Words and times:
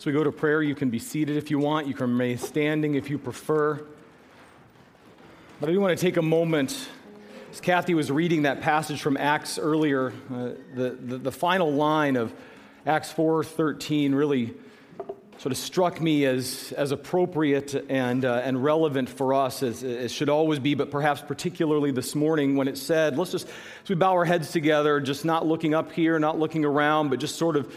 So 0.00 0.10
we 0.10 0.16
go 0.16 0.24
to 0.24 0.32
prayer. 0.32 0.62
You 0.62 0.74
can 0.74 0.88
be 0.88 0.98
seated 0.98 1.36
if 1.36 1.50
you 1.50 1.58
want, 1.58 1.86
you 1.86 1.92
can 1.92 2.10
remain 2.10 2.38
standing 2.38 2.94
if 2.94 3.10
you 3.10 3.18
prefer. 3.18 3.84
But 5.60 5.68
I 5.68 5.72
do 5.72 5.78
want 5.78 5.94
to 5.94 6.02
take 6.02 6.16
a 6.16 6.22
moment. 6.22 6.88
As 7.52 7.60
Kathy 7.60 7.92
was 7.92 8.10
reading 8.10 8.44
that 8.44 8.62
passage 8.62 9.02
from 9.02 9.18
Acts 9.18 9.58
earlier, 9.58 10.14
uh, 10.32 10.52
the, 10.74 10.96
the, 10.98 11.18
the 11.18 11.30
final 11.30 11.70
line 11.70 12.16
of 12.16 12.32
Acts 12.86 13.12
4:13 13.12 14.14
really 14.14 14.54
sort 15.36 15.52
of 15.52 15.58
struck 15.58 16.00
me 16.00 16.24
as, 16.24 16.72
as 16.78 16.92
appropriate 16.92 17.74
and, 17.90 18.24
uh, 18.24 18.40
and 18.42 18.64
relevant 18.64 19.10
for 19.10 19.34
us, 19.34 19.62
as 19.62 19.82
it 19.82 20.10
should 20.10 20.30
always 20.30 20.58
be, 20.58 20.74
but 20.74 20.90
perhaps 20.90 21.20
particularly 21.20 21.90
this 21.90 22.14
morning 22.14 22.56
when 22.56 22.68
it 22.68 22.78
said, 22.78 23.18
let's 23.18 23.32
just, 23.32 23.46
as 23.82 23.88
we 23.90 23.96
bow 23.96 24.12
our 24.12 24.24
heads 24.24 24.50
together, 24.50 24.98
just 24.98 25.26
not 25.26 25.46
looking 25.46 25.74
up 25.74 25.92
here, 25.92 26.18
not 26.18 26.38
looking 26.38 26.64
around, 26.64 27.10
but 27.10 27.20
just 27.20 27.36
sort 27.36 27.56
of 27.56 27.70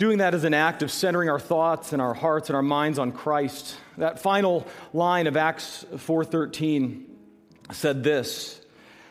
doing 0.00 0.16
that 0.16 0.32
as 0.32 0.44
an 0.44 0.54
act 0.54 0.82
of 0.82 0.90
centering 0.90 1.28
our 1.28 1.38
thoughts 1.38 1.92
and 1.92 2.00
our 2.00 2.14
hearts 2.14 2.48
and 2.48 2.56
our 2.56 2.62
minds 2.62 2.98
on 2.98 3.12
Christ. 3.12 3.76
That 3.98 4.18
final 4.18 4.66
line 4.94 5.26
of 5.26 5.36
Acts 5.36 5.84
4:13 5.94 7.04
said 7.70 8.02
this 8.02 8.62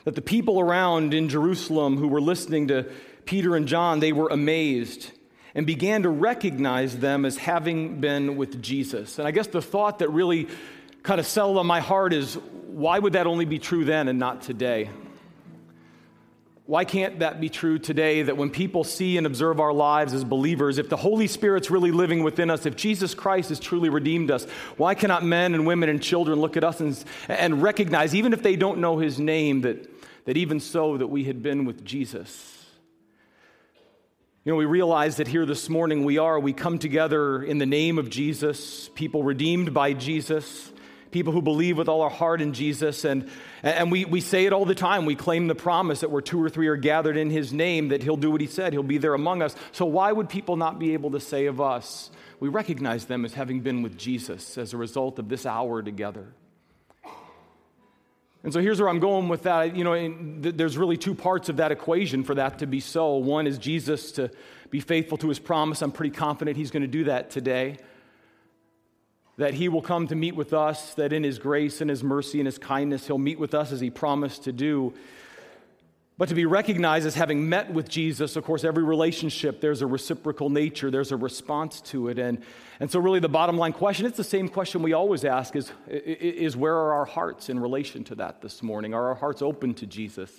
that 0.05 0.15
the 0.15 0.21
people 0.21 0.59
around 0.59 1.13
in 1.13 1.29
Jerusalem 1.29 1.97
who 1.97 2.07
were 2.07 2.19
listening 2.19 2.69
to 2.69 2.87
Peter 3.25 3.55
and 3.55 3.67
John, 3.67 3.99
they 3.99 4.11
were 4.11 4.29
amazed 4.29 5.11
and 5.53 5.67
began 5.67 6.01
to 6.03 6.09
recognize 6.09 6.97
them 6.97 7.23
as 7.23 7.37
having 7.37 8.01
been 8.01 8.35
with 8.35 8.59
Jesus. 8.59 9.19
And 9.19 9.27
I 9.27 9.31
guess 9.31 9.45
the 9.45 9.61
thought 9.61 9.99
that 9.99 10.09
really 10.09 10.47
kind 11.03 11.19
of 11.19 11.27
settled 11.27 11.59
on 11.59 11.67
my 11.67 11.81
heart 11.81 12.13
is 12.13 12.33
why 12.65 12.97
would 12.97 13.13
that 13.13 13.27
only 13.27 13.45
be 13.45 13.59
true 13.59 13.85
then 13.85 14.07
and 14.07 14.17
not 14.17 14.41
today? 14.41 14.89
Why 16.69 16.85
can't 16.85 17.17
that 17.17 17.41
be 17.41 17.49
true 17.49 17.79
today 17.79 18.21
that 18.21 18.37
when 18.37 18.51
people 18.51 18.83
see 18.83 19.17
and 19.17 19.25
observe 19.25 19.59
our 19.59 19.73
lives 19.73 20.13
as 20.13 20.23
believers, 20.23 20.77
if 20.77 20.87
the 20.87 20.97
Holy 20.97 21.25
Spirit's 21.25 21.71
really 21.71 21.89
living 21.89 22.21
within 22.21 22.51
us, 22.51 22.67
if 22.67 22.75
Jesus 22.75 23.15
Christ 23.15 23.49
has 23.49 23.59
truly 23.59 23.89
redeemed 23.89 24.29
us, 24.29 24.45
why 24.77 24.93
cannot 24.93 25.25
men 25.25 25.55
and 25.55 25.65
women 25.65 25.89
and 25.89 25.99
children 25.99 26.39
look 26.39 26.57
at 26.57 26.63
us 26.63 26.79
and, 26.79 27.03
and 27.27 27.63
recognize, 27.63 28.13
even 28.13 28.33
if 28.33 28.43
they 28.43 28.55
don't 28.55 28.77
know 28.77 28.99
his 28.99 29.19
name, 29.19 29.61
that, 29.61 29.89
that 30.25 30.37
even 30.37 30.59
so 30.59 30.95
that 30.97 31.07
we 31.07 31.23
had 31.23 31.41
been 31.41 31.65
with 31.65 31.83
Jesus? 31.83 32.67
You 34.45 34.51
know, 34.51 34.55
we 34.55 34.65
realize 34.65 35.17
that 35.17 35.27
here 35.27 35.47
this 35.47 35.69
morning 35.69 36.05
we 36.05 36.19
are, 36.19 36.39
we 36.39 36.53
come 36.53 36.77
together 36.77 37.41
in 37.41 37.57
the 37.57 37.65
name 37.65 37.97
of 37.97 38.11
Jesus, 38.11 38.89
people 38.89 39.23
redeemed 39.23 39.73
by 39.73 39.93
Jesus, 39.93 40.71
people 41.11 41.33
who 41.33 41.41
believe 41.41 41.77
with 41.77 41.89
all 41.89 42.01
our 42.01 42.09
heart 42.09 42.41
in 42.41 42.53
Jesus. 42.53 43.05
And, 43.05 43.29
and 43.63 43.91
we, 43.91 44.05
we 44.05 44.21
say 44.21 44.45
it 44.45 44.53
all 44.53 44.65
the 44.65 44.75
time. 44.75 45.05
We 45.05 45.15
claim 45.15 45.47
the 45.47 45.55
promise 45.55 46.01
that 46.01 46.11
where 46.11 46.21
two 46.21 46.41
or 46.41 46.49
three 46.49 46.67
are 46.67 46.75
gathered 46.75 47.17
in 47.17 47.29
his 47.29 47.51
name, 47.51 47.89
that 47.89 48.03
he'll 48.03 48.17
do 48.17 48.31
what 48.31 48.41
he 48.41 48.47
said, 48.47 48.73
he'll 48.73 48.83
be 48.83 48.97
there 48.97 49.13
among 49.13 49.41
us. 49.41 49.55
So 49.71 49.85
why 49.85 50.11
would 50.11 50.29
people 50.29 50.55
not 50.55 50.79
be 50.79 50.93
able 50.93 51.11
to 51.11 51.19
say 51.19 51.47
of 51.47 51.59
us, 51.59 52.11
we 52.39 52.49
recognize 52.49 53.05
them 53.05 53.25
as 53.25 53.33
having 53.33 53.61
been 53.61 53.81
with 53.81 53.97
Jesus 53.97 54.57
as 54.57 54.73
a 54.73 54.77
result 54.77 55.19
of 55.19 55.29
this 55.29 55.45
hour 55.45 55.81
together? 55.81 56.27
And 58.41 58.53
so 58.53 58.61
here's 58.61 58.79
where 58.79 58.87
I'm 58.87 59.01
going 59.01 59.27
with 59.27 59.43
that. 59.43 59.75
You 59.75 59.83
know, 59.83 60.51
there's 60.51 60.77
really 60.77 60.95
two 60.95 61.13
parts 61.13 61.49
of 61.49 61.57
that 61.57 61.73
equation 61.73 62.23
for 62.23 62.35
that 62.35 62.59
to 62.59 62.67
be 62.67 62.79
so. 62.79 63.17
One 63.17 63.47
is 63.47 63.57
Jesus 63.57 64.13
to 64.13 64.31
be 64.69 64.79
faithful 64.79 65.17
to 65.17 65.27
his 65.27 65.39
promise. 65.39 65.81
I'm 65.81 65.91
pretty 65.91 66.15
confident 66.15 66.55
he's 66.55 66.71
going 66.71 66.83
to 66.83 66.87
do 66.87 67.05
that 67.05 67.31
today. 67.31 67.77
That 69.39 69.53
he 69.53 69.69
will 69.69 69.81
come 69.81 70.05
to 70.07 70.15
meet 70.15 70.35
with 70.35 70.51
us, 70.53 70.93
that 70.95 71.13
in 71.13 71.23
his 71.23 71.39
grace 71.39 71.79
and 71.79 71.89
his 71.89 72.03
mercy 72.03 72.39
and 72.39 72.45
his 72.45 72.57
kindness, 72.57 73.07
he'll 73.07 73.17
meet 73.17 73.39
with 73.39 73.53
us 73.53 73.71
as 73.71 73.79
he 73.79 73.89
promised 73.89 74.43
to 74.43 74.51
do. 74.51 74.93
But 76.17 76.27
to 76.27 76.35
be 76.35 76.45
recognized 76.45 77.07
as 77.07 77.15
having 77.15 77.47
met 77.47 77.71
with 77.71 77.87
Jesus, 77.87 78.35
of 78.35 78.43
course, 78.43 78.65
every 78.65 78.83
relationship, 78.83 79.61
there's 79.61 79.81
a 79.81 79.87
reciprocal 79.87 80.49
nature, 80.49 80.91
there's 80.91 81.13
a 81.13 81.15
response 81.15 81.79
to 81.83 82.09
it. 82.09 82.19
And, 82.19 82.43
and 82.81 82.91
so, 82.91 82.99
really, 82.99 83.21
the 83.21 83.29
bottom 83.29 83.57
line 83.57 83.71
question 83.71 84.05
it's 84.05 84.17
the 84.17 84.25
same 84.25 84.49
question 84.49 84.81
we 84.81 84.91
always 84.91 85.23
ask 85.23 85.55
is, 85.55 85.71
is 85.87 86.57
where 86.57 86.75
are 86.75 86.91
our 86.91 87.05
hearts 87.05 87.47
in 87.47 87.61
relation 87.61 88.03
to 88.03 88.15
that 88.15 88.41
this 88.41 88.61
morning? 88.61 88.93
Are 88.93 89.07
our 89.07 89.15
hearts 89.15 89.41
open 89.41 89.73
to 89.75 89.85
Jesus? 89.85 90.29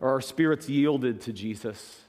Are 0.00 0.12
our 0.12 0.22
spirits 0.22 0.66
yielded 0.66 1.20
to 1.20 1.34
Jesus? 1.34 2.00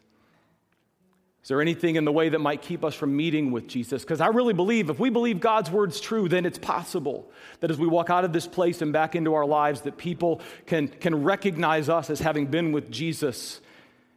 Is 1.50 1.52
there 1.52 1.62
anything 1.62 1.96
in 1.96 2.06
the 2.06 2.12
way 2.12 2.30
that 2.30 2.38
might 2.38 2.62
keep 2.62 2.86
us 2.86 2.94
from 2.94 3.18
meeting 3.18 3.50
with 3.50 3.68
Jesus? 3.68 4.04
Because 4.04 4.22
I 4.22 4.28
really 4.28 4.54
believe 4.54 4.92
if 4.92 5.00
we 5.00 5.10
believe 5.10 5.40
God's 5.40 5.72
word's 5.72 6.00
true, 6.00 6.30
then 6.30 6.46
it's 6.46 6.60
possible 6.60 7.28
that 7.60 7.72
as 7.72 7.80
we 7.80 7.88
walk 7.88 8.12
out 8.12 8.24
of 8.24 8.32
this 8.32 8.46
place 8.46 8.84
and 8.84 8.94
back 8.94 9.16
into 9.16 9.34
our 9.34 9.48
lives, 9.48 9.82
that 9.82 9.98
people 9.98 10.42
can, 10.68 10.90
can 10.90 11.24
recognize 11.24 11.90
us 11.90 12.12
as 12.12 12.20
having 12.20 12.46
been 12.46 12.72
with 12.72 12.92
Jesus. 12.92 13.62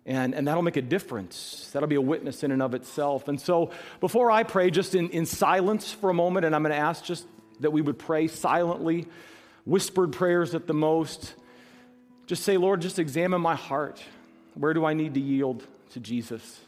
And, 0.05 0.35
and 0.35 0.47
that'll 0.47 0.63
make 0.63 0.77
a 0.77 0.83
difference. 0.83 1.71
That'll 1.73 1.89
be 1.89 1.95
a 1.95 2.03
witness 2.03 2.45
in 2.45 2.53
and 2.53 2.61
of 2.61 2.75
itself. 2.75 3.29
And 3.29 3.41
so 3.41 3.71
before 4.01 4.31
I 4.31 4.43
pray, 4.43 4.71
just 4.71 4.95
in, 4.95 5.09
in 5.09 5.25
silence 5.25 5.91
for 5.91 6.11
a 6.11 6.15
moment, 6.15 6.45
and 6.45 6.55
I'm 6.55 6.63
going 6.63 6.75
to 6.75 6.79
ask 6.79 7.03
just 7.03 7.27
that 7.61 7.71
we 7.71 7.81
would 7.81 7.99
pray 7.99 8.29
silently, 8.29 9.07
whispered 9.65 10.13
prayers 10.13 10.55
at 10.55 10.67
the 10.67 10.75
most. 10.75 11.35
Just 12.27 12.43
say, 12.43 12.59
Lord, 12.59 12.83
just 12.83 12.99
examine 12.99 13.41
my 13.41 13.55
heart. 13.55 14.03
Where 14.53 14.75
do 14.75 14.85
I 14.85 14.93
need 14.93 15.15
to 15.15 15.21
yield 15.21 15.67
to 15.93 16.01
Jesus? 16.01 16.61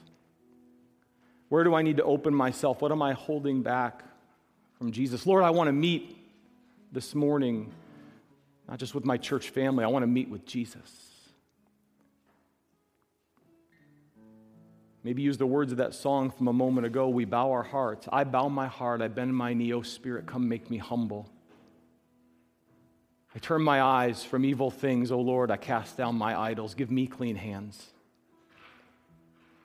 Where 1.55 1.63
do 1.63 1.73
I 1.73 1.83
need 1.83 1.99
to 1.99 2.03
open 2.03 2.35
myself? 2.35 2.83
What 2.83 2.91
am 2.91 3.01
I 3.01 3.13
holding 3.13 3.63
back 3.63 4.03
from 4.77 4.91
Jesus? 4.91 5.25
Lord, 5.25 5.45
I 5.45 5.51
want 5.51 5.69
to 5.69 5.73
meet 5.73 6.19
this 6.91 7.15
morning, 7.15 7.73
not 8.69 8.81
just 8.81 8.93
with 8.93 9.05
my 9.05 9.17
church 9.17 9.51
family, 9.51 9.85
I 9.85 9.87
want 9.87 10.03
to 10.03 10.09
meet 10.09 10.29
with 10.29 10.45
Jesus. 10.47 11.13
Maybe 15.05 15.23
use 15.23 15.39
the 15.39 15.47
words 15.47 15.71
of 15.71 15.79
that 15.79 15.95
song 15.95 16.33
from 16.33 16.49
a 16.49 16.53
moment 16.53 16.89
ago. 16.89 17.09
We 17.09 17.25
bow 17.25 17.53
our 17.53 17.63
hearts. 17.63 18.09
I 18.11 18.25
bow 18.25 18.49
my 18.49 18.67
heart. 18.67 19.01
I 19.01 19.07
bend 19.07 19.37
my 19.37 19.55
knee. 19.55 19.73
O 19.75 19.83
Spirit, 19.83 20.27
come 20.27 20.49
make 20.49 20.69
me 20.73 20.79
humble. 20.79 21.31
I 23.33 23.39
turn 23.39 23.63
my 23.63 23.81
eyes 23.81 24.25
from 24.25 24.45
evil 24.45 24.73
things. 24.73 25.13
O 25.13 25.21
Lord, 25.21 25.53
I 25.53 25.57
cast 25.57 25.97
down 25.97 26.17
my 26.17 26.37
idols. 26.37 26.75
Give 26.75 26.91
me 26.91 27.07
clean 27.07 27.37
hands. 27.37 27.91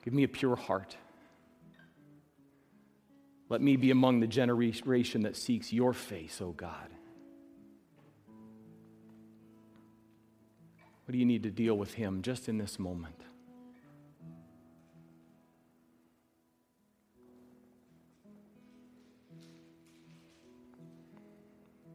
Give 0.04 0.14
me 0.14 0.22
a 0.22 0.28
pure 0.28 0.54
heart. 0.54 0.96
Let 3.50 3.60
me 3.60 3.74
be 3.74 3.90
among 3.90 4.20
the 4.20 4.28
generation 4.28 5.22
that 5.22 5.36
seeks 5.36 5.72
your 5.72 5.92
face, 5.92 6.40
O 6.40 6.46
oh 6.46 6.52
God. 6.52 6.88
What 11.04 11.12
do 11.12 11.18
you 11.18 11.26
need 11.26 11.42
to 11.42 11.50
deal 11.50 11.76
with 11.76 11.94
him 11.94 12.22
just 12.22 12.48
in 12.48 12.58
this 12.58 12.78
moment? 12.78 13.16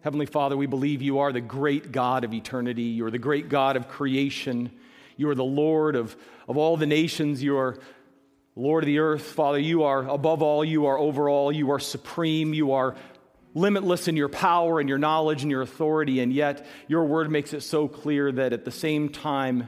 Heavenly 0.02 0.26
Father, 0.26 0.58
we 0.58 0.68
believe 0.68 1.02
you 1.02 1.20
are 1.20 1.32
the 1.32 1.40
great 1.40 1.94
God 1.94 2.26
of 2.26 2.34
eternity. 2.34 2.84
You 2.84 3.06
are 3.06 3.12
the 3.12 3.18
great 3.18 3.48
God 3.48 3.78
of 3.78 3.88
creation. 3.88 4.70
You 5.16 5.30
are 5.30 5.36
the 5.36 5.46
Lord 5.46 5.96
of, 5.96 6.18
of 6.50 6.58
all 6.58 6.76
the 6.76 6.86
nations. 6.86 7.42
You 7.42 7.58
are 7.58 7.80
Lord 8.58 8.84
of 8.84 8.88
the 8.88 9.00
earth, 9.00 9.24
Father, 9.24 9.60
you 9.60 9.84
are 9.84 10.08
above 10.08 10.42
all, 10.42 10.64
you 10.64 10.86
are 10.86 10.98
over 10.98 11.28
all, 11.28 11.52
you 11.52 11.72
are 11.72 11.80
supreme, 11.80 12.54
you 12.54 12.72
are 12.72 12.96
limitless 13.54 14.08
in 14.08 14.16
your 14.16 14.30
power 14.30 14.80
and 14.80 14.88
your 14.88 14.98
knowledge 14.98 15.42
and 15.42 15.52
your 15.52 15.62
authority, 15.62 16.22
and 16.22 16.32
yet 16.32 16.66
your 16.88 17.04
word 17.04 17.30
makes 17.30 17.54
it 17.54 17.62
so 17.62 17.90
clear 17.90 18.32
that 18.32 18.54
at 18.54 18.64
the 18.64 18.72
same 18.72 19.10
time, 19.10 19.68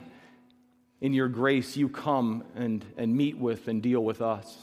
in 1.02 1.14
your 1.14 1.28
grace, 1.28 1.78
you 1.78 1.90
come 1.90 2.44
and, 2.56 2.84
and 2.98 3.16
meet 3.16 3.38
with 3.38 3.68
and 3.68 3.84
deal 3.84 4.04
with 4.04 4.22
us. 4.22 4.58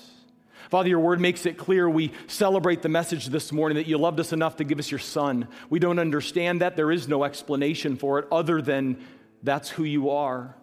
Father, 0.71 0.89
your 0.89 0.99
word 1.01 1.21
makes 1.21 1.47
it 1.47 1.57
clear. 1.59 1.89
We 1.89 2.13
celebrate 2.27 2.83
the 2.83 2.89
message 2.89 3.27
this 3.27 3.53
morning 3.53 3.77
that 3.77 3.87
you 3.87 3.99
loved 3.99 4.19
us 4.19 4.33
enough 4.33 4.57
to 4.57 4.65
give 4.65 4.79
us 4.79 4.91
your 4.91 4.99
son. 4.99 5.47
We 5.71 5.79
don't 5.79 5.99
understand 5.99 6.61
that. 6.63 6.77
There 6.77 6.91
is 6.91 7.07
no 7.07 7.25
explanation 7.25 7.97
for 7.97 8.19
it 8.19 8.27
other 8.33 8.61
than 8.61 9.05
that's 9.43 9.69
who 9.69 9.85
you 9.85 10.11
are 10.11 10.57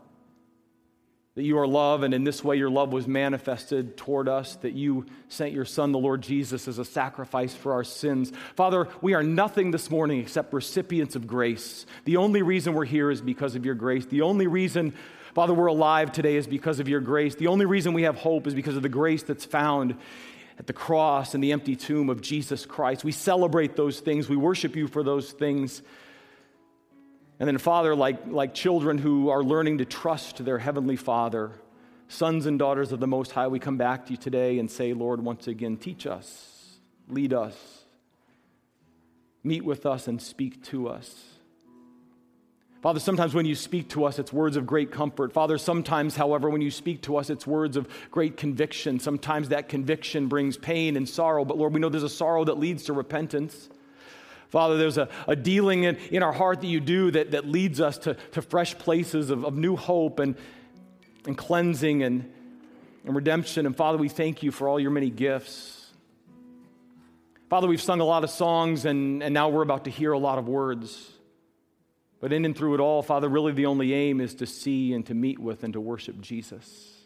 that 1.36 1.44
you 1.44 1.58
are 1.58 1.68
love, 1.68 2.04
and 2.04 2.14
in 2.14 2.26
this 2.26 2.44
way 2.44 2.58
your 2.58 2.70
love 2.70 2.92
was 2.92 3.08
manifested 3.08 3.96
toward 3.96 4.28
us, 4.28 4.58
that 4.58 4.74
you 4.74 5.06
sent 5.30 5.54
your 5.54 5.64
Son, 5.64 5.94
the 5.94 6.00
Lord 6.00 6.22
Jesus, 6.22 6.68
as 6.68 6.78
a 6.78 6.84
sacrifice 6.84 7.56
for 7.56 7.72
our 7.72 7.86
sins. 7.86 8.34
Father, 8.56 8.90
we 9.02 9.14
are 9.14 9.24
nothing 9.24 9.72
this 9.72 9.90
morning 9.90 10.20
except 10.20 10.54
recipients 10.54 11.16
of 11.16 11.28
grace. 11.28 11.86
The 12.04 12.18
only 12.18 12.42
reason 12.42 12.74
we're 12.74 12.84
here 12.84 13.10
is 13.10 13.22
because 13.22 13.56
of 13.56 13.66
your 13.66 13.76
grace. 13.76 14.06
The 14.06 14.24
only 14.24 14.48
reason, 14.48 14.94
Father, 15.34 15.54
we're 15.54 15.68
alive 15.68 16.12
today 16.12 16.36
is 16.36 16.48
because 16.48 16.82
of 16.82 16.90
your 16.90 17.00
grace. 17.00 17.36
The 17.36 17.48
only 17.48 17.66
reason 17.66 17.94
we 17.94 18.04
have 18.04 18.18
hope 18.18 18.46
is 18.46 18.54
because 18.54 18.76
of 18.76 18.84
the 18.84 18.90
grace 18.90 19.24
that's 19.24 19.46
found 19.46 19.96
at 20.60 20.68
the 20.68 20.74
cross 20.74 21.34
and 21.34 21.42
the 21.42 21.54
empty 21.54 21.78
tomb 21.78 22.10
of 22.10 22.22
Jesus 22.22 22.66
Christ. 22.66 23.06
We 23.06 23.14
celebrate 23.14 23.78
those 23.78 24.02
things, 24.02 24.28
we 24.28 24.36
worship 24.36 24.76
you 24.76 24.88
for 24.88 25.02
those 25.02 25.32
things. 25.32 25.82
And 27.42 27.48
then, 27.48 27.58
Father, 27.58 27.96
like, 27.96 28.28
like 28.28 28.54
children 28.54 29.00
who 29.00 29.30
are 29.30 29.44
learning 29.44 29.80
to 29.80 29.86
trust 29.86 30.46
their 30.46 30.60
Heavenly 30.60 30.96
Father, 30.96 31.50
sons 32.08 32.46
and 32.46 32.60
daughters 32.60 32.92
of 32.92 33.00
the 33.00 33.08
Most 33.08 33.32
High, 33.32 33.48
we 33.48 33.58
come 33.58 33.78
back 33.78 34.06
to 34.06 34.12
you 34.12 34.18
today 34.18 34.60
and 34.60 34.70
say, 34.70 34.94
Lord, 34.94 35.24
once 35.24 35.48
again, 35.48 35.78
teach 35.78 36.06
us, 36.06 36.78
lead 37.10 37.34
us, 37.34 37.56
meet 39.44 39.66
with 39.66 39.88
us, 39.88 40.08
and 40.08 40.22
speak 40.22 40.64
to 40.66 40.88
us. 40.88 41.16
Father, 42.84 43.00
sometimes 43.00 43.34
when 43.34 43.48
you 43.48 43.56
speak 43.56 43.90
to 43.90 44.06
us, 44.06 44.20
it's 44.20 44.32
words 44.32 44.56
of 44.56 44.68
great 44.68 44.92
comfort. 44.92 45.34
Father, 45.34 45.58
sometimes, 45.58 46.16
however, 46.16 46.48
when 46.48 46.62
you 46.62 46.70
speak 46.70 47.02
to 47.02 47.18
us, 47.18 47.32
it's 47.32 47.48
words 47.48 47.76
of 47.76 47.88
great 48.12 48.38
conviction. 48.38 49.00
Sometimes 49.00 49.50
that 49.50 49.68
conviction 49.68 50.28
brings 50.28 50.58
pain 50.58 50.96
and 50.96 51.10
sorrow, 51.10 51.44
but 51.44 51.58
Lord, 51.58 51.74
we 51.74 51.80
know 51.80 51.90
there's 51.90 52.04
a 52.04 52.08
sorrow 52.08 52.44
that 52.44 52.60
leads 52.60 52.84
to 52.84 52.94
repentance. 52.94 53.68
Father, 54.52 54.78
there's 54.78 54.98
a, 54.98 55.08
a 55.28 55.36
dealing 55.36 55.84
in, 55.84 55.96
in 56.12 56.24
our 56.24 56.34
heart 56.34 56.60
that 56.60 56.68
you 56.68 56.82
do 56.82 57.10
that, 57.12 57.32
that 57.32 57.48
leads 57.48 57.80
us 57.80 57.98
to, 58.00 58.16
to 58.34 58.42
fresh 58.42 58.78
places 58.78 59.30
of, 59.30 59.46
of 59.46 59.56
new 59.56 59.78
hope 59.78 60.20
and, 60.20 60.36
and 61.26 61.38
cleansing 61.38 62.04
and, 62.04 62.30
and 63.06 63.16
redemption. 63.16 63.66
And 63.66 63.76
Father, 63.76 63.98
we 63.98 64.10
thank 64.10 64.44
you 64.44 64.52
for 64.52 64.68
all 64.68 64.78
your 64.78 64.92
many 64.92 65.10
gifts. 65.10 65.94
Father, 67.50 67.68
we've 67.68 67.82
sung 67.82 68.02
a 68.02 68.06
lot 68.06 68.26
of 68.26 68.30
songs, 68.30 68.84
and, 68.84 69.24
and 69.24 69.34
now 69.34 69.48
we're 69.48 69.62
about 69.62 69.86
to 69.86 69.90
hear 69.90 70.12
a 70.12 70.20
lot 70.20 70.38
of 70.38 70.50
words. 70.50 71.10
But 72.20 72.34
in 72.34 72.44
and 72.44 72.56
through 72.56 72.76
it 72.76 72.80
all, 72.82 73.02
Father, 73.02 73.30
really 73.30 73.54
the 73.54 73.66
only 73.68 73.94
aim 73.94 74.20
is 74.20 74.36
to 74.36 74.46
see 74.46 74.94
and 74.94 75.06
to 75.08 75.14
meet 75.14 75.40
with 75.40 75.64
and 75.64 75.74
to 75.74 75.82
worship 75.82 76.20
Jesus. 76.20 77.01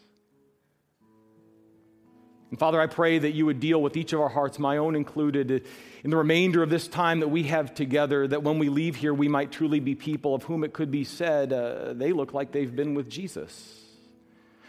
And 2.50 2.58
Father, 2.58 2.80
I 2.80 2.86
pray 2.86 3.18
that 3.18 3.32
you 3.32 3.46
would 3.46 3.58
deal 3.58 3.82
with 3.82 3.96
each 3.96 4.12
of 4.12 4.20
our 4.20 4.28
hearts, 4.28 4.58
my 4.58 4.76
own 4.76 4.94
included, 4.94 5.66
in 6.04 6.10
the 6.10 6.16
remainder 6.16 6.62
of 6.62 6.70
this 6.70 6.86
time 6.86 7.20
that 7.20 7.28
we 7.28 7.44
have 7.44 7.74
together, 7.74 8.28
that 8.28 8.42
when 8.42 8.58
we 8.58 8.68
leave 8.68 8.96
here, 8.96 9.12
we 9.12 9.26
might 9.26 9.50
truly 9.50 9.80
be 9.80 9.94
people 9.94 10.34
of 10.34 10.44
whom 10.44 10.62
it 10.62 10.72
could 10.72 10.90
be 10.90 11.02
said, 11.02 11.52
uh, 11.52 11.92
they 11.92 12.12
look 12.12 12.32
like 12.32 12.52
they've 12.52 12.74
been 12.74 12.94
with 12.94 13.08
Jesus. 13.08 13.82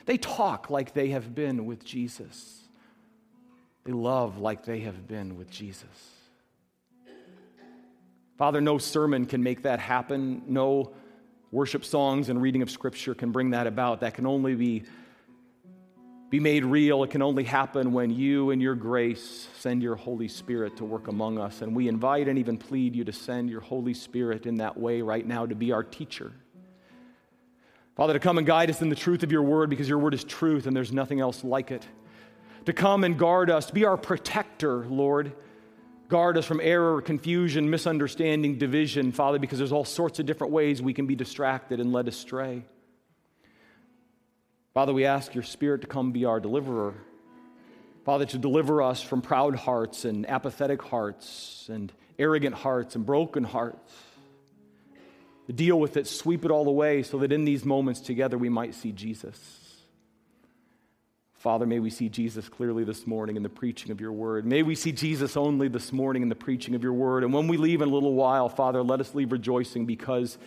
They 0.06 0.18
talk 0.18 0.70
like 0.70 0.94
they 0.94 1.10
have 1.10 1.36
been 1.36 1.66
with 1.66 1.84
Jesus. 1.84 2.64
They 3.84 3.92
love 3.92 4.40
like 4.40 4.66
they 4.66 4.80
have 4.80 5.08
been 5.08 5.38
with 5.38 5.52
Jesus. 5.52 5.86
Father, 8.38 8.62
no 8.62 8.78
sermon 8.78 9.26
can 9.26 9.44
make 9.44 9.64
that 9.64 9.80
happen. 9.80 10.44
No 10.48 10.94
worship 11.52 11.84
songs 11.84 12.30
and 12.30 12.42
reading 12.42 12.62
of 12.62 12.70
Scripture 12.70 13.16
can 13.16 13.32
bring 13.32 13.52
that 13.52 13.68
about. 13.68 14.02
That 14.02 14.14
can 14.14 14.26
only 14.26 14.56
be, 14.56 14.84
be 16.30 16.40
made 16.40 16.66
real. 16.66 17.04
It 17.04 17.12
can 17.12 17.22
only 17.22 17.44
happen 17.44 17.94
when 17.94 18.10
you, 18.10 18.52
and 18.52 18.62
your 18.62 18.76
grace, 18.76 19.48
send 19.60 19.82
your 19.82 19.96
Holy 19.96 20.28
Spirit 20.28 20.78
to 20.78 20.86
work 20.86 21.08
among 21.08 21.38
us. 21.38 21.62
And 21.62 21.76
we 21.76 21.88
invite 21.88 22.28
and 22.28 22.38
even 22.38 22.58
plead 22.58 22.96
you 22.96 23.04
to 23.06 23.14
send 23.14 23.50
your 23.50 23.62
Holy 23.62 23.94
Spirit 23.94 24.46
in 24.46 24.58
that 24.58 24.78
way 24.78 25.02
right 25.02 25.26
now 25.26 25.46
to 25.46 25.56
be 25.56 25.72
our 25.72 25.84
teacher. 25.84 26.32
Father, 27.96 28.14
to 28.14 28.20
come 28.20 28.38
and 28.38 28.46
guide 28.46 28.70
us 28.70 28.82
in 28.82 28.90
the 28.90 28.96
truth 28.96 29.24
of 29.24 29.32
your 29.32 29.42
word 29.42 29.70
because 29.70 29.90
your 29.90 29.98
word 29.98 30.14
is 30.14 30.24
truth 30.24 30.68
and 30.68 30.76
there's 30.76 30.92
nothing 30.92 31.20
else 31.20 31.44
like 31.44 31.72
it. 31.72 31.88
To 32.66 32.74
come 32.74 33.04
and 33.04 33.18
guard 33.18 33.50
us, 33.50 33.72
be 33.72 33.86
our 33.86 33.98
protector, 33.98 34.86
Lord 34.86 35.34
Guard 36.10 36.38
us 36.38 36.46
from 36.46 36.62
error, 36.62 37.02
confusion, 37.02 37.70
misunderstanding, 37.70 38.58
division, 38.58 39.12
Father, 39.12 39.40
because 39.40 39.58
there's 39.58 39.74
all 39.74 39.84
sorts 39.84 40.20
of 40.20 40.26
different 40.26 40.54
ways 40.54 40.82
we 40.82 40.94
can 40.94 41.06
be 41.06 41.16
distracted 41.16 41.82
and 41.82 41.92
led 41.92 42.08
astray. 42.08 42.64
Father, 44.78 44.94
we 44.94 45.06
ask 45.06 45.34
your 45.34 45.44
Spirit 45.44 45.82
to 45.82 45.88
come 45.88 46.12
be 46.12 46.26
our 46.26 46.40
deliverer. 46.40 46.94
Father, 48.06 48.28
to 48.28 48.38
deliver 48.38 48.84
us 48.84 49.02
from 49.02 49.24
proud 49.24 49.56
hearts 49.56 50.06
and 50.06 50.30
apathetic 50.30 50.84
hearts 50.84 51.68
and 51.68 51.92
arrogant 52.20 52.54
hearts 52.54 52.94
and 52.94 53.04
broken 53.04 53.44
hearts. 53.44 53.92
To 55.48 55.54
deal 55.54 55.80
with 55.80 55.98
it, 55.98 56.06
sweep 56.06 56.46
it 56.46 56.52
all 56.52 56.68
away 56.68 57.02
so 57.02 57.18
that 57.18 57.32
in 57.32 57.44
these 57.44 57.66
moments 57.66 58.02
together 58.02 58.38
we 58.38 58.50
might 58.50 58.76
see 58.76 58.92
Jesus. 58.92 59.40
Father, 61.34 61.66
may 61.66 61.80
we 61.80 61.90
see 61.90 62.08
Jesus 62.08 62.48
clearly 62.48 62.84
this 62.84 63.08
morning 63.08 63.36
in 63.36 63.42
the 63.42 63.50
preaching 63.50 63.90
of 63.90 64.00
your 64.00 64.12
word. 64.12 64.46
May 64.46 64.62
we 64.62 64.76
see 64.76 64.92
Jesus 64.92 65.36
only 65.36 65.70
this 65.70 65.92
morning 65.92 66.22
in 66.22 66.30
the 66.30 66.36
preaching 66.36 66.76
of 66.76 66.84
your 66.84 66.94
word. 66.94 67.24
And 67.24 67.34
when 67.34 67.48
we 67.48 67.58
leave 67.58 67.82
in 67.82 67.90
a 67.90 67.92
little 67.92 68.14
while, 68.14 68.48
Father, 68.48 68.84
let 68.84 69.00
us 69.00 69.16
leave 69.16 69.32
rejoicing 69.32 69.88
because 69.88 70.38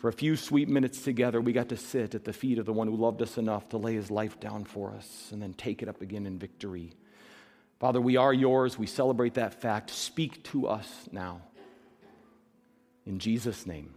for 0.00 0.08
a 0.08 0.12
few 0.14 0.34
sweet 0.34 0.66
minutes 0.66 1.02
together, 1.02 1.42
we 1.42 1.52
got 1.52 1.68
to 1.68 1.76
sit 1.76 2.14
at 2.14 2.24
the 2.24 2.32
feet 2.32 2.58
of 2.58 2.64
the 2.64 2.72
one 2.72 2.88
who 2.88 2.96
loved 2.96 3.20
us 3.20 3.36
enough 3.36 3.68
to 3.68 3.76
lay 3.76 3.94
his 3.94 4.10
life 4.10 4.40
down 4.40 4.64
for 4.64 4.92
us 4.92 5.28
and 5.30 5.42
then 5.42 5.52
take 5.52 5.82
it 5.82 5.88
up 5.90 6.00
again 6.00 6.24
in 6.24 6.38
victory. 6.38 6.94
Father, 7.78 8.00
we 8.00 8.16
are 8.16 8.32
yours. 8.32 8.78
We 8.78 8.86
celebrate 8.86 9.34
that 9.34 9.60
fact. 9.60 9.90
Speak 9.90 10.42
to 10.44 10.68
us 10.68 10.88
now. 11.12 11.42
In 13.04 13.18
Jesus' 13.18 13.66
name, 13.66 13.92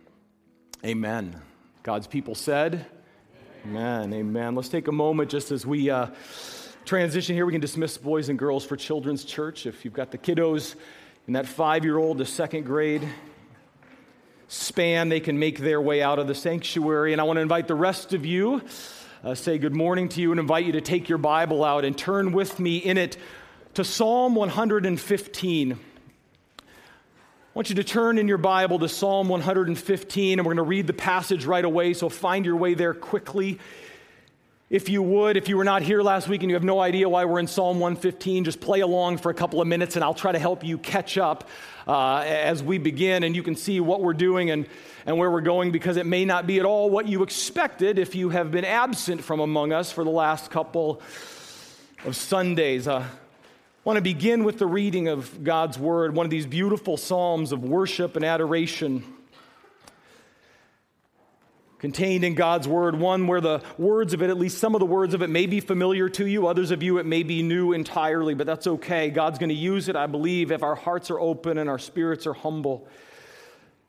amen. 0.85 1.41
God's 1.83 2.07
people 2.07 2.35
said, 2.35 2.85
Amen. 3.65 4.13
Amen. 4.13 4.55
Let's 4.55 4.67
take 4.67 4.89
a 4.89 4.91
moment 4.91 5.29
just 5.29 5.51
as 5.51 5.65
we 5.65 5.89
uh, 5.89 6.07
transition 6.83 7.33
here. 7.33 7.45
We 7.45 7.53
can 7.53 7.61
dismiss 7.61 7.97
boys 7.97 8.27
and 8.27 8.37
girls 8.37 8.65
for 8.65 8.75
Children's 8.75 9.23
Church. 9.23 9.65
If 9.65 9.85
you've 9.85 9.93
got 9.93 10.11
the 10.11 10.17
kiddos 10.17 10.75
in 11.27 11.33
that 11.33 11.45
five 11.45 11.85
year 11.85 11.97
old 11.97 12.17
to 12.17 12.25
second 12.25 12.65
grade 12.65 13.07
span, 14.53 15.09
they 15.09 15.19
can 15.19 15.39
make 15.39 15.57
their 15.57 15.81
way 15.81 16.01
out 16.01 16.19
of 16.19 16.27
the 16.27 16.35
sanctuary. 16.35 17.11
And 17.11 17.19
I 17.19 17.23
want 17.23 17.37
to 17.37 17.41
invite 17.41 17.67
the 17.67 17.75
rest 17.75 18.13
of 18.13 18.25
you, 18.25 18.61
uh, 19.23 19.33
say 19.33 19.57
good 19.57 19.75
morning 19.75 20.09
to 20.09 20.21
you, 20.21 20.31
and 20.31 20.39
invite 20.39 20.65
you 20.65 20.73
to 20.73 20.81
take 20.81 21.09
your 21.09 21.17
Bible 21.17 21.63
out 21.63 21.85
and 21.85 21.97
turn 21.97 22.31
with 22.31 22.59
me 22.59 22.77
in 22.77 22.97
it 22.97 23.17
to 23.73 23.83
Psalm 23.83 24.35
115. 24.35 25.71
I 25.71 25.77
want 27.55 27.69
you 27.69 27.75
to 27.75 27.83
turn 27.83 28.19
in 28.19 28.27
your 28.27 28.37
Bible 28.37 28.77
to 28.79 28.89
Psalm 28.89 29.27
115, 29.27 30.39
and 30.39 30.45
we're 30.45 30.53
going 30.53 30.57
to 30.57 30.69
read 30.69 30.85
the 30.85 30.93
passage 30.93 31.45
right 31.45 31.65
away, 31.65 31.93
so 31.93 32.07
find 32.07 32.45
your 32.45 32.55
way 32.55 32.75
there 32.75 32.93
quickly. 32.93 33.59
If 34.73 34.89
you 34.89 35.03
would, 35.03 35.37
if 35.37 35.49
you 35.49 35.57
were 35.57 35.63
not 35.63 35.83
here 35.83 36.01
last 36.01 36.27
week 36.27 36.41
and 36.41 36.49
you 36.49 36.55
have 36.55 36.63
no 36.63 36.79
idea 36.79 37.07
why 37.07 37.25
we're 37.25 37.37
in 37.37 37.45
Psalm 37.45 37.79
115, 37.79 38.43
just 38.43 38.59
play 38.59 38.79
along 38.79 39.19
for 39.19 39.29
a 39.29 39.33
couple 39.35 39.61
of 39.61 39.67
minutes 39.67 39.95
and 39.95 40.03
I'll 40.03 40.15
try 40.15 40.31
to 40.31 40.39
help 40.39 40.63
you 40.63 40.79
catch 40.79 41.15
up 41.15 41.47
uh, 41.87 42.23
as 42.25 42.63
we 42.63 42.79
begin 42.79 43.21
and 43.21 43.35
you 43.35 43.43
can 43.43 43.55
see 43.55 43.79
what 43.79 44.01
we're 44.01 44.15
doing 44.15 44.49
and, 44.49 44.67
and 45.05 45.15
where 45.15 45.29
we're 45.29 45.41
going 45.41 45.71
because 45.71 45.95
it 45.95 46.07
may 46.07 46.25
not 46.25 46.47
be 46.47 46.59
at 46.59 46.65
all 46.65 46.89
what 46.89 47.07
you 47.07 47.21
expected 47.21 47.99
if 47.99 48.15
you 48.15 48.29
have 48.29 48.49
been 48.49 48.65
absent 48.65 49.23
from 49.23 49.41
among 49.41 49.71
us 49.71 49.91
for 49.91 50.03
the 50.03 50.09
last 50.09 50.49
couple 50.49 51.03
of 52.03 52.15
Sundays. 52.15 52.87
Uh, 52.87 53.01
I 53.01 53.07
want 53.83 53.97
to 53.97 54.01
begin 54.01 54.43
with 54.43 54.57
the 54.57 54.65
reading 54.65 55.07
of 55.07 55.43
God's 55.43 55.77
Word, 55.77 56.15
one 56.15 56.25
of 56.25 56.31
these 56.31 56.47
beautiful 56.47 56.97
psalms 56.97 57.51
of 57.51 57.63
worship 57.63 58.15
and 58.15 58.25
adoration 58.25 59.03
contained 61.83 62.23
in 62.23 62.33
God's 62.33 62.65
Word, 62.65 62.97
one 62.97 63.27
where 63.27 63.41
the 63.41 63.61
words 63.77 64.13
of 64.13 64.21
it, 64.21 64.29
at 64.29 64.37
least 64.37 64.57
some 64.57 64.73
of 64.73 64.79
the 64.79 64.85
words 64.85 65.13
of 65.13 65.21
it, 65.21 65.29
may 65.29 65.45
be 65.45 65.59
familiar 65.59 66.07
to 66.07 66.25
you. 66.25 66.47
Others 66.47 66.71
of 66.71 66.81
you, 66.81 66.97
it 66.97 67.05
may 67.05 67.23
be 67.23 67.43
new 67.43 67.73
entirely, 67.73 68.33
but 68.33 68.47
that's 68.47 68.67
okay. 68.67 69.09
God's 69.09 69.37
going 69.37 69.49
to 69.49 69.53
use 69.53 69.89
it, 69.89 69.97
I 69.97 70.07
believe, 70.07 70.53
if 70.53 70.63
our 70.63 70.75
hearts 70.75 71.11
are 71.11 71.19
open 71.19 71.57
and 71.57 71.69
our 71.69 71.77
spirits 71.77 72.25
are 72.25 72.31
humble 72.31 72.87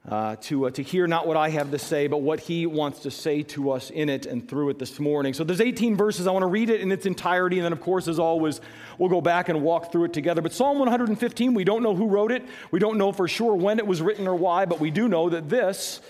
uh, 0.09 0.35
to, 0.41 0.67
uh, 0.67 0.71
to 0.71 0.83
hear 0.83 1.07
not 1.07 1.29
what 1.29 1.37
I 1.37 1.51
have 1.51 1.71
to 1.71 1.79
say, 1.79 2.09
but 2.09 2.21
what 2.21 2.41
he 2.41 2.67
wants 2.67 2.99
to 3.03 3.13
say 3.13 3.45
to 3.45 3.71
us 3.71 3.91
in 3.91 4.09
it 4.09 4.27
and 4.27 4.49
through 4.49 4.71
it 4.71 4.81
this 4.81 4.99
morning. 4.99 5.33
So 5.33 5.45
there's 5.45 5.61
18 5.61 5.97
verses. 5.97 6.27
I 6.27 6.33
want 6.33 6.43
to 6.43 6.49
read 6.49 6.71
it 6.71 6.81
in 6.81 6.91
its 6.91 7.07
entirety, 7.07 7.59
and 7.59 7.65
then, 7.65 7.73
of 7.73 7.81
course, 7.81 8.09
as 8.09 8.19
always, 8.19 8.61
we'll 8.99 9.09
go 9.09 9.21
back 9.21 9.49
and 9.49 9.63
walk 9.63 9.93
through 9.93 10.07
it 10.07 10.13
together. 10.13 10.43
But 10.43 10.53
Psalm 10.53 10.81
115, 10.81 11.55
we 11.55 11.63
don't 11.63 11.85
know 11.85 11.95
who 11.95 12.09
wrote 12.09 12.33
it. 12.33 12.43
We 12.73 12.81
don't 12.81 12.99
know 12.99 13.13
for 13.13 13.29
sure 13.29 13.55
when 13.55 13.79
it 13.79 13.87
was 13.87 14.03
written 14.03 14.27
or 14.27 14.35
why, 14.35 14.65
but 14.65 14.81
we 14.81 14.91
do 14.91 15.07
know 15.07 15.31
that 15.31 15.49
this 15.49 16.01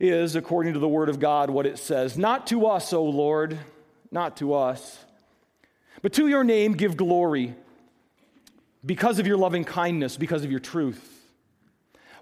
is, 0.00 0.34
according 0.34 0.72
to 0.72 0.78
the 0.78 0.88
Word 0.88 1.10
of 1.10 1.20
God, 1.20 1.50
what 1.50 1.66
it 1.66 1.78
says 1.78 2.16
Not 2.16 2.46
to 2.48 2.66
us, 2.66 2.92
O 2.92 3.04
Lord, 3.04 3.58
not 4.10 4.38
to 4.38 4.54
us, 4.54 5.04
but 6.02 6.14
to 6.14 6.26
your 6.26 6.42
name 6.42 6.72
give 6.72 6.96
glory 6.96 7.54
because 8.84 9.18
of 9.18 9.26
your 9.26 9.36
loving 9.36 9.64
kindness, 9.64 10.16
because 10.16 10.42
of 10.42 10.50
your 10.50 10.60
truth. 10.60 11.06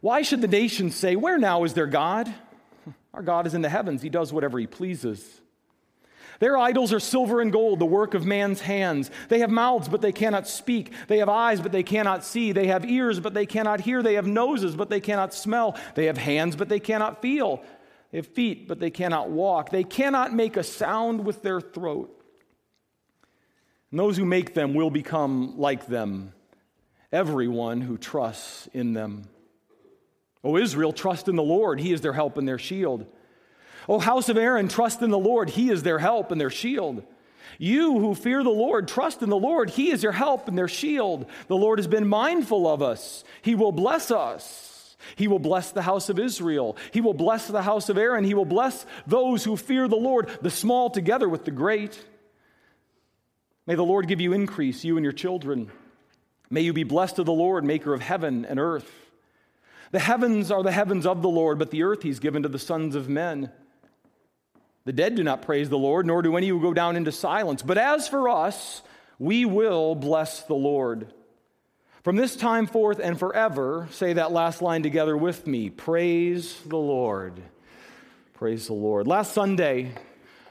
Why 0.00 0.22
should 0.22 0.40
the 0.40 0.48
nations 0.48 0.96
say, 0.96 1.16
Where 1.16 1.38
now 1.38 1.64
is 1.64 1.74
their 1.74 1.86
God? 1.86 2.32
Our 3.14 3.22
God 3.22 3.46
is 3.46 3.54
in 3.54 3.62
the 3.62 3.68
heavens, 3.68 4.02
He 4.02 4.10
does 4.10 4.32
whatever 4.32 4.58
He 4.58 4.66
pleases. 4.66 5.40
Their 6.38 6.56
idols 6.56 6.92
are 6.92 7.00
silver 7.00 7.40
and 7.40 7.50
gold, 7.50 7.80
the 7.80 7.86
work 7.86 8.14
of 8.14 8.24
man's 8.24 8.60
hands. 8.60 9.10
They 9.28 9.40
have 9.40 9.50
mouths, 9.50 9.88
but 9.88 10.00
they 10.00 10.12
cannot 10.12 10.46
speak. 10.46 10.92
They 11.08 11.18
have 11.18 11.28
eyes, 11.28 11.60
but 11.60 11.72
they 11.72 11.82
cannot 11.82 12.24
see. 12.24 12.52
They 12.52 12.68
have 12.68 12.84
ears, 12.84 13.18
but 13.18 13.34
they 13.34 13.46
cannot 13.46 13.80
hear. 13.80 14.02
They 14.02 14.14
have 14.14 14.26
noses, 14.26 14.76
but 14.76 14.88
they 14.88 15.00
cannot 15.00 15.34
smell. 15.34 15.76
They 15.96 16.06
have 16.06 16.16
hands, 16.16 16.54
but 16.54 16.68
they 16.68 16.78
cannot 16.78 17.20
feel. 17.20 17.62
They 18.12 18.18
have 18.18 18.26
feet, 18.28 18.68
but 18.68 18.78
they 18.78 18.90
cannot 18.90 19.30
walk. 19.30 19.70
They 19.70 19.84
cannot 19.84 20.32
make 20.32 20.56
a 20.56 20.62
sound 20.62 21.24
with 21.24 21.42
their 21.42 21.60
throat. 21.60 22.14
And 23.90 23.98
those 23.98 24.16
who 24.16 24.24
make 24.24 24.54
them 24.54 24.74
will 24.74 24.90
become 24.90 25.58
like 25.58 25.86
them, 25.86 26.32
everyone 27.10 27.80
who 27.80 27.98
trusts 27.98 28.68
in 28.72 28.92
them. 28.92 29.28
O 30.44 30.56
Israel, 30.56 30.92
trust 30.92 31.28
in 31.28 31.34
the 31.34 31.42
Lord. 31.42 31.80
He 31.80 31.92
is 31.92 32.00
their 32.00 32.12
help 32.12 32.38
and 32.38 32.46
their 32.46 32.58
shield. 32.58 33.06
O 33.88 33.98
house 33.98 34.28
of 34.28 34.36
Aaron, 34.36 34.68
trust 34.68 35.02
in 35.02 35.10
the 35.10 35.18
Lord. 35.18 35.50
He 35.50 35.70
is 35.70 35.82
their 35.82 35.98
help 35.98 36.30
and 36.30 36.40
their 36.40 36.50
shield. 36.50 37.02
You 37.58 37.98
who 37.98 38.14
fear 38.14 38.42
the 38.42 38.50
Lord, 38.50 38.86
trust 38.86 39.22
in 39.22 39.30
the 39.30 39.36
Lord. 39.36 39.70
He 39.70 39.90
is 39.90 40.02
your 40.02 40.12
help 40.12 40.46
and 40.46 40.56
their 40.56 40.68
shield. 40.68 41.26
The 41.48 41.56
Lord 41.56 41.78
has 41.78 41.88
been 41.88 42.06
mindful 42.06 42.68
of 42.68 42.82
us. 42.82 43.24
He 43.42 43.54
will 43.54 43.72
bless 43.72 44.10
us. 44.10 44.96
He 45.16 45.26
will 45.26 45.38
bless 45.38 45.72
the 45.72 45.82
house 45.82 46.08
of 46.08 46.18
Israel. 46.18 46.76
He 46.92 47.00
will 47.00 47.14
bless 47.14 47.46
the 47.46 47.62
house 47.62 47.88
of 47.88 47.96
Aaron. 47.96 48.24
He 48.24 48.34
will 48.34 48.44
bless 48.44 48.84
those 49.06 49.42
who 49.44 49.56
fear 49.56 49.88
the 49.88 49.96
Lord, 49.96 50.28
the 50.42 50.50
small 50.50 50.90
together 50.90 51.28
with 51.28 51.44
the 51.44 51.50
great. 51.50 52.04
May 53.66 53.74
the 53.74 53.84
Lord 53.84 54.08
give 54.08 54.20
you 54.20 54.32
increase, 54.32 54.84
you 54.84 54.96
and 54.96 55.04
your 55.04 55.12
children. 55.12 55.70
May 56.50 56.60
you 56.62 56.72
be 56.72 56.84
blessed 56.84 57.18
of 57.18 57.26
the 57.26 57.32
Lord, 57.32 57.64
maker 57.64 57.94
of 57.94 58.00
heaven 58.00 58.44
and 58.44 58.60
earth. 58.60 58.90
The 59.90 59.98
heavens 59.98 60.50
are 60.50 60.62
the 60.62 60.72
heavens 60.72 61.06
of 61.06 61.22
the 61.22 61.28
Lord, 61.28 61.58
but 61.58 61.70
the 61.70 61.82
earth 61.82 62.02
he's 62.02 62.18
given 62.18 62.42
to 62.42 62.48
the 62.48 62.58
sons 62.58 62.94
of 62.94 63.08
men. 63.08 63.50
The 64.88 64.94
dead 64.94 65.16
do 65.16 65.22
not 65.22 65.42
praise 65.42 65.68
the 65.68 65.76
Lord, 65.76 66.06
nor 66.06 66.22
do 66.22 66.34
any 66.38 66.48
who 66.48 66.62
go 66.62 66.72
down 66.72 66.96
into 66.96 67.12
silence. 67.12 67.60
But 67.60 67.76
as 67.76 68.08
for 68.08 68.26
us, 68.26 68.80
we 69.18 69.44
will 69.44 69.94
bless 69.94 70.44
the 70.44 70.54
Lord. 70.54 71.12
From 72.02 72.16
this 72.16 72.34
time 72.34 72.66
forth 72.66 72.98
and 72.98 73.18
forever, 73.18 73.88
say 73.90 74.14
that 74.14 74.32
last 74.32 74.62
line 74.62 74.82
together 74.82 75.14
with 75.14 75.46
me 75.46 75.68
praise 75.68 76.58
the 76.64 76.78
Lord. 76.78 77.34
Praise 78.32 78.68
the 78.68 78.72
Lord. 78.72 79.06
Last 79.06 79.34
Sunday, 79.34 79.92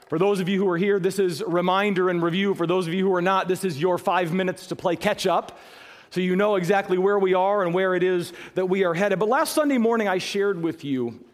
for 0.08 0.20
those 0.20 0.38
of 0.38 0.48
you 0.48 0.62
who 0.62 0.68
are 0.68 0.78
here, 0.78 1.00
this 1.00 1.18
is 1.18 1.42
reminder 1.42 2.08
and 2.08 2.22
review. 2.22 2.54
For 2.54 2.68
those 2.68 2.86
of 2.86 2.94
you 2.94 3.04
who 3.04 3.14
are 3.16 3.20
not, 3.20 3.48
this 3.48 3.64
is 3.64 3.80
your 3.80 3.98
five 3.98 4.32
minutes 4.32 4.68
to 4.68 4.76
play 4.76 4.94
catch 4.94 5.26
up. 5.26 5.58
So 6.10 6.20
you 6.20 6.36
know 6.36 6.54
exactly 6.54 6.96
where 6.96 7.18
we 7.18 7.34
are 7.34 7.64
and 7.64 7.74
where 7.74 7.96
it 7.96 8.04
is 8.04 8.32
that 8.54 8.66
we 8.66 8.84
are 8.84 8.94
headed. 8.94 9.18
But 9.18 9.28
last 9.28 9.52
Sunday 9.52 9.78
morning, 9.78 10.06
I 10.06 10.18
shared 10.18 10.62
with 10.62 10.84
you 10.84 11.24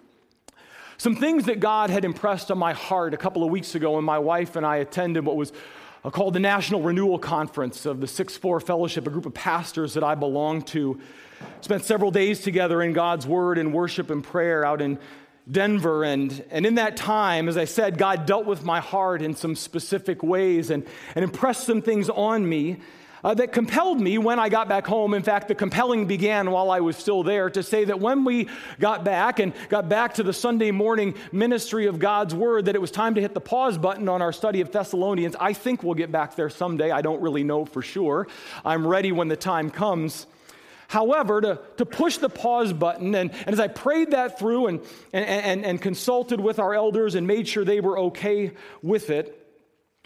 some 0.98 1.16
things 1.16 1.46
that 1.46 1.60
God 1.60 1.90
had 1.90 2.04
impressed 2.04 2.50
on 2.50 2.58
my 2.58 2.72
heart 2.72 3.14
a 3.14 3.16
couple 3.16 3.42
of 3.42 3.50
weeks 3.50 3.74
ago 3.74 3.92
when 3.92 4.04
my 4.04 4.18
wife 4.18 4.56
and 4.56 4.64
I 4.64 4.76
attended 4.76 5.24
what 5.24 5.36
was 5.36 5.52
uh, 6.04 6.10
called 6.10 6.34
the 6.34 6.40
National 6.40 6.82
Renewal 6.82 7.18
Conference 7.18 7.86
of 7.86 8.00
the 8.00 8.06
6 8.06 8.36
4 8.36 8.60
Fellowship, 8.60 9.06
a 9.06 9.10
group 9.10 9.26
of 9.26 9.34
pastors 9.34 9.94
that 9.94 10.04
I 10.04 10.14
belong 10.14 10.62
to. 10.62 11.00
Spent 11.60 11.84
several 11.84 12.10
days 12.10 12.40
together 12.40 12.80
in 12.82 12.92
God's 12.92 13.26
Word 13.26 13.58
and 13.58 13.72
worship 13.72 14.10
and 14.10 14.22
prayer 14.22 14.64
out 14.64 14.80
in 14.80 14.98
Denver. 15.50 16.04
And, 16.04 16.44
and 16.50 16.64
in 16.64 16.76
that 16.76 16.96
time, 16.96 17.48
as 17.48 17.56
I 17.56 17.64
said, 17.64 17.98
God 17.98 18.26
dealt 18.26 18.46
with 18.46 18.64
my 18.64 18.80
heart 18.80 19.20
in 19.20 19.34
some 19.34 19.56
specific 19.56 20.22
ways 20.22 20.70
and, 20.70 20.86
and 21.14 21.24
impressed 21.24 21.64
some 21.64 21.82
things 21.82 22.08
on 22.08 22.48
me 22.48 22.80
uh, 23.24 23.32
that 23.34 23.52
compelled 23.52 23.98
me 24.00 24.18
when 24.18 24.38
I 24.38 24.50
got 24.50 24.68
back 24.68 24.86
home. 24.86 25.14
In 25.14 25.22
fact, 25.22 25.48
the 25.48 25.54
compelling 25.54 26.06
began 26.06 26.50
while 26.50 26.70
I 26.70 26.80
was 26.80 26.96
still 26.96 27.22
there 27.22 27.48
to 27.50 27.62
say 27.62 27.84
that 27.86 27.98
when 27.98 28.24
we 28.24 28.48
got 28.78 29.02
back 29.02 29.38
and 29.38 29.54
got 29.70 29.88
back 29.88 30.14
to 30.14 30.22
the 30.22 30.34
Sunday 30.34 30.70
morning 30.70 31.14
ministry 31.32 31.86
of 31.86 31.98
God's 31.98 32.34
Word, 32.34 32.66
that 32.66 32.74
it 32.74 32.80
was 32.80 32.90
time 32.90 33.14
to 33.14 33.22
hit 33.22 33.32
the 33.32 33.40
pause 33.40 33.78
button 33.78 34.08
on 34.10 34.20
our 34.20 34.32
study 34.32 34.60
of 34.60 34.70
Thessalonians. 34.70 35.34
I 35.40 35.54
think 35.54 35.82
we'll 35.82 35.94
get 35.94 36.12
back 36.12 36.36
there 36.36 36.50
someday. 36.50 36.90
I 36.90 37.00
don't 37.00 37.22
really 37.22 37.44
know 37.44 37.64
for 37.64 37.80
sure. 37.80 38.28
I'm 38.64 38.86
ready 38.86 39.10
when 39.10 39.28
the 39.28 39.36
time 39.36 39.70
comes. 39.70 40.26
However, 40.88 41.40
to, 41.40 41.60
to 41.78 41.86
push 41.86 42.18
the 42.18 42.28
pause 42.28 42.74
button, 42.74 43.14
and, 43.14 43.30
and 43.30 43.48
as 43.48 43.58
I 43.58 43.68
prayed 43.68 44.10
that 44.10 44.38
through 44.38 44.66
and, 44.66 44.80
and, 45.14 45.24
and, 45.24 45.64
and 45.64 45.80
consulted 45.80 46.40
with 46.40 46.58
our 46.58 46.74
elders 46.74 47.14
and 47.14 47.26
made 47.26 47.48
sure 47.48 47.64
they 47.64 47.80
were 47.80 47.98
okay 47.98 48.52
with 48.82 49.08
it, 49.08 49.40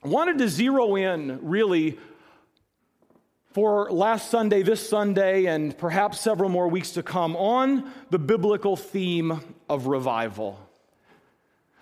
wanted 0.04 0.38
to 0.38 0.48
zero 0.48 0.94
in 0.94 1.40
really 1.42 1.98
for 3.58 3.90
last 3.90 4.30
Sunday, 4.30 4.62
this 4.62 4.88
Sunday, 4.88 5.46
and 5.46 5.76
perhaps 5.76 6.20
several 6.20 6.48
more 6.48 6.68
weeks 6.68 6.92
to 6.92 7.02
come 7.02 7.34
on 7.34 7.92
the 8.08 8.18
biblical 8.18 8.76
theme 8.76 9.40
of 9.68 9.88
revival. 9.88 10.67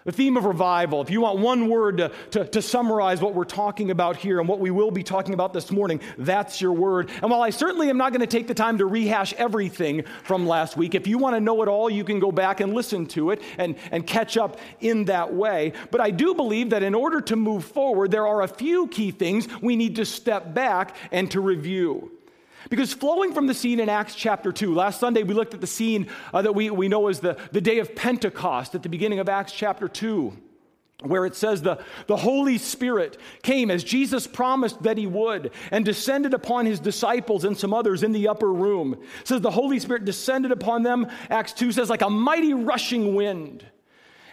The 0.06 0.12
theme 0.12 0.36
of 0.36 0.44
revival, 0.44 1.02
if 1.02 1.10
you 1.10 1.20
want 1.20 1.40
one 1.40 1.68
word 1.68 1.96
to, 1.96 2.12
to, 2.30 2.44
to, 2.44 2.62
summarize 2.62 3.20
what 3.20 3.34
we're 3.34 3.42
talking 3.42 3.90
about 3.90 4.16
here 4.16 4.38
and 4.38 4.48
what 4.48 4.60
we 4.60 4.70
will 4.70 4.92
be 4.92 5.02
talking 5.02 5.34
about 5.34 5.52
this 5.52 5.72
morning, 5.72 6.00
that's 6.16 6.60
your 6.60 6.70
word. 6.70 7.10
And 7.20 7.28
while 7.28 7.42
I 7.42 7.50
certainly 7.50 7.90
am 7.90 7.98
not 7.98 8.12
going 8.12 8.20
to 8.20 8.26
take 8.28 8.46
the 8.46 8.54
time 8.54 8.78
to 8.78 8.86
rehash 8.86 9.32
everything 9.32 10.04
from 10.22 10.46
last 10.46 10.76
week, 10.76 10.94
if 10.94 11.08
you 11.08 11.18
want 11.18 11.34
to 11.34 11.40
know 11.40 11.60
it 11.62 11.68
all, 11.68 11.90
you 11.90 12.04
can 12.04 12.20
go 12.20 12.30
back 12.30 12.60
and 12.60 12.72
listen 12.72 13.06
to 13.06 13.32
it 13.32 13.42
and, 13.58 13.75
and 13.90 14.06
catch 14.06 14.36
up 14.36 14.60
in 14.80 15.06
that 15.06 15.34
way. 15.34 15.72
But 15.90 16.00
I 16.00 16.12
do 16.12 16.34
believe 16.34 16.70
that 16.70 16.84
in 16.84 16.94
order 16.94 17.20
to 17.22 17.34
move 17.34 17.64
forward, 17.64 18.12
there 18.12 18.28
are 18.28 18.42
a 18.42 18.48
few 18.48 18.86
key 18.86 19.10
things 19.10 19.48
we 19.60 19.75
need 19.75 19.96
to 19.96 20.04
step 20.04 20.54
back 20.54 20.94
and 21.10 21.28
to 21.32 21.40
review. 21.40 22.12
Because 22.68 22.92
flowing 22.92 23.32
from 23.32 23.46
the 23.46 23.54
scene 23.54 23.80
in 23.80 23.88
Acts 23.88 24.14
chapter 24.14 24.52
2, 24.52 24.75
last 24.75 25.00
Sunday 25.00 25.23
we 25.23 25.35
looked 25.35 25.54
at 25.54 25.61
the 25.61 25.66
scene 25.66 26.08
uh, 26.32 26.42
that 26.42 26.54
we, 26.54 26.70
we 26.70 26.88
know 26.88 27.08
as 27.08 27.20
the, 27.20 27.37
the 27.52 27.61
day 27.61 27.78
of 27.78 27.94
Pentecost 27.94 28.75
at 28.75 28.82
the 28.82 28.88
beginning 28.88 29.18
of 29.18 29.28
Acts 29.28 29.52
chapter 29.52 29.88
2, 29.88 30.32
where 31.02 31.26
it 31.26 31.37
says 31.37 31.62
the, 31.62 31.78
the 32.06 32.16
Holy 32.16 32.58
Spirit 32.58 33.18
came 33.42 33.70
as 33.70 33.85
Jesus 33.85 34.26
promised 34.26 34.82
that 34.82 34.99
he 34.99 35.06
would 35.06 35.52
and 35.70 35.85
descended 35.85 36.35
upon 36.35 36.66
his 36.66 36.80
disciples 36.80 37.44
and 37.44 37.56
some 37.56 37.75
others 37.75 38.02
in 38.02 38.12
the 38.12 38.28
upper 38.28 38.52
room. 38.52 38.94
It 39.20 39.28
says 39.28 39.40
the 39.40 39.50
Holy 39.50 39.78
Spirit 39.78 40.04
descended 40.04 40.52
upon 40.52 40.82
them, 40.82 41.06
Acts 41.30 41.52
2 41.52 41.73
says, 41.73 41.90
like 41.90 42.02
a 42.02 42.11
mighty 42.11 42.54
rushing 42.54 43.14
wind 43.14 43.64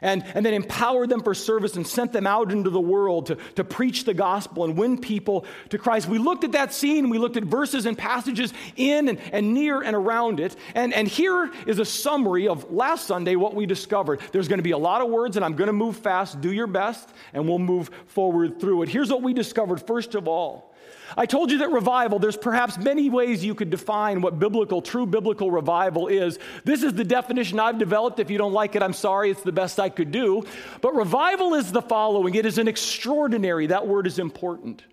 and, 0.03 0.24
and 0.36 0.45
then 0.45 0.53
empowered 0.53 1.10
them 1.10 1.24
for 1.24 1.33
service 1.33 1.75
and 1.75 1.88
sent 1.88 2.13
them 2.13 2.27
out 2.27 2.51
into 2.51 2.69
the 2.69 2.79
world 2.79 3.27
to, 3.27 3.38
to 3.55 3.63
preach 3.63 4.03
the 4.03 4.13
gospel 4.13 4.65
and 4.65 4.77
win 4.77 5.00
people 5.00 5.45
to 5.69 5.79
Christ. 5.79 6.07
We 6.07 6.19
looked 6.19 6.43
at 6.43 6.51
that 6.51 6.74
scene, 6.74 7.10
we 7.10 7.17
looked 7.17 7.38
at 7.38 7.43
verses 7.43 7.88
and 7.88 7.98
passages 7.98 8.53
in 8.75 9.10
and, 9.10 9.19
and 9.31 9.53
near 9.53 9.81
and 9.81 9.95
around 9.95 10.39
it. 10.39 10.55
And, 10.75 10.93
and 10.93 11.07
here 11.07 11.51
is 11.65 11.79
a 11.79 11.86
summary 11.86 12.48
of 12.48 12.72
last 12.72 13.07
Sunday 13.07 13.36
what 13.36 13.55
we 13.55 13.65
discovered. 13.65 14.22
There's 14.31 14.48
going 14.48 14.60
to 14.60 14.63
be 14.63 14.72
a 14.72 14.77
lot 14.77 15.01
of 15.01 15.10
words, 15.10 15.38
and 15.38 15.45
I'm 15.45 15.55
going 15.55 15.67
to 15.67 15.74
move 15.74 15.98
fast. 15.98 16.41
Do 16.41 16.51
your 16.51 16.67
best, 16.67 17.10
and 17.33 17.48
we'll 17.48 17.60
move 17.60 17.89
forward 18.07 18.60
through 18.60 18.83
it. 18.83 18.89
Here's 18.89 19.10
what 19.10 19.24
we 19.24 19.33
discovered 19.33 19.88
first 19.88 20.15
of 20.15 20.27
all 20.27 20.72
I 21.15 21.25
told 21.25 21.51
you 21.51 21.60
that 21.60 21.72
revival, 21.72 22.20
there's 22.20 22.38
perhaps 22.38 22.77
many 22.77 23.10
ways 23.10 23.43
you 23.43 23.55
could 23.55 23.70
define 23.70 24.22
what 24.22 24.39
biblical, 24.39 24.82
true 24.82 25.05
biblical 25.05 25.51
revival 25.51 26.08
is. 26.08 26.39
This 26.63 26.84
is 26.84 26.93
the 26.93 27.03
definition 27.03 27.60
I've 27.60 27.77
developed. 27.77 28.20
If 28.20 28.32
you 28.32 28.38
don't 28.38 28.53
like 28.53 28.75
it, 28.75 28.82
I'm 28.82 28.93
sorry, 28.93 29.29
it's 29.29 29.43
the 29.43 29.51
best 29.51 29.79
I 29.79 29.89
could 29.89 30.12
do. 30.12 30.43
But 30.82 30.96
revival 30.96 31.53
is 31.53 31.72
the 31.72 31.82
following 31.82 32.36
it 32.36 32.46
is 32.46 32.58
an 32.58 32.67
extraordinary, 32.67 33.67
that 33.67 33.88
word 33.88 34.08
is 34.08 34.20
important, 34.20 34.84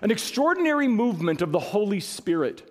an 0.00 0.10
extraordinary 0.10 0.88
movement 0.88 1.42
of 1.42 1.52
the 1.52 1.60
Holy 1.60 2.00
Spirit, 2.00 2.68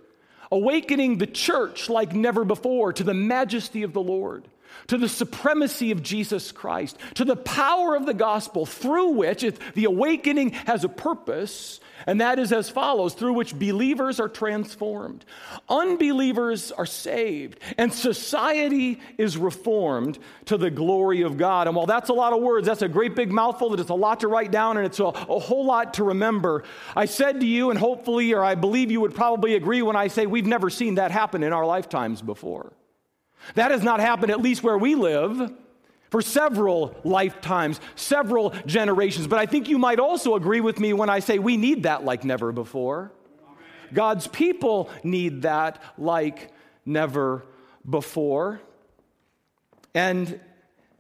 awakening 0.51 1.18
the 1.18 1.28
church 1.28 1.90
like 1.90 2.13
never 2.13 2.46
before 2.46 2.94
to 2.94 3.04
the 3.04 3.13
majesty 3.13 3.84
of 3.84 3.94
the 3.94 4.01
Lord 4.01 4.48
to 4.88 4.98
the 4.98 5.10
supremacy 5.10 5.92
of 5.92 6.01
Jesus 6.01 6.54
Christ, 6.54 6.98
to 7.16 7.25
the 7.25 7.36
power 7.36 7.94
of 7.94 8.06
the 8.06 8.13
gospel 8.13 8.66
through 8.66 9.10
which 9.10 9.46
the 9.74 9.84
awakening 9.86 10.51
has 10.51 10.86
a 10.86 10.90
purpose 10.90 11.80
and 12.08 12.22
that 12.22 12.39
is 12.39 12.51
as 12.51 12.70
follows 12.70 13.13
through 13.13 13.34
which 13.34 13.58
believers 13.58 14.20
are 14.20 14.29
transformed, 14.29 15.25
unbelievers 15.70 16.72
are 16.72 16.86
saved, 16.86 17.60
and 17.77 17.93
society 17.93 19.00
is 19.17 19.38
reformed 19.38 20.20
to 20.46 20.58
the 20.58 20.72
glory 20.72 21.22
of 21.22 21.38
God. 21.38 21.67
And 21.67 21.75
while 21.75 21.86
that's 21.86 22.10
a 22.10 22.13
lot 22.13 22.34
of 22.34 22.41
words, 22.41 22.67
that's 22.67 22.81
a 22.81 22.88
great 22.88 23.15
big 23.15 23.31
mouthful, 23.31 23.70
that 23.72 23.79
it's 23.79 23.89
a 23.89 23.96
lot 23.96 24.22
to 24.22 24.27
write 24.27 24.51
down 24.51 24.77
and 24.77 24.86
it's 24.86 25.00
a, 25.00 25.05
a 25.05 25.39
whole 25.39 25.65
lot 25.65 25.96
to 25.96 26.03
remember. 26.03 26.63
I 26.96 27.05
said 27.05 27.39
to 27.39 27.46
you, 27.46 27.70
and 27.70 27.79
hopefully, 27.79 28.34
or 28.34 28.43
I 28.43 28.55
believe 28.55 28.91
you 28.91 29.01
would 29.01 29.15
probably 29.15 29.55
agree 29.55 29.81
when 29.81 29.96
I 29.96 30.08
say 30.08 30.25
we've 30.25 30.46
never 30.46 30.70
seen 30.70 30.96
that 30.96 31.12
happen 31.12 31.43
in 31.43 31.53
our 31.53 31.65
lifetimes 31.65 32.22
before. 32.22 32.74
That 33.55 33.72
has 33.72 33.84
not 33.84 34.00
happened, 34.00 34.31
at 34.31 34.41
least 34.41 34.63
where 34.63 34.77
we 34.77 34.96
live 34.96 35.51
for 36.12 36.22
several 36.22 36.94
lifetimes, 37.06 37.80
several 37.96 38.51
generations. 38.65 39.27
But 39.27 39.39
I 39.39 39.46
think 39.46 39.70
you 39.70 39.80
might 39.80 39.98
also 39.98 40.36
agree 40.36 40.60
with 40.60 40.80
me 40.80 40.91
when 40.91 41.10
I 41.10 41.20
say 41.20 41.39
we 41.39 41.56
need 41.56 41.84
that 41.84 42.03
like 42.03 42.25
never 42.25 42.51
before. 42.51 43.13
God's 43.94 44.27
people 44.27 44.89
need 45.03 45.44
that 45.44 45.82
like 45.98 46.51
never 46.86 47.46
before. 47.89 48.62
And, 49.96 50.39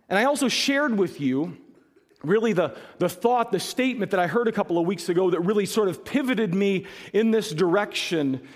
and 0.09 0.17
I 0.17 0.23
also 0.23 0.47
shared 0.47 0.97
with 0.97 1.19
you 1.19 1.57
really 2.23 2.53
the, 2.53 2.77
the 2.99 3.09
thought, 3.09 3.51
the 3.51 3.59
statement 3.59 4.11
that 4.11 4.19
I 4.19 4.27
heard 4.27 4.47
a 4.47 4.51
couple 4.51 4.77
of 4.77 4.85
weeks 4.85 5.09
ago 5.09 5.29
that 5.31 5.41
really 5.41 5.65
sort 5.65 5.89
of 5.89 6.05
pivoted 6.05 6.53
me 6.53 6.85
in 7.11 7.31
this 7.31 7.51
direction 7.51 8.47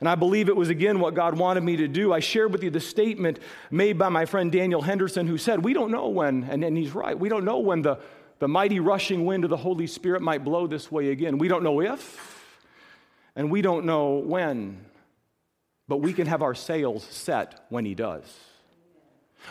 and 0.00 0.08
I 0.08 0.14
believe 0.14 0.48
it 0.48 0.56
was 0.56 0.68
again 0.68 1.00
what 1.00 1.14
God 1.14 1.36
wanted 1.36 1.64
me 1.64 1.76
to 1.76 1.88
do. 1.88 2.12
I 2.12 2.20
shared 2.20 2.52
with 2.52 2.62
you 2.62 2.70
the 2.70 2.80
statement 2.80 3.40
made 3.70 3.98
by 3.98 4.08
my 4.08 4.26
friend 4.26 4.52
Daniel 4.52 4.80
Henderson, 4.80 5.26
who 5.26 5.38
said, 5.38 5.64
We 5.64 5.72
don't 5.72 5.90
know 5.90 6.08
when, 6.08 6.44
and, 6.44 6.62
and 6.62 6.76
he's 6.76 6.94
right, 6.94 7.18
we 7.18 7.28
don't 7.28 7.44
know 7.44 7.58
when 7.58 7.82
the, 7.82 7.98
the 8.38 8.48
mighty 8.48 8.78
rushing 8.78 9.24
wind 9.24 9.44
of 9.44 9.50
the 9.50 9.56
Holy 9.56 9.88
Spirit 9.88 10.22
might 10.22 10.44
blow 10.44 10.66
this 10.66 10.92
way 10.92 11.10
again. 11.10 11.38
We 11.38 11.48
don't 11.48 11.64
know 11.64 11.80
if, 11.80 12.56
and 13.34 13.50
we 13.50 13.60
don't 13.60 13.84
know 13.84 14.18
when, 14.18 14.84
but 15.88 15.96
we 15.96 16.12
can 16.12 16.28
have 16.28 16.42
our 16.42 16.54
sails 16.54 17.02
set 17.04 17.64
when 17.68 17.84
he 17.84 17.94
does. 17.94 18.47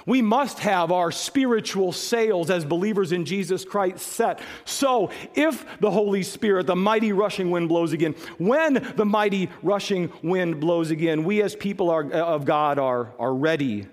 We 0.06 0.22
must 0.22 0.60
have 0.60 0.92
our 0.92 1.12
spiritual 1.12 1.92
sails 1.92 2.50
as 2.50 2.66
believers 2.66 3.12
in 3.12 3.26
Jesus 3.26 3.66
Christ 3.66 4.00
set. 4.00 4.40
So, 4.66 5.12
if 5.36 5.66
the 5.80 5.92
Holy 5.92 6.24
Spirit, 6.24 6.68
the 6.68 6.76
mighty 6.76 7.12
rushing 7.12 7.52
wind 7.52 7.70
blows 7.70 7.94
again, 7.94 8.14
when 8.38 8.74
the 8.96 9.06
mighty 9.06 9.50
rushing 9.64 10.12
wind 10.22 10.60
blows 10.60 10.92
again, 10.92 11.24
we 11.24 11.42
as 11.42 11.56
people 11.56 11.90
are, 11.90 12.06
uh, 12.06 12.18
of 12.18 12.46
God 12.46 12.80
are, 12.80 13.14
are 13.20 13.34
ready 13.34 13.88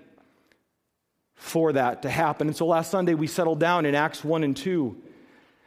for 1.35 1.73
that 1.73 2.01
to 2.03 2.09
happen. 2.09 2.47
And 2.47 2.55
so 2.55 2.65
last 2.65 2.91
Sunday 2.91 3.13
we 3.13 3.27
settled 3.27 3.59
down 3.59 3.85
in 3.85 3.95
Acts 3.95 4.23
1 4.23 4.43
and 4.43 4.55
2. 4.55 4.95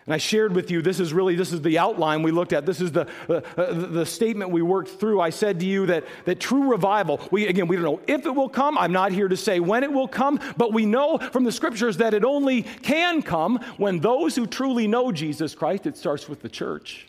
And 0.09 0.15
I 0.15 0.17
shared 0.17 0.55
with 0.55 0.71
you, 0.71 0.81
this 0.81 1.01
is 1.01 1.13
really, 1.13 1.35
this 1.35 1.53
is 1.53 1.61
the 1.61 1.77
outline 1.77 2.23
we 2.23 2.31
looked 2.31 2.55
at. 2.55 2.65
This 2.65 2.81
is 2.81 2.93
the, 2.93 3.07
the, 3.27 3.43
the, 3.91 4.07
statement 4.07 4.51
we 4.51 4.63
worked 4.63 4.89
through. 4.89 5.21
I 5.21 5.29
said 5.29 5.61
to 5.61 5.67
you 5.67 5.85
that, 5.85 6.07
that 6.25 6.41
true 6.41 6.71
revival, 6.71 7.21
we, 7.31 7.47
again, 7.47 7.69
we 7.69 7.77
don't 7.77 7.85
know 7.85 8.01
if 8.07 8.25
it 8.25 8.31
will 8.31 8.49
come. 8.49 8.79
I'm 8.79 8.91
not 8.91 9.13
here 9.13 9.29
to 9.29 9.37
say 9.37 9.61
when 9.61 9.85
it 9.85 9.93
will 9.93 10.09
come, 10.09 10.41
but 10.57 10.73
we 10.73 10.87
know 10.87 11.19
from 11.19 11.45
the 11.45 11.53
scriptures 11.53 11.99
that 11.99 12.15
it 12.15 12.25
only 12.25 12.63
can 12.63 13.21
come 13.21 13.59
when 13.77 14.01
those 14.01 14.35
who 14.35 14.47
truly 14.47 14.89
know 14.89 15.13
Jesus 15.13 15.55
Christ, 15.55 15.85
it 15.85 15.95
starts 15.95 16.27
with 16.27 16.41
the 16.41 16.49
church, 16.49 17.07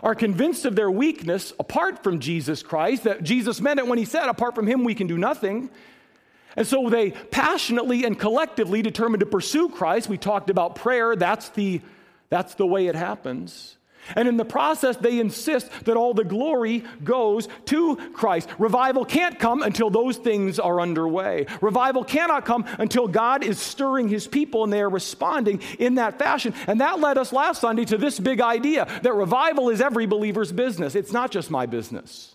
are 0.00 0.14
convinced 0.14 0.64
of 0.64 0.76
their 0.76 0.92
weakness 0.92 1.52
apart 1.58 2.04
from 2.04 2.20
Jesus 2.20 2.62
Christ, 2.62 3.02
that 3.02 3.24
Jesus 3.24 3.60
meant 3.60 3.80
it 3.80 3.86
when 3.88 3.98
he 3.98 4.04
said, 4.04 4.28
apart 4.28 4.54
from 4.54 4.68
him, 4.68 4.84
we 4.84 4.94
can 4.94 5.08
do 5.08 5.18
nothing. 5.18 5.70
And 6.54 6.68
so 6.68 6.88
they 6.88 7.10
passionately 7.10 8.04
and 8.04 8.16
collectively 8.16 8.80
determined 8.80 9.22
to 9.22 9.26
pursue 9.26 9.68
Christ. 9.68 10.08
We 10.08 10.18
talked 10.18 10.50
about 10.50 10.76
prayer, 10.76 11.16
that's 11.16 11.48
the, 11.48 11.80
that's 12.32 12.54
the 12.54 12.66
way 12.66 12.86
it 12.86 12.94
happens. 12.94 13.76
And 14.16 14.26
in 14.26 14.38
the 14.38 14.44
process, 14.46 14.96
they 14.96 15.20
insist 15.20 15.70
that 15.84 15.98
all 15.98 16.14
the 16.14 16.24
glory 16.24 16.82
goes 17.04 17.46
to 17.66 17.96
Christ. 18.14 18.48
Revival 18.58 19.04
can't 19.04 19.38
come 19.38 19.62
until 19.62 19.90
those 19.90 20.16
things 20.16 20.58
are 20.58 20.80
underway. 20.80 21.44
Revival 21.60 22.04
cannot 22.04 22.46
come 22.46 22.64
until 22.78 23.06
God 23.06 23.44
is 23.44 23.60
stirring 23.60 24.08
his 24.08 24.26
people 24.26 24.64
and 24.64 24.72
they 24.72 24.80
are 24.80 24.88
responding 24.88 25.60
in 25.78 25.96
that 25.96 26.18
fashion. 26.18 26.54
And 26.66 26.80
that 26.80 27.00
led 27.00 27.18
us 27.18 27.34
last 27.34 27.60
Sunday 27.60 27.84
to 27.84 27.98
this 27.98 28.18
big 28.18 28.40
idea 28.40 28.88
that 29.02 29.12
revival 29.12 29.68
is 29.68 29.82
every 29.82 30.06
believer's 30.06 30.52
business. 30.52 30.94
It's 30.94 31.12
not 31.12 31.30
just 31.30 31.50
my 31.50 31.66
business. 31.66 32.34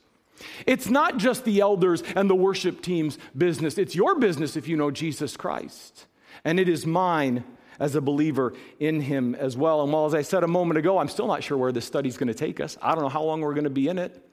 It's 0.68 0.92
not 0.92 1.18
just 1.18 1.44
the 1.44 1.62
elders 1.62 2.04
and 2.16 2.30
the 2.30 2.36
worship 2.36 2.84
team's 2.84 3.18
business. 3.36 3.80
It's 3.80 3.96
your 3.96 4.20
business 4.20 4.56
if 4.56 4.68
you 4.68 4.78
know 4.78 4.92
Jesus 4.92 5.36
Christ. 5.36 6.06
And 6.46 6.60
it 6.60 6.70
is 6.70 6.86
mine 6.86 7.44
as 7.80 7.96
a 7.96 8.02
believer 8.02 8.54
in 8.80 9.02
him 9.02 9.36
as 9.36 9.56
well. 9.56 9.82
And 9.84 9.92
while, 9.92 10.06
as 10.06 10.14
I 10.14 10.22
said 10.22 10.44
a 10.44 10.48
moment 10.48 10.78
ago, 10.78 10.98
I'm 10.98 11.10
still 11.10 11.28
not 11.28 11.44
sure 11.44 11.58
where 11.58 11.72
this 11.72 11.86
study 11.86 12.10
is 12.10 12.18
going 12.18 12.28
to 12.28 12.34
take 12.34 12.60
us. 12.60 12.78
I 12.82 12.94
don't 12.94 13.04
know 13.04 13.10
how 13.10 13.24
long 13.24 13.42
we're 13.42 13.54
going 13.54 13.66
to 13.66 13.70
be 13.70 13.88
in 13.88 13.98
it. 13.98 14.24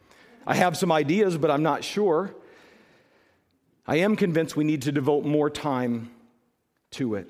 I 0.47 0.55
have 0.57 0.77
some 0.77 0.93
ideas, 0.93 1.39
but 1.39 1.51
I'm 1.51 1.63
not 1.63 1.85
sure. 1.85 2.35
I 3.87 3.97
am 3.97 4.17
convinced 4.17 4.57
we 4.57 4.65
need 4.65 4.83
to 4.83 4.93
devote 4.93 5.25
more 5.25 5.51
time 5.51 6.11
to 6.93 7.15
it, 7.17 7.29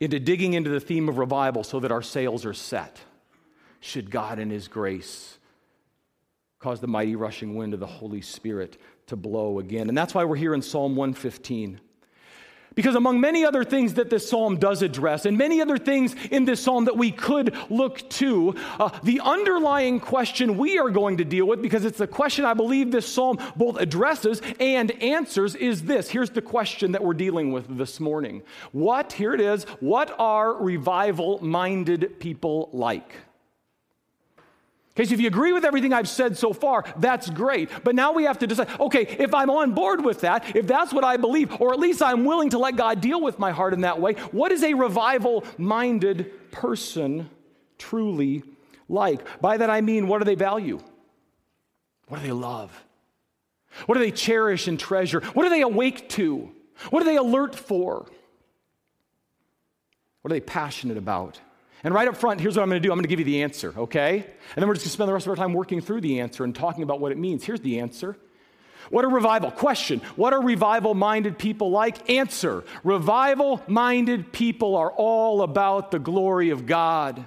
into 0.00 0.18
digging 0.18 0.54
into 0.54 0.70
the 0.70 0.80
theme 0.80 1.08
of 1.08 1.18
revival 1.18 1.64
so 1.64 1.80
that 1.80 1.92
our 1.92 2.02
sails 2.02 2.44
are 2.44 2.54
set. 2.54 3.00
Should 3.80 4.10
God 4.10 4.38
in 4.38 4.50
His 4.50 4.68
grace 4.68 5.38
cause 6.58 6.80
the 6.80 6.86
mighty 6.86 7.16
rushing 7.16 7.54
wind 7.54 7.74
of 7.74 7.80
the 7.80 7.86
Holy 7.86 8.22
Spirit 8.22 8.80
to 9.06 9.16
blow 9.16 9.58
again? 9.58 9.88
And 9.88 9.96
that's 9.96 10.14
why 10.14 10.24
we're 10.24 10.36
here 10.36 10.54
in 10.54 10.62
Psalm 10.62 10.96
115. 10.96 11.80
Because 12.76 12.94
among 12.94 13.22
many 13.22 13.42
other 13.42 13.64
things 13.64 13.94
that 13.94 14.10
this 14.10 14.28
psalm 14.28 14.58
does 14.58 14.82
address, 14.82 15.24
and 15.24 15.38
many 15.38 15.62
other 15.62 15.78
things 15.78 16.14
in 16.30 16.44
this 16.44 16.62
psalm 16.62 16.84
that 16.84 16.96
we 16.96 17.10
could 17.10 17.56
look 17.70 18.08
to, 18.10 18.54
uh, 18.78 18.90
the 19.02 19.20
underlying 19.24 19.98
question 19.98 20.58
we 20.58 20.78
are 20.78 20.90
going 20.90 21.16
to 21.16 21.24
deal 21.24 21.46
with, 21.46 21.62
because 21.62 21.86
it's 21.86 21.96
the 21.96 22.06
question 22.06 22.44
I 22.44 22.52
believe 22.52 22.92
this 22.92 23.10
psalm 23.10 23.38
both 23.56 23.78
addresses 23.80 24.42
and 24.60 24.90
answers, 25.02 25.54
is 25.54 25.84
this. 25.84 26.10
Here's 26.10 26.28
the 26.28 26.42
question 26.42 26.92
that 26.92 27.02
we're 27.02 27.14
dealing 27.14 27.50
with 27.50 27.78
this 27.78 27.98
morning. 27.98 28.42
What, 28.72 29.14
here 29.14 29.32
it 29.32 29.40
is, 29.40 29.64
what 29.80 30.14
are 30.18 30.52
revival 30.52 31.42
minded 31.42 32.20
people 32.20 32.68
like? 32.74 33.14
Okay, 34.96 35.04
so 35.04 35.12
if 35.12 35.20
you 35.20 35.26
agree 35.26 35.52
with 35.52 35.66
everything 35.66 35.92
I've 35.92 36.08
said 36.08 36.38
so 36.38 36.54
far, 36.54 36.82
that's 36.96 37.28
great. 37.28 37.68
But 37.84 37.94
now 37.94 38.12
we 38.12 38.24
have 38.24 38.38
to 38.38 38.46
decide 38.46 38.68
okay, 38.80 39.02
if 39.02 39.34
I'm 39.34 39.50
on 39.50 39.74
board 39.74 40.02
with 40.02 40.22
that, 40.22 40.56
if 40.56 40.66
that's 40.66 40.90
what 40.90 41.04
I 41.04 41.18
believe, 41.18 41.60
or 41.60 41.74
at 41.74 41.78
least 41.78 42.02
I'm 42.02 42.24
willing 42.24 42.50
to 42.50 42.58
let 42.58 42.76
God 42.76 43.02
deal 43.02 43.20
with 43.20 43.38
my 43.38 43.50
heart 43.50 43.74
in 43.74 43.82
that 43.82 44.00
way, 44.00 44.14
what 44.32 44.52
is 44.52 44.62
a 44.62 44.72
revival 44.72 45.44
minded 45.58 46.50
person 46.50 47.28
truly 47.76 48.42
like? 48.88 49.20
By 49.42 49.58
that 49.58 49.68
I 49.68 49.82
mean, 49.82 50.08
what 50.08 50.20
do 50.20 50.24
they 50.24 50.34
value? 50.34 50.80
What 52.08 52.22
do 52.22 52.26
they 52.26 52.32
love? 52.32 52.72
What 53.84 53.96
do 53.96 54.00
they 54.00 54.12
cherish 54.12 54.66
and 54.66 54.80
treasure? 54.80 55.20
What 55.34 55.44
are 55.44 55.50
they 55.50 55.60
awake 55.60 56.08
to? 56.10 56.50
What 56.88 57.02
are 57.02 57.06
they 57.06 57.16
alert 57.16 57.54
for? 57.54 58.06
What 60.22 60.32
are 60.32 60.34
they 60.34 60.40
passionate 60.40 60.96
about? 60.96 61.38
And 61.84 61.94
right 61.94 62.08
up 62.08 62.16
front, 62.16 62.40
here's 62.40 62.56
what 62.56 62.62
I'm 62.62 62.68
going 62.68 62.80
to 62.80 62.86
do 62.86 62.92
I'm 62.92 62.96
going 62.96 63.04
to 63.04 63.08
give 63.08 63.18
you 63.18 63.24
the 63.24 63.42
answer, 63.42 63.74
okay? 63.76 64.16
And 64.16 64.56
then 64.56 64.66
we're 64.66 64.74
just 64.74 64.84
going 64.84 64.90
to 64.90 64.94
spend 64.94 65.08
the 65.08 65.12
rest 65.12 65.26
of 65.26 65.30
our 65.30 65.36
time 65.36 65.52
working 65.52 65.80
through 65.80 66.00
the 66.00 66.20
answer 66.20 66.44
and 66.44 66.54
talking 66.54 66.82
about 66.82 67.00
what 67.00 67.12
it 67.12 67.18
means. 67.18 67.44
Here's 67.44 67.60
the 67.60 67.80
answer. 67.80 68.16
What 68.90 69.04
are 69.04 69.10
revival? 69.10 69.50
Question. 69.50 70.00
What 70.14 70.32
are 70.32 70.40
revival 70.40 70.94
minded 70.94 71.38
people 71.38 71.70
like? 71.70 72.08
Answer. 72.08 72.64
Revival 72.84 73.62
minded 73.66 74.32
people 74.32 74.76
are 74.76 74.90
all 74.90 75.42
about 75.42 75.90
the 75.90 75.98
glory 75.98 76.50
of 76.50 76.66
God. 76.66 77.24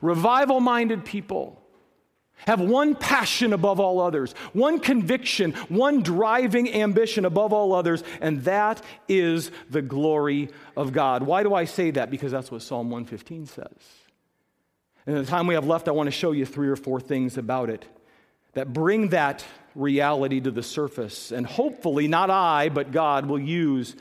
Revival 0.00 0.60
minded 0.60 1.04
people 1.04 1.63
have 2.46 2.60
one 2.60 2.94
passion 2.94 3.52
above 3.52 3.80
all 3.80 4.00
others, 4.00 4.32
one 4.52 4.78
conviction, 4.78 5.52
one 5.68 6.02
driving 6.02 6.72
ambition 6.72 7.24
above 7.24 7.52
all 7.52 7.72
others, 7.72 8.04
and 8.20 8.44
that 8.44 8.82
is 9.08 9.50
the 9.70 9.82
glory 9.82 10.50
of 10.76 10.92
God. 10.92 11.22
Why 11.22 11.42
do 11.42 11.54
I 11.54 11.64
say 11.64 11.90
that? 11.92 12.10
Because 12.10 12.32
that's 12.32 12.50
what 12.50 12.62
Psalm 12.62 12.90
115 12.90 13.46
says. 13.46 13.66
And 15.06 15.16
in 15.16 15.24
the 15.24 15.30
time 15.30 15.46
we 15.46 15.54
have 15.54 15.66
left, 15.66 15.88
I 15.88 15.92
want 15.92 16.06
to 16.06 16.10
show 16.10 16.32
you 16.32 16.46
three 16.46 16.68
or 16.68 16.76
four 16.76 17.00
things 17.00 17.38
about 17.38 17.70
it 17.70 17.84
that 18.54 18.72
bring 18.72 19.08
that 19.08 19.44
reality 19.74 20.40
to 20.40 20.50
the 20.50 20.62
surface, 20.62 21.32
and 21.32 21.46
hopefully, 21.46 22.08
not 22.08 22.30
I, 22.30 22.68
but 22.68 22.92
God 22.92 23.26
will 23.26 23.40
use 23.40 23.96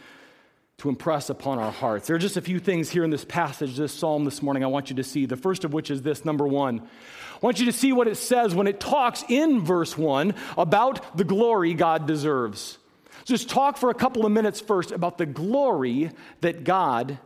to 0.79 0.89
impress 0.89 1.29
upon 1.29 1.59
our 1.59 1.71
hearts. 1.71 2.07
There 2.07 2.15
are 2.15 2.19
just 2.19 2.37
a 2.37 2.41
few 2.41 2.59
things 2.59 2.89
here 2.89 3.03
in 3.03 3.09
this 3.09 3.25
passage, 3.25 3.77
this 3.77 3.93
psalm 3.93 4.25
this 4.25 4.41
morning, 4.41 4.63
I 4.63 4.67
want 4.67 4.89
you 4.89 4.95
to 4.97 5.03
see. 5.03 5.25
The 5.25 5.37
first 5.37 5.63
of 5.63 5.73
which 5.73 5.91
is 5.91 6.01
this 6.01 6.25
number 6.25 6.47
one, 6.47 6.81
I 6.81 7.45
want 7.45 7.59
you 7.59 7.65
to 7.67 7.71
see 7.71 7.93
what 7.93 8.07
it 8.07 8.15
says 8.15 8.55
when 8.55 8.67
it 8.67 8.79
talks 8.79 9.23
in 9.27 9.63
verse 9.63 9.97
1 9.97 10.33
about 10.57 11.17
the 11.17 11.23
glory 11.23 11.73
God 11.73 12.07
deserves. 12.07 12.77
Just 13.25 13.49
talk 13.49 13.77
for 13.77 13.89
a 13.89 13.93
couple 13.93 14.25
of 14.25 14.31
minutes 14.31 14.59
first 14.59 14.91
about 14.91 15.17
the 15.17 15.25
glory 15.25 16.11
that 16.41 16.63
God 16.63 17.19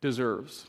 deserves. 0.00 0.68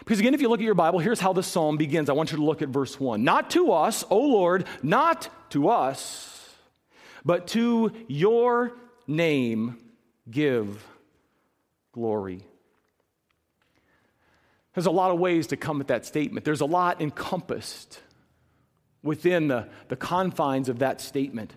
Because 0.00 0.18
again, 0.18 0.34
if 0.34 0.40
you 0.40 0.48
look 0.48 0.60
at 0.60 0.64
your 0.64 0.74
Bible, 0.74 0.98
here's 0.98 1.20
how 1.20 1.32
the 1.32 1.42
psalm 1.42 1.76
begins. 1.76 2.08
I 2.08 2.14
want 2.14 2.32
you 2.32 2.38
to 2.38 2.44
look 2.44 2.62
at 2.62 2.68
verse 2.68 2.98
1. 2.98 3.22
Not 3.22 3.50
to 3.50 3.72
us, 3.72 4.04
O 4.10 4.18
Lord, 4.18 4.66
not 4.82 5.28
to 5.50 5.68
us, 5.68 6.48
but 7.24 7.46
to 7.48 7.92
your 8.08 8.72
name 9.06 9.78
give 10.30 10.86
glory. 11.92 12.44
There's 14.74 14.86
a 14.86 14.90
lot 14.90 15.10
of 15.10 15.18
ways 15.18 15.48
to 15.48 15.56
come 15.56 15.80
at 15.80 15.88
that 15.88 16.06
statement. 16.06 16.44
There's 16.44 16.60
a 16.60 16.66
lot 16.66 17.00
encompassed 17.00 18.00
within 19.02 19.48
the, 19.48 19.68
the 19.88 19.96
confines 19.96 20.68
of 20.68 20.78
that 20.80 21.00
statement. 21.00 21.54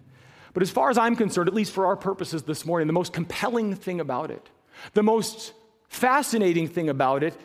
But 0.53 0.63
as 0.63 0.69
far 0.69 0.89
as 0.89 0.97
I'm 0.97 1.15
concerned, 1.15 1.47
at 1.47 1.53
least 1.53 1.71
for 1.71 1.85
our 1.85 1.95
purposes 1.95 2.43
this 2.43 2.65
morning, 2.65 2.87
the 2.87 2.93
most 2.93 3.13
compelling 3.13 3.75
thing 3.75 3.99
about 3.99 4.31
it, 4.31 4.49
the 4.93 5.03
most 5.03 5.53
fascinating 5.87 6.67
thing 6.67 6.89
about 6.89 7.23
it, 7.23 7.35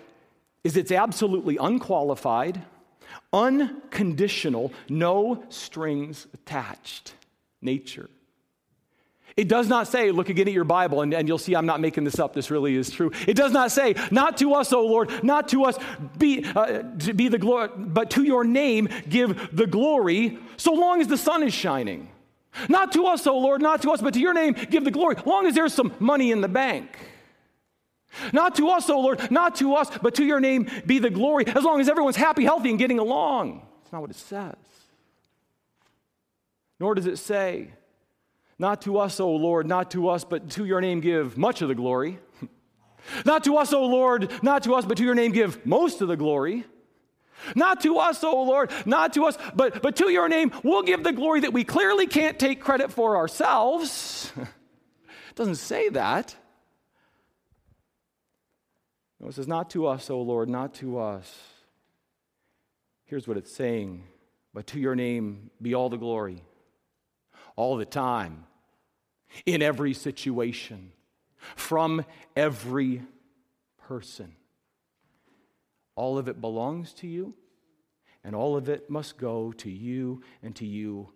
is 0.65 0.77
it's 0.77 0.93
absolutely 0.93 1.57
unqualified, 1.59 2.63
unconditional, 3.33 4.73
no 4.89 5.45
strings 5.49 6.27
attached 6.35 7.15
nature. 7.61 8.09
It 9.39 9.47
does 9.47 9.69
not 9.69 9.87
say, 9.87 10.11
look 10.11 10.31
again 10.31 10.49
at 10.49 10.53
your 10.53 10.65
Bible, 10.65 11.01
and, 11.03 11.15
and 11.15 11.29
you'll 11.29 11.39
see 11.39 11.55
I'm 11.55 11.65
not 11.65 11.81
making 11.81 12.03
this 12.03 12.19
up. 12.19 12.35
This 12.35 12.51
really 12.51 12.75
is 12.75 12.91
true. 12.91 13.13
It 13.25 13.35
does 13.35 13.53
not 13.53 13.71
say, 13.71 13.95
not 14.11 14.37
to 14.39 14.55
us, 14.55 14.73
O 14.73 14.85
Lord, 14.85 15.23
not 15.23 15.49
to 15.51 15.65
us 15.65 15.79
be, 16.19 16.45
uh, 16.45 16.83
to 16.83 17.15
be 17.15 17.29
the 17.29 17.39
glory, 17.39 17.69
but 17.77 18.11
to 18.11 18.25
your 18.25 18.43
name 18.43 18.89
give 19.09 19.57
the 19.57 19.69
glory, 19.69 20.41
so 20.57 20.73
long 20.73 21.01
as 21.01 21.07
the 21.07 21.17
sun 21.17 21.45
is 21.45 21.55
shining. 21.55 22.11
Not 22.69 22.91
to 22.95 23.07
us, 23.07 23.29
O 23.29 23.39
Lord, 23.39 23.63
not 23.63 23.81
to 23.83 23.93
us, 23.93 24.03
but 24.03 24.15
to 24.15 24.21
your 24.21 24.35
name 24.35 24.55
give 24.55 24.83
the 24.83 24.91
glory, 24.91 25.15
long 25.25 25.47
as 25.47 25.55
there's 25.55 25.73
some 25.73 25.95
money 26.01 26.33
in 26.33 26.41
the 26.41 26.49
bank. 26.49 26.99
Not 28.33 28.57
to 28.57 28.71
us, 28.71 28.91
O 28.91 28.99
Lord, 28.99 29.31
not 29.31 29.55
to 29.57 29.77
us, 29.77 29.89
but 30.03 30.17
to 30.17 30.25
your 30.25 30.41
name 30.41 30.69
be 30.85 30.99
the 30.99 31.11
glory, 31.11 31.47
as 31.47 31.63
long 31.63 31.81
as 31.81 31.89
everyone's 31.89 32.17
happy, 32.17 32.43
healthy, 32.43 32.71
and 32.71 32.79
getting 32.79 32.99
along. 32.99 33.65
That's 33.83 33.93
not 33.93 34.01
what 34.01 34.11
it 34.11 34.17
says. 34.17 34.57
Nor 36.81 36.97
does 36.97 37.07
it 37.07 37.19
say, 37.19 37.71
not 38.59 38.83
to 38.83 38.99
us, 38.99 39.21
O 39.21 39.31
Lord, 39.31 39.67
not 39.67 39.91
to 39.93 40.09
us, 40.09 40.25
but 40.25 40.51
to 40.51 40.65
your 40.65 40.81
name 40.81 41.01
give 41.01 41.37
much 41.37 41.63
of 41.63 41.69
the 41.69 41.75
glory. 41.75 42.19
not 43.25 43.45
to 43.45 43.57
us, 43.57 43.73
O 43.73 43.87
Lord, 43.87 44.33
not 44.43 44.65
to 44.65 44.75
us, 44.75 44.85
but 44.85 44.97
to 44.99 45.05
your 45.05 45.15
name 45.15 45.33
give 45.33 45.65
most 45.65 46.01
of 46.01 46.09
the 46.09 46.17
glory. 46.17 46.65
Not 47.55 47.81
to 47.83 47.99
us, 47.99 48.25
O 48.25 48.43
Lord, 48.43 48.73
not 48.85 49.13
to 49.15 49.27
us, 49.27 49.39
but, 49.55 49.81
but 49.81 49.97
to 49.97 50.11
your 50.11 50.29
name, 50.29 50.53
we'll 50.63 50.83
give 50.83 51.05
the 51.05 51.13
glory 51.13 51.41
that 51.41 51.53
we 51.53 51.65
clearly 51.65 52.07
can't 52.07 52.39
take 52.39 52.61
credit 52.61 52.91
for 52.91 53.17
ourselves. 53.17 54.33
it 54.37 54.49
doesn't 55.37 55.57
say 55.57 55.89
that. 55.91 56.35
No, 59.21 59.29
it 59.29 59.35
says, 59.35 59.49
Not 59.49 59.71
to 59.71 59.87
us, 59.87 60.11
O 60.11 60.21
Lord, 60.21 60.49
not 60.49 60.75
to 60.75 60.99
us. 60.99 61.33
Here's 63.05 63.27
what 63.27 63.37
it's 63.37 63.55
saying, 63.55 64.05
but 64.53 64.67
to 64.69 64.81
your 64.81 64.95
name 64.95 65.51
be 65.63 65.75
all 65.75 65.89
the 65.89 65.97
glory, 65.97 66.43
all 67.57 67.77
the 67.77 67.87
time, 67.87 68.45
in 69.47 69.63
every 69.63 69.95
situation, 69.95 70.93
from 71.57 72.05
every 72.37 73.03
person. 73.87 74.35
All 75.95 76.19
of 76.19 76.29
it 76.29 76.41
belongs 76.41 76.93
to 76.95 77.07
you, 77.07 77.35
and 78.25 78.35
all 78.35 78.57
of 78.57 78.69
it 78.69 78.89
must 78.89 79.19
go 79.19 79.53
to 79.53 79.71
you 79.71 80.23
and 80.43 80.55
to 80.57 80.67
you 80.67 81.09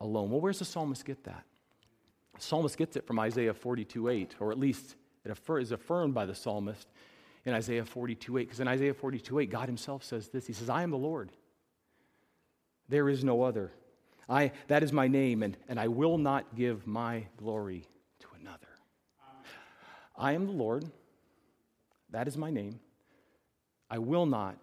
alone. 0.00 0.30
Well, 0.30 0.40
where's 0.40 0.58
the 0.58 0.64
psalmist 0.64 1.04
get 1.04 1.24
that? 1.24 1.44
The 2.34 2.40
psalmist 2.40 2.76
gets 2.76 2.96
it 2.96 3.06
from 3.06 3.18
Isaiah 3.18 3.54
42 3.54 4.08
8, 4.08 4.36
or 4.40 4.50
at 4.50 4.58
least 4.58 4.96
it 5.24 5.36
is 5.60 5.72
affirmed 5.72 6.14
by 6.14 6.26
the 6.26 6.34
psalmist 6.34 6.88
in 7.44 7.54
Isaiah 7.54 7.84
42 7.84 8.38
8. 8.38 8.40
Because 8.42 8.60
in 8.60 8.68
Isaiah 8.68 8.94
42 8.94 9.40
8, 9.40 9.50
God 9.50 9.68
himself 9.68 10.04
says 10.04 10.28
this 10.28 10.46
He 10.46 10.52
says, 10.52 10.68
I 10.68 10.82
am 10.82 10.90
the 10.90 10.96
Lord. 10.96 11.30
There 12.88 13.08
is 13.08 13.24
no 13.24 13.42
other. 13.42 13.72
I, 14.28 14.52
that 14.68 14.82
is 14.82 14.92
my 14.92 15.08
name, 15.08 15.42
and, 15.42 15.56
and 15.68 15.78
I 15.78 15.88
will 15.88 16.18
not 16.18 16.54
give 16.54 16.86
my 16.86 17.26
glory 17.36 17.86
to 18.20 18.26
another. 18.40 18.68
I 20.16 20.32
am 20.32 20.46
the 20.46 20.52
Lord. 20.52 20.84
That 22.10 22.28
is 22.28 22.36
my 22.36 22.50
name. 22.50 22.78
I 23.90 23.98
will 23.98 24.26
not. 24.26 24.56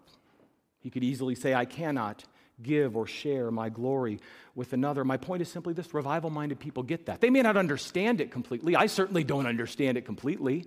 He 0.80 0.90
could 0.90 1.04
easily 1.04 1.34
say, 1.34 1.54
I 1.54 1.64
cannot 1.64 2.24
give 2.62 2.96
or 2.96 3.06
share 3.06 3.50
my 3.50 3.68
glory 3.68 4.20
with 4.54 4.72
another. 4.72 5.04
My 5.04 5.16
point 5.16 5.42
is 5.42 5.48
simply 5.48 5.74
this 5.74 5.94
revival 5.94 6.30
minded 6.30 6.58
people 6.58 6.82
get 6.82 7.06
that. 7.06 7.20
They 7.20 7.30
may 7.30 7.42
not 7.42 7.56
understand 7.56 8.20
it 8.20 8.30
completely. 8.30 8.76
I 8.76 8.86
certainly 8.86 9.24
don't 9.24 9.46
understand 9.46 9.96
it 9.96 10.04
completely. 10.04 10.66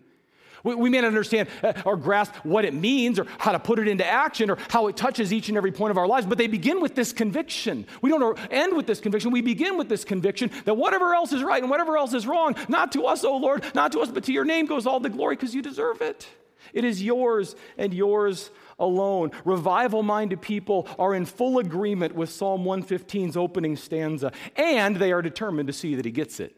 We, 0.65 0.75
we 0.75 0.89
may 0.89 0.99
not 0.99 1.07
understand 1.07 1.47
uh, 1.63 1.73
or 1.85 1.95
grasp 1.95 2.33
what 2.43 2.65
it 2.65 2.73
means 2.73 3.19
or 3.19 3.27
how 3.37 3.53
to 3.53 3.59
put 3.59 3.79
it 3.79 3.87
into 3.87 4.05
action 4.05 4.49
or 4.49 4.57
how 4.69 4.87
it 4.87 4.97
touches 4.97 5.31
each 5.31 5.47
and 5.47 5.57
every 5.57 5.71
point 5.71 5.91
of 5.91 5.97
our 5.97 6.07
lives, 6.07 6.25
but 6.25 6.37
they 6.37 6.47
begin 6.47 6.81
with 6.81 6.95
this 6.95 7.13
conviction. 7.13 7.85
We 8.01 8.09
don't 8.09 8.37
end 8.51 8.75
with 8.75 8.87
this 8.87 8.99
conviction. 8.99 9.31
We 9.31 9.41
begin 9.41 9.77
with 9.77 9.87
this 9.87 10.03
conviction 10.03 10.51
that 10.65 10.73
whatever 10.73 11.13
else 11.13 11.31
is 11.31 11.43
right 11.43 11.61
and 11.61 11.69
whatever 11.69 11.97
else 11.97 12.13
is 12.13 12.27
wrong, 12.27 12.55
not 12.67 12.91
to 12.93 13.05
us, 13.05 13.23
O 13.23 13.37
Lord, 13.37 13.63
not 13.75 13.91
to 13.93 13.99
us, 13.99 14.09
but 14.09 14.25
to 14.25 14.33
your 14.33 14.43
name 14.43 14.65
goes 14.65 14.85
all 14.85 14.99
the 14.99 15.09
glory 15.09 15.35
because 15.35 15.53
you 15.53 15.61
deserve 15.61 16.01
it. 16.01 16.27
It 16.73 16.83
is 16.83 17.01
yours 17.01 17.55
and 17.77 17.93
yours 17.93 18.49
alone. 18.79 19.31
Revival 19.45 20.01
minded 20.01 20.41
people 20.41 20.87
are 20.97 21.13
in 21.13 21.25
full 21.25 21.59
agreement 21.59 22.15
with 22.15 22.31
Psalm 22.31 22.63
115's 22.63 23.37
opening 23.37 23.75
stanza, 23.75 24.31
and 24.55 24.95
they 24.95 25.11
are 25.11 25.21
determined 25.21 25.67
to 25.67 25.73
see 25.73 25.95
that 25.95 26.05
he 26.05 26.11
gets 26.11 26.39
it. 26.39 26.55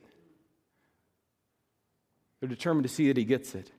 They're 2.40 2.50
determined 2.50 2.84
to 2.84 2.94
see 2.94 3.08
that 3.10 3.18
he 3.18 3.26
gets 3.26 3.54
it. 3.54 3.72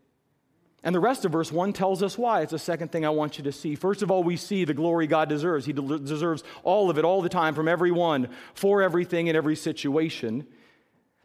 And 0.84 0.94
the 0.94 1.00
rest 1.00 1.24
of 1.24 1.32
verse 1.32 1.50
1 1.50 1.72
tells 1.72 2.02
us 2.02 2.16
why. 2.16 2.42
It's 2.42 2.52
the 2.52 2.58
second 2.58 2.92
thing 2.92 3.04
I 3.04 3.10
want 3.10 3.36
you 3.36 3.44
to 3.44 3.52
see. 3.52 3.74
First 3.74 4.02
of 4.02 4.10
all, 4.10 4.22
we 4.22 4.36
see 4.36 4.64
the 4.64 4.74
glory 4.74 5.06
God 5.06 5.28
deserves. 5.28 5.66
He 5.66 5.72
de- 5.72 5.98
deserves 5.98 6.44
all 6.62 6.88
of 6.88 6.98
it, 6.98 7.04
all 7.04 7.20
the 7.20 7.28
time, 7.28 7.54
from 7.54 7.66
everyone, 7.66 8.28
for 8.54 8.80
everything, 8.80 9.26
in 9.26 9.34
every 9.34 9.56
situation. 9.56 10.46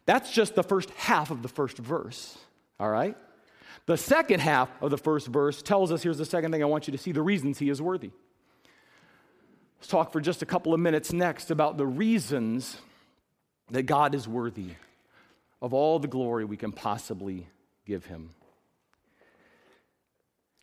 That's 0.06 0.32
just 0.32 0.56
the 0.56 0.64
first 0.64 0.90
half 0.92 1.30
of 1.30 1.44
the 1.44 1.48
first 1.48 1.78
verse, 1.78 2.38
all 2.80 2.90
right? 2.90 3.16
The 3.86 3.98
second 3.98 4.40
half 4.40 4.70
of 4.82 4.92
the 4.92 4.98
first 4.98 5.28
verse 5.28 5.62
tells 5.62 5.92
us 5.92 6.02
here's 6.02 6.18
the 6.18 6.26
second 6.26 6.52
thing 6.52 6.64
I 6.64 6.68
want 6.68 6.88
you 6.88 6.92
to 6.92 6.98
see 6.98 7.12
the 7.12 7.22
reasons 7.22 7.60
he 7.60 7.70
is 7.70 7.82
worthy. 7.82 8.12
Let's 9.78 9.88
talk 9.88 10.12
for 10.12 10.22
just 10.22 10.42
a 10.42 10.46
couple 10.46 10.74
of 10.74 10.80
minutes 10.80 11.14
next 11.14 11.52
about 11.52 11.78
the 11.78 11.86
reasons 11.86 12.78
that 13.70 13.84
God 13.84 14.16
is 14.16 14.28
worthy 14.28 14.72
of 15.62 15.74
all 15.74 16.00
the 16.00 16.08
glory 16.08 16.46
we 16.46 16.58
can 16.58 16.72
possibly 16.72 17.48
give 17.86 18.06
him. 18.06 18.30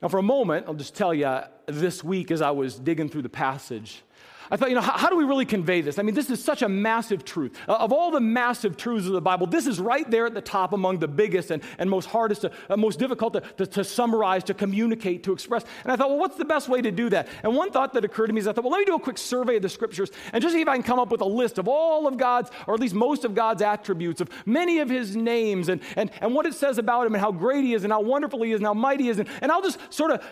Now, 0.03 0.09
for 0.09 0.19
a 0.19 0.23
moment, 0.23 0.67
I'll 0.67 0.75
just 0.75 0.95
tell 0.95 1.13
you 1.13 1.41
this 1.67 2.03
week 2.03 2.31
as 2.31 2.41
I 2.41 2.51
was 2.53 2.79
digging 2.79 3.11
through 3.11 3.23
the 3.23 3.29
passage, 3.29 4.03
I 4.51 4.57
thought, 4.57 4.69
you 4.69 4.75
know, 4.75 4.81
how, 4.81 4.99
how, 4.99 5.09
do 5.09 5.17
we 5.17 5.25
really 5.25 5.45
convey 5.45 5.81
this? 5.81 5.99
I 5.99 6.03
mean, 6.03 6.15
this 6.15 6.29
is 6.29 6.43
such 6.43 6.63
a 6.63 6.69
massive 6.69 7.25
truth. 7.25 7.57
Uh, 7.69 7.75
of 7.75 7.93
all 7.93 8.11
the 8.11 8.21
massive 8.21 8.77
truths 8.77 9.07
of 9.07 9.13
the 9.13 9.21
Bible, 9.21 9.47
this 9.47 9.67
is 9.67 9.79
right 9.79 10.11
there 10.11 10.27
at 10.27 10.35
the 10.35 10.41
top 10.41 10.73
among 10.73 10.99
the 10.99 11.07
biggest 11.07 11.51
and, 11.51 11.63
and 11.79 11.89
most 11.89 12.07
hardest, 12.07 12.43
to, 12.43 12.51
uh, 12.69 12.77
most 12.77 12.99
difficult 12.99 13.35
to, 13.35 13.41
to, 13.41 13.67
to, 13.67 13.85
summarize, 13.85 14.43
to 14.45 14.55
communicate, 14.55 15.23
to 15.25 15.33
express. 15.33 15.65
And 15.85 15.93
I 15.93 15.97
thought, 15.97 16.11
well, 16.11 16.19
what's 16.19 16.37
the 16.37 16.45
best 16.45 16.69
way 16.69 16.83
to 16.83 16.91
do 16.91 17.09
that? 17.11 17.29
And 17.45 17.55
one 17.55 17.71
thought 17.71 17.93
that 17.93 18.05
occurred 18.05 18.27
to 18.27 18.33
me 18.33 18.41
is 18.41 18.49
I 18.49 18.53
thought, 18.53 18.65
well, 18.65 18.73
let 18.73 18.81
me 18.81 18.87
do 18.87 18.97
a 18.97 19.01
quick 19.01 19.19
survey 19.19 19.57
of 19.57 19.63
the 19.63 19.69
scriptures 19.69 20.11
and 20.33 20.43
just 20.43 20.55
see 20.55 20.61
if 20.61 20.69
I 20.69 20.75
can 20.75 20.83
come 20.83 20.99
up 20.99 21.11
with 21.11 21.21
a 21.21 21.27
list 21.27 21.59
of 21.59 21.69
all 21.69 22.09
of 22.09 22.17
God's, 22.17 22.51
or 22.67 22.75
at 22.75 22.81
least 22.81 22.95
most 22.95 23.25
of 23.25 23.35
God's 23.35 23.63
attributes, 23.63 24.21
of 24.21 24.29
many 24.47 24.81
of 24.81 24.89
his 24.89 25.15
names 25.15 25.69
and, 25.69 25.81
and, 25.95 26.11
and 26.21 26.35
what 26.35 26.47
it 26.47 26.55
says 26.55 26.79
about 26.79 27.07
him 27.07 27.15
and 27.15 27.21
how 27.21 27.31
great 27.31 27.65
he 27.65 27.75
is 27.75 27.85
and 27.85 27.93
how 27.93 28.01
wonderful 28.01 28.43
he 28.43 28.53
is 28.53 28.59
and 28.59 28.67
how 28.67 28.75
mighty 28.75 29.05
he 29.05 29.11
is. 29.11 29.19
And, 29.21 29.29
and 29.41 29.53
I'll 29.53 29.63
just 29.63 29.79
sort 29.93 30.11
of 30.11 30.25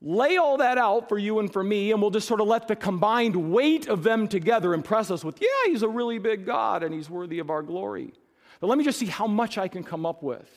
lay 0.00 0.36
all 0.36 0.58
that 0.58 0.78
out 0.78 1.08
for 1.08 1.18
you 1.18 1.38
and 1.38 1.52
for 1.52 1.62
me, 1.62 1.90
and 1.90 2.00
we'll 2.00 2.10
just 2.10 2.28
sort 2.28 2.40
of 2.40 2.46
let 2.46 2.68
the 2.68 2.76
combined 2.76 3.36
weight 3.36 3.88
of 3.88 4.02
them 4.02 4.28
together 4.28 4.74
impress 4.74 5.10
us 5.10 5.24
with, 5.24 5.40
yeah, 5.40 5.70
he's 5.70 5.82
a 5.82 5.88
really 5.88 6.18
big 6.18 6.46
God 6.46 6.82
and 6.82 6.94
he's 6.94 7.10
worthy 7.10 7.38
of 7.38 7.50
our 7.50 7.62
glory. 7.62 8.12
But 8.60 8.68
let 8.68 8.78
me 8.78 8.84
just 8.84 8.98
see 8.98 9.06
how 9.06 9.26
much 9.26 9.58
I 9.58 9.68
can 9.68 9.82
come 9.82 10.06
up 10.06 10.22
with 10.22 10.48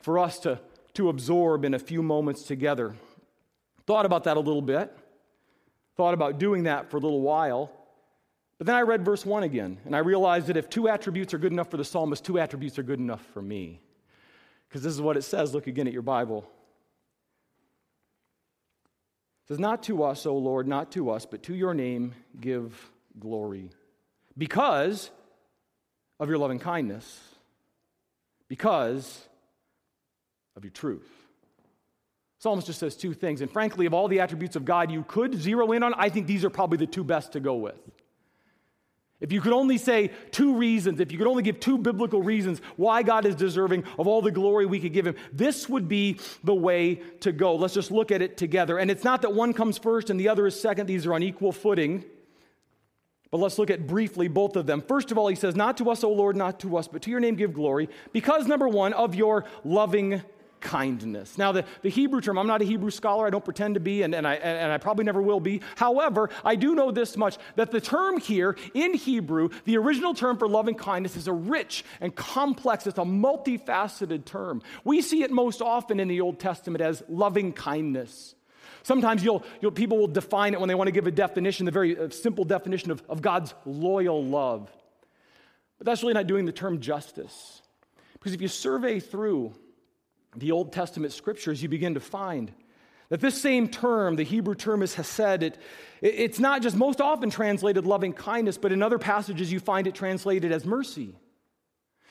for 0.00 0.18
us 0.18 0.38
to, 0.40 0.60
to 0.94 1.08
absorb 1.08 1.64
in 1.64 1.74
a 1.74 1.78
few 1.78 2.02
moments 2.02 2.42
together. 2.42 2.94
Thought 3.86 4.06
about 4.06 4.24
that 4.24 4.36
a 4.36 4.40
little 4.40 4.62
bit, 4.62 4.96
thought 5.96 6.14
about 6.14 6.38
doing 6.38 6.64
that 6.64 6.90
for 6.90 6.96
a 6.96 7.00
little 7.00 7.20
while. 7.20 7.70
But 8.58 8.68
then 8.68 8.76
I 8.76 8.82
read 8.82 9.04
verse 9.04 9.26
1 9.26 9.42
again, 9.42 9.78
and 9.84 9.96
I 9.96 9.98
realized 9.98 10.46
that 10.46 10.56
if 10.56 10.70
two 10.70 10.88
attributes 10.88 11.34
are 11.34 11.38
good 11.38 11.52
enough 11.52 11.70
for 11.70 11.76
the 11.76 11.84
psalmist, 11.84 12.24
two 12.24 12.38
attributes 12.38 12.78
are 12.78 12.84
good 12.84 13.00
enough 13.00 13.24
for 13.32 13.42
me. 13.42 13.80
Because 14.68 14.82
this 14.82 14.92
is 14.92 15.00
what 15.00 15.16
it 15.16 15.22
says. 15.22 15.54
Look 15.54 15.66
again 15.66 15.86
at 15.86 15.92
your 15.92 16.02
Bible. 16.02 16.48
It 19.44 19.48
says, 19.48 19.58
Not 19.58 19.82
to 19.84 20.02
us, 20.02 20.26
O 20.26 20.36
Lord, 20.36 20.66
not 20.66 20.92
to 20.92 21.10
us, 21.10 21.26
but 21.26 21.42
to 21.44 21.54
your 21.54 21.74
name 21.74 22.14
give 22.40 22.90
glory. 23.18 23.70
Because 24.36 25.10
of 26.18 26.28
your 26.28 26.38
loving 26.38 26.58
kindness, 26.58 27.20
because 28.48 29.28
of 30.56 30.64
your 30.64 30.70
truth. 30.70 31.08
Psalmist 32.38 32.66
just 32.66 32.78
says 32.78 32.96
two 32.96 33.14
things. 33.14 33.40
And 33.40 33.50
frankly, 33.50 33.86
of 33.86 33.94
all 33.94 34.08
the 34.08 34.20
attributes 34.20 34.56
of 34.56 34.64
God 34.64 34.90
you 34.90 35.02
could 35.02 35.34
zero 35.34 35.72
in 35.72 35.82
on, 35.82 35.94
I 35.94 36.08
think 36.08 36.26
these 36.26 36.44
are 36.44 36.50
probably 36.50 36.78
the 36.78 36.86
two 36.86 37.04
best 37.04 37.32
to 37.32 37.40
go 37.40 37.54
with. 37.56 37.74
If 39.24 39.32
you 39.32 39.40
could 39.40 39.54
only 39.54 39.78
say 39.78 40.10
two 40.32 40.54
reasons, 40.54 41.00
if 41.00 41.10
you 41.10 41.16
could 41.16 41.26
only 41.26 41.42
give 41.42 41.58
two 41.58 41.78
biblical 41.78 42.20
reasons 42.20 42.60
why 42.76 43.02
God 43.02 43.24
is 43.24 43.34
deserving 43.34 43.84
of 43.98 44.06
all 44.06 44.20
the 44.20 44.30
glory 44.30 44.66
we 44.66 44.78
could 44.78 44.92
give 44.92 45.06
him, 45.06 45.14
this 45.32 45.66
would 45.66 45.88
be 45.88 46.20
the 46.44 46.54
way 46.54 46.96
to 47.20 47.32
go. 47.32 47.54
Let's 47.54 47.72
just 47.72 47.90
look 47.90 48.12
at 48.12 48.20
it 48.20 48.36
together. 48.36 48.76
And 48.76 48.90
it's 48.90 49.02
not 49.02 49.22
that 49.22 49.32
one 49.32 49.54
comes 49.54 49.78
first 49.78 50.10
and 50.10 50.20
the 50.20 50.28
other 50.28 50.46
is 50.46 50.60
second, 50.60 50.88
these 50.88 51.06
are 51.06 51.14
on 51.14 51.22
equal 51.22 51.52
footing. 51.52 52.04
But 53.30 53.38
let's 53.38 53.58
look 53.58 53.70
at 53.70 53.86
briefly 53.86 54.28
both 54.28 54.56
of 54.56 54.66
them. 54.66 54.82
First 54.82 55.10
of 55.10 55.16
all, 55.16 55.28
he 55.28 55.36
says, 55.36 55.56
Not 55.56 55.78
to 55.78 55.88
us, 55.88 56.04
O 56.04 56.12
Lord, 56.12 56.36
not 56.36 56.60
to 56.60 56.76
us, 56.76 56.86
but 56.86 57.00
to 57.02 57.10
your 57.10 57.18
name 57.18 57.34
give 57.34 57.54
glory, 57.54 57.88
because, 58.12 58.46
number 58.46 58.68
one, 58.68 58.92
of 58.92 59.14
your 59.14 59.46
loving 59.64 60.20
kindness. 60.64 61.38
Now, 61.38 61.52
the, 61.52 61.64
the 61.82 61.90
Hebrew 61.90 62.20
term, 62.20 62.38
I'm 62.38 62.48
not 62.48 62.62
a 62.62 62.64
Hebrew 62.64 62.90
scholar, 62.90 63.26
I 63.26 63.30
don't 63.30 63.44
pretend 63.44 63.74
to 63.74 63.80
be, 63.80 64.02
and, 64.02 64.14
and, 64.14 64.26
I, 64.26 64.34
and 64.34 64.72
I 64.72 64.78
probably 64.78 65.04
never 65.04 65.22
will 65.22 65.38
be. 65.38 65.60
However, 65.76 66.30
I 66.44 66.56
do 66.56 66.74
know 66.74 66.90
this 66.90 67.16
much 67.16 67.38
that 67.54 67.70
the 67.70 67.80
term 67.80 68.18
here 68.18 68.56
in 68.72 68.94
Hebrew, 68.94 69.50
the 69.66 69.76
original 69.76 70.14
term 70.14 70.38
for 70.38 70.48
loving 70.48 70.74
kindness, 70.74 71.16
is 71.16 71.28
a 71.28 71.32
rich 71.32 71.84
and 72.00 72.16
complex, 72.16 72.88
it's 72.88 72.98
a 72.98 73.02
multifaceted 73.02 74.24
term. 74.24 74.62
We 74.82 75.02
see 75.02 75.22
it 75.22 75.30
most 75.30 75.62
often 75.62 76.00
in 76.00 76.08
the 76.08 76.20
Old 76.20 76.40
Testament 76.40 76.82
as 76.82 77.02
loving 77.08 77.52
kindness. 77.52 78.34
Sometimes 78.82 79.22
you'll, 79.22 79.44
you'll, 79.60 79.70
people 79.70 79.98
will 79.98 80.08
define 80.08 80.54
it 80.54 80.60
when 80.60 80.68
they 80.68 80.74
want 80.74 80.88
to 80.88 80.92
give 80.92 81.06
a 81.06 81.10
definition, 81.10 81.66
the 81.66 81.72
very 81.72 81.96
uh, 81.96 82.08
simple 82.08 82.44
definition 82.44 82.90
of, 82.90 83.02
of 83.08 83.22
God's 83.22 83.54
loyal 83.64 84.24
love. 84.24 84.70
But 85.78 85.86
that's 85.86 86.02
really 86.02 86.14
not 86.14 86.26
doing 86.26 86.46
the 86.46 86.52
term 86.52 86.80
justice. 86.80 87.62
Because 88.14 88.32
if 88.32 88.40
you 88.40 88.48
survey 88.48 89.00
through 89.00 89.54
the 90.36 90.52
Old 90.52 90.72
Testament 90.72 91.12
scriptures, 91.12 91.62
you 91.62 91.68
begin 91.68 91.94
to 91.94 92.00
find 92.00 92.52
that 93.08 93.20
this 93.20 93.40
same 93.40 93.68
term, 93.68 94.16
the 94.16 94.24
Hebrew 94.24 94.54
term 94.54 94.82
is 94.82 94.94
hesed, 94.94 95.42
it, 95.42 95.58
it's 96.00 96.38
not 96.38 96.62
just 96.62 96.76
most 96.76 97.00
often 97.00 97.30
translated 97.30 97.86
loving 97.86 98.12
kindness, 98.12 98.58
but 98.58 98.72
in 98.72 98.82
other 98.82 98.98
passages 98.98 99.52
you 99.52 99.60
find 99.60 99.86
it 99.86 99.94
translated 99.94 100.52
as 100.52 100.64
mercy, 100.64 101.14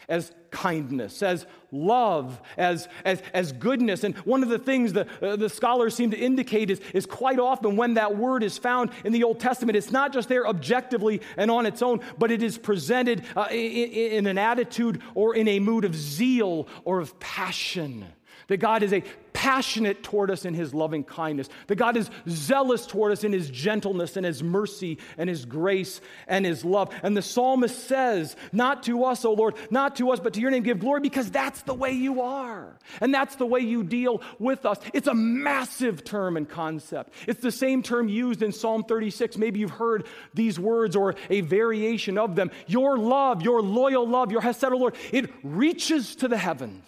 as 0.08 0.32
kindness, 0.52 1.24
as 1.24 1.46
love, 1.72 2.40
as, 2.58 2.88
as, 3.04 3.22
as 3.34 3.52
goodness. 3.52 4.04
And 4.04 4.16
one 4.18 4.44
of 4.44 4.50
the 4.50 4.60
things 4.60 4.94
the, 4.94 5.08
uh, 5.22 5.36
the 5.36 5.50
scholars 5.50 5.96
seem 5.96 6.12
to 6.12 6.18
indicate 6.18 6.70
is, 6.70 6.80
is 6.94 7.06
quite 7.06 7.40
often 7.40 7.76
when 7.76 7.96
that 7.96 8.16
word 8.16 8.44
is 8.44 8.58
found 8.58 8.92
in 9.04 9.12
the 9.12 9.24
Old 9.24 9.40
Testament, 9.40 9.76
it's 9.76 9.92
not 9.92 10.14
just 10.14 10.30
there 10.30 10.48
objectively 10.48 11.22
and 11.38 11.50
on 11.50 11.66
its 11.66 11.82
own, 11.82 12.02
but 12.18 12.32
it 12.32 12.44
is 12.44 12.58
presented 12.58 13.24
uh, 13.36 13.48
in, 13.50 13.58
in 13.58 14.28
an 14.28 14.38
attitude 14.38 15.02
or 15.16 15.36
in 15.36 15.48
a 15.48 15.60
mood 15.60 15.86
of 15.86 15.96
zeal 15.96 16.68
or 16.86 17.00
of 17.00 17.20
passion. 17.20 18.06
That 18.48 18.58
God 18.58 18.84
is 18.84 18.94
a 18.94 19.04
passionate 19.44 20.04
toward 20.04 20.32
us 20.32 20.46
in 20.46 20.54
his 20.54 20.74
loving 20.74 21.04
kindness, 21.04 21.50
that 21.68 21.76
God 21.76 21.98
is 21.98 22.10
zealous 22.30 22.86
toward 22.86 23.12
us 23.12 23.26
in 23.26 23.34
his 23.34 23.50
gentleness 23.50 24.16
and 24.16 24.26
his 24.26 24.42
mercy 24.42 25.00
and 25.18 25.30
his 25.30 25.44
grace 25.44 26.00
and 26.30 26.46
his 26.46 26.64
love. 26.64 26.96
And 27.04 27.18
the 27.18 27.22
psalmist 27.22 27.78
says, 27.86 28.38
Not 28.54 28.84
to 28.84 29.04
us, 29.04 29.26
O 29.26 29.34
Lord, 29.34 29.56
not 29.70 29.98
to 29.98 30.12
us, 30.12 30.22
but 30.22 30.36
to 30.36 30.40
your 30.40 30.50
name 30.50 30.64
give 30.64 30.80
glory, 30.80 31.02
because 31.02 31.30
that's 31.30 31.62
the 31.64 31.74
way 31.74 31.92
you 31.92 32.22
are. 32.22 32.78
And 33.02 33.14
that's 33.14 33.36
the 33.36 33.46
way 33.46 33.60
you 33.60 33.84
deal 33.84 34.22
with 34.40 34.66
us. 34.66 34.80
It's 34.94 35.08
a 35.08 35.14
massive 35.14 36.06
term 36.06 36.38
and 36.38 36.48
concept. 36.48 37.12
It's 37.28 37.42
the 37.42 37.52
same 37.52 37.84
term 37.84 38.08
used 38.08 38.44
in 38.44 38.54
Psalm 38.54 38.86
36. 38.86 39.38
Maybe 39.38 39.60
you've 39.60 39.72
heard 39.72 40.06
these 40.34 40.58
words 40.58 40.96
or 40.96 41.16
a 41.30 41.42
variation 41.42 42.18
of 42.18 42.38
them. 42.38 42.50
Your 42.68 42.98
love, 42.98 43.42
your 43.42 43.62
loyal 43.62 44.08
love, 44.08 44.32
your 44.32 44.40
Hesed, 44.40 44.64
O 44.64 44.78
Lord, 44.78 44.96
it 45.12 45.30
reaches 45.44 46.16
to 46.16 46.30
the 46.30 46.38
heavens. 46.38 46.86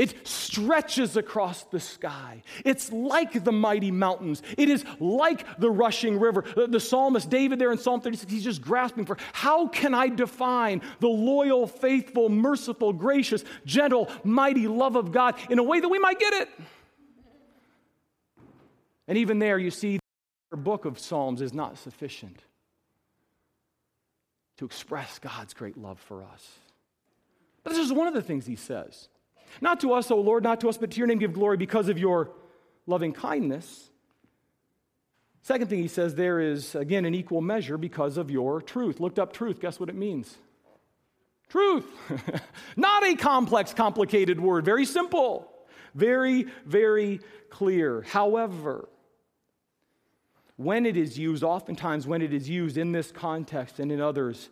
It 0.00 0.26
stretches 0.26 1.18
across 1.18 1.64
the 1.64 1.78
sky. 1.78 2.42
It's 2.64 2.90
like 2.90 3.44
the 3.44 3.52
mighty 3.52 3.90
mountains. 3.90 4.42
It 4.56 4.70
is 4.70 4.82
like 4.98 5.44
the 5.58 5.70
rushing 5.70 6.18
river. 6.18 6.42
The, 6.56 6.66
the, 6.68 6.80
psalmist 6.80 7.28
David, 7.28 7.58
there 7.58 7.70
in 7.70 7.76
Psalm 7.76 8.00
36, 8.00 8.32
he's 8.32 8.42
just 8.42 8.62
grasping 8.62 9.04
for 9.04 9.18
how 9.34 9.68
can 9.68 9.92
I 9.92 10.08
define 10.08 10.80
the 11.00 11.08
loyal, 11.08 11.66
faithful, 11.66 12.30
merciful, 12.30 12.94
gracious, 12.94 13.44
gentle, 13.66 14.08
mighty 14.24 14.68
love 14.68 14.96
of 14.96 15.12
God 15.12 15.34
in 15.50 15.58
a 15.58 15.62
way 15.62 15.80
that 15.80 15.88
we 15.90 15.98
might 15.98 16.18
get 16.18 16.32
it? 16.32 16.48
And 19.06 19.18
even 19.18 19.38
there, 19.38 19.58
you 19.58 19.70
see, 19.70 19.98
the 20.50 20.56
book 20.56 20.86
of 20.86 20.98
Psalms 20.98 21.42
is 21.42 21.52
not 21.52 21.76
sufficient. 21.76 22.42
to 24.56 24.64
express 24.64 25.18
God's 25.18 25.52
great 25.52 25.76
love 25.76 26.00
for 26.00 26.22
us. 26.22 26.48
But 27.64 27.74
this 27.74 27.84
is 27.84 27.92
one 27.92 28.06
of 28.08 28.14
the 28.14 28.22
things 28.22 28.46
he 28.46 28.56
says. 28.56 29.09
Not 29.60 29.80
to 29.80 29.92
us, 29.92 30.10
O 30.10 30.20
Lord, 30.20 30.42
not 30.42 30.60
to 30.60 30.68
us, 30.68 30.78
but 30.78 30.90
to 30.92 30.98
your 30.98 31.06
name 31.06 31.18
give 31.18 31.32
glory 31.32 31.56
because 31.56 31.88
of 31.88 31.98
your 31.98 32.30
loving 32.86 33.12
kindness. 33.12 33.90
Second 35.42 35.68
thing 35.68 35.80
he 35.80 35.88
says 35.88 36.14
there 36.14 36.40
is, 36.40 36.74
again, 36.74 37.04
an 37.04 37.14
equal 37.14 37.40
measure 37.40 37.78
because 37.78 38.16
of 38.16 38.30
your 38.30 38.60
truth. 38.60 39.00
Looked 39.00 39.18
up 39.18 39.32
truth, 39.32 39.60
guess 39.60 39.80
what 39.80 39.88
it 39.88 39.94
means? 39.94 40.36
Truth. 41.48 41.86
Not 42.76 43.04
a 43.04 43.16
complex, 43.16 43.72
complicated 43.72 44.40
word, 44.40 44.64
very 44.64 44.84
simple, 44.84 45.50
very, 45.94 46.46
very 46.66 47.20
clear. 47.48 48.02
However, 48.02 48.88
when 50.56 50.84
it 50.84 50.96
is 50.96 51.18
used, 51.18 51.42
oftentimes 51.42 52.06
when 52.06 52.20
it 52.20 52.34
is 52.34 52.48
used 52.48 52.76
in 52.76 52.92
this 52.92 53.10
context 53.10 53.80
and 53.80 53.90
in 53.90 54.00
others, 54.00 54.50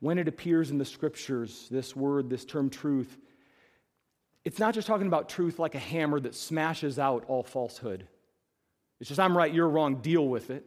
when 0.00 0.18
it 0.18 0.26
appears 0.26 0.70
in 0.70 0.78
the 0.78 0.84
scriptures, 0.84 1.68
this 1.70 1.94
word, 1.94 2.28
this 2.28 2.44
term 2.44 2.68
truth, 2.68 3.16
it's 4.44 4.58
not 4.58 4.74
just 4.74 4.86
talking 4.86 5.06
about 5.06 5.28
truth 5.28 5.58
like 5.58 5.74
a 5.74 5.78
hammer 5.78 6.20
that 6.20 6.34
smashes 6.34 6.98
out 6.98 7.24
all 7.28 7.42
falsehood. 7.42 8.06
It's 9.00 9.08
just, 9.08 9.20
I'm 9.20 9.36
right, 9.36 9.52
you're 9.52 9.68
wrong, 9.68 9.96
deal 9.96 10.26
with 10.26 10.50
it. 10.50 10.64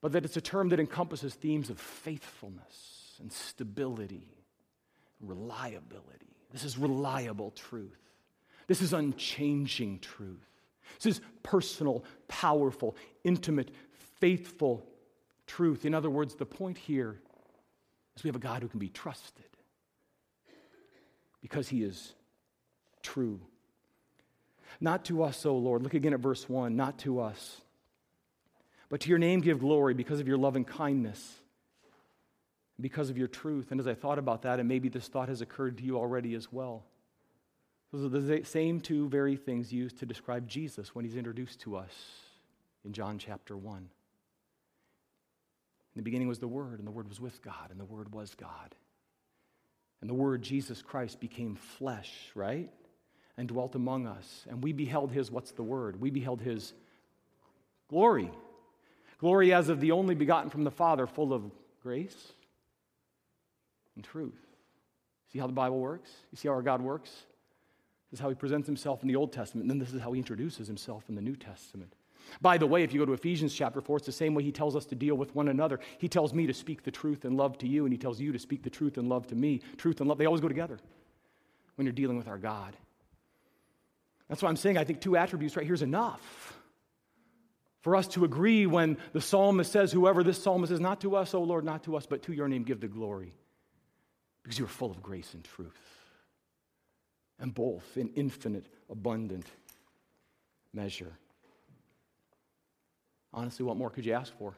But 0.00 0.12
that 0.12 0.24
it's 0.24 0.36
a 0.36 0.40
term 0.40 0.68
that 0.68 0.80
encompasses 0.80 1.34
themes 1.34 1.70
of 1.70 1.80
faithfulness 1.80 3.16
and 3.20 3.32
stability, 3.32 4.28
and 5.20 5.28
reliability. 5.28 6.36
This 6.52 6.64
is 6.64 6.76
reliable 6.76 7.52
truth. 7.52 7.98
This 8.66 8.82
is 8.82 8.92
unchanging 8.92 10.00
truth. 10.00 10.50
This 11.00 11.16
is 11.16 11.20
personal, 11.42 12.04
powerful, 12.28 12.96
intimate, 13.24 13.70
faithful 14.20 14.86
truth. 15.46 15.84
In 15.84 15.94
other 15.94 16.10
words, 16.10 16.34
the 16.34 16.46
point 16.46 16.76
here 16.76 17.20
is 18.16 18.24
we 18.24 18.28
have 18.28 18.36
a 18.36 18.40
God 18.40 18.62
who 18.62 18.68
can 18.68 18.78
be 18.78 18.88
trusted 18.88 19.44
because 21.40 21.68
he 21.68 21.82
is 21.82 22.14
true. 23.04 23.40
Not 24.80 25.04
to 25.04 25.22
us, 25.22 25.46
O 25.46 25.56
Lord. 25.56 25.82
Look 25.82 25.94
again 25.94 26.14
at 26.14 26.20
verse 26.20 26.48
1. 26.48 26.74
Not 26.74 26.98
to 27.00 27.20
us. 27.20 27.60
But 28.88 29.00
to 29.02 29.08
your 29.08 29.18
name 29.18 29.40
give 29.40 29.60
glory 29.60 29.94
because 29.94 30.20
of 30.20 30.26
your 30.26 30.38
kindness, 30.64 31.40
And 32.76 32.82
because 32.82 33.10
of 33.10 33.18
your 33.18 33.28
truth. 33.28 33.70
And 33.70 33.78
as 33.78 33.86
I 33.86 33.94
thought 33.94 34.18
about 34.18 34.42
that, 34.42 34.58
and 34.58 34.68
maybe 34.68 34.88
this 34.88 35.06
thought 35.06 35.28
has 35.28 35.40
occurred 35.40 35.78
to 35.78 35.84
you 35.84 35.96
already 35.96 36.34
as 36.34 36.52
well, 36.52 36.84
those 37.92 38.04
are 38.04 38.08
the 38.08 38.44
same 38.44 38.80
two 38.80 39.08
very 39.08 39.36
things 39.36 39.72
used 39.72 39.98
to 40.00 40.06
describe 40.06 40.48
Jesus 40.48 40.94
when 40.94 41.04
he's 41.04 41.16
introduced 41.16 41.60
to 41.60 41.76
us 41.76 41.92
in 42.84 42.92
John 42.92 43.18
chapter 43.18 43.56
1. 43.56 43.76
In 43.76 43.88
the 45.94 46.02
beginning 46.02 46.26
was 46.26 46.40
the 46.40 46.48
Word, 46.48 46.80
and 46.80 46.88
the 46.88 46.92
Word 46.92 47.08
was 47.08 47.20
with 47.20 47.40
God, 47.40 47.70
and 47.70 47.78
the 47.78 47.84
Word 47.84 48.12
was 48.12 48.34
God. 48.34 48.74
And 50.00 50.10
the 50.10 50.14
Word, 50.14 50.42
Jesus 50.42 50.82
Christ, 50.82 51.20
became 51.20 51.54
flesh, 51.54 52.12
right? 52.34 52.68
And 53.36 53.48
dwelt 53.48 53.74
among 53.74 54.06
us. 54.06 54.44
And 54.48 54.62
we 54.62 54.72
beheld 54.72 55.12
his, 55.12 55.30
what's 55.30 55.52
the 55.52 55.62
word? 55.62 56.00
We 56.00 56.10
beheld 56.10 56.40
his 56.40 56.72
glory. 57.88 58.30
Glory 59.18 59.52
as 59.52 59.68
of 59.68 59.80
the 59.80 59.92
only 59.92 60.14
begotten 60.14 60.50
from 60.50 60.64
the 60.64 60.70
Father, 60.70 61.06
full 61.06 61.32
of 61.32 61.50
grace 61.82 62.32
and 63.96 64.04
truth. 64.04 64.40
See 65.32 65.38
how 65.38 65.46
the 65.46 65.52
Bible 65.52 65.80
works? 65.80 66.10
You 66.30 66.36
see 66.36 66.48
how 66.48 66.54
our 66.54 66.62
God 66.62 66.80
works? 66.80 67.10
This 68.10 68.18
is 68.18 68.20
how 68.20 68.28
he 68.28 68.34
presents 68.34 68.66
himself 68.66 69.02
in 69.02 69.08
the 69.08 69.16
Old 69.16 69.32
Testament, 69.32 69.64
and 69.64 69.70
then 69.70 69.78
this 69.84 69.92
is 69.92 70.00
how 70.00 70.12
he 70.12 70.18
introduces 70.18 70.68
himself 70.68 71.04
in 71.08 71.16
the 71.16 71.22
New 71.22 71.34
Testament. 71.34 71.92
By 72.40 72.58
the 72.58 72.66
way, 72.66 72.82
if 72.82 72.92
you 72.92 73.00
go 73.00 73.04
to 73.04 73.12
Ephesians 73.12 73.52
chapter 73.52 73.80
4, 73.80 73.98
it's 73.98 74.06
the 74.06 74.12
same 74.12 74.34
way 74.34 74.42
he 74.42 74.52
tells 74.52 74.76
us 74.76 74.86
to 74.86 74.94
deal 74.94 75.14
with 75.14 75.34
one 75.34 75.48
another. 75.48 75.80
He 75.98 76.08
tells 76.08 76.32
me 76.32 76.46
to 76.46 76.54
speak 76.54 76.82
the 76.82 76.90
truth 76.90 77.24
and 77.24 77.36
love 77.36 77.58
to 77.58 77.68
you, 77.68 77.84
and 77.84 77.92
he 77.92 77.98
tells 77.98 78.20
you 78.20 78.32
to 78.32 78.38
speak 78.38 78.62
the 78.62 78.70
truth 78.70 78.98
and 78.98 79.08
love 79.08 79.26
to 79.28 79.34
me. 79.34 79.60
Truth 79.76 80.00
and 80.00 80.08
love, 80.08 80.18
they 80.18 80.26
always 80.26 80.40
go 80.40 80.48
together 80.48 80.78
when 81.74 81.86
you're 81.86 81.92
dealing 81.92 82.16
with 82.16 82.28
our 82.28 82.38
God. 82.38 82.76
That's 84.34 84.42
why 84.42 84.48
I'm 84.48 84.56
saying 84.56 84.78
I 84.78 84.82
think 84.82 85.00
two 85.00 85.16
attributes 85.16 85.56
right 85.56 85.64
here 85.64 85.76
is 85.76 85.82
enough 85.82 86.58
for 87.82 87.94
us 87.94 88.08
to 88.08 88.24
agree 88.24 88.66
when 88.66 88.96
the 89.12 89.20
psalmist 89.20 89.70
says, 89.70 89.92
Whoever 89.92 90.24
this 90.24 90.42
psalmist 90.42 90.72
is, 90.72 90.80
not 90.80 91.02
to 91.02 91.14
us, 91.14 91.34
O 91.34 91.42
Lord, 91.44 91.64
not 91.64 91.84
to 91.84 91.96
us, 91.96 92.04
but 92.04 92.24
to 92.24 92.32
your 92.32 92.48
name 92.48 92.64
give 92.64 92.80
the 92.80 92.88
glory, 92.88 93.32
because 94.42 94.58
you 94.58 94.64
are 94.64 94.66
full 94.66 94.90
of 94.90 95.00
grace 95.00 95.34
and 95.34 95.44
truth, 95.44 95.70
and 97.38 97.54
both 97.54 97.96
in 97.96 98.08
infinite, 98.16 98.66
abundant 98.90 99.46
measure. 100.72 101.12
Honestly, 103.32 103.64
what 103.64 103.76
more 103.76 103.88
could 103.88 104.04
you 104.04 104.14
ask 104.14 104.36
for? 104.36 104.52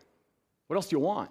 What 0.68 0.76
else 0.76 0.86
do 0.86 0.96
you 0.96 1.00
want? 1.00 1.28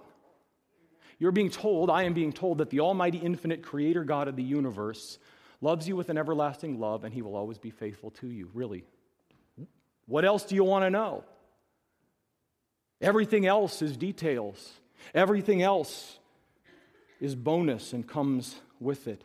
You're 1.17 1.31
being 1.31 1.49
told, 1.49 1.89
I 1.89 2.03
am 2.03 2.13
being 2.13 2.31
told, 2.31 2.60
that 2.60 2.69
the 2.69 2.81
Almighty, 2.81 3.17
infinite 3.17 3.63
Creator 3.63 4.03
God 4.03 4.27
of 4.27 4.36
the 4.36 4.43
universe 4.43 5.17
loves 5.65 5.88
you 5.88 5.95
with 5.97 6.10
an 6.10 6.17
everlasting 6.17 6.80
love, 6.80 7.04
and 7.04 7.13
he 7.13 7.21
will 7.21 7.36
always 7.36 7.58
be 7.58 7.71
faithful 7.71 8.12
to 8.12 8.28
you. 8.28 8.49
Really. 8.54 8.86
What 10.06 10.23
else 10.23 10.43
do 10.43 10.56
you 10.56 10.63
want 10.63 10.86
to 10.86 10.89
know? 10.89 11.23
Everything 13.01 13.45
else 13.45 13.82
is 13.82 13.97
details, 13.97 14.71
everything 15.13 15.62
else 15.62 16.19
is 17.19 17.36
bonus 17.36 17.91
and 17.91 18.08
comes 18.08 18.56
with 18.80 19.08
it. 19.08 19.23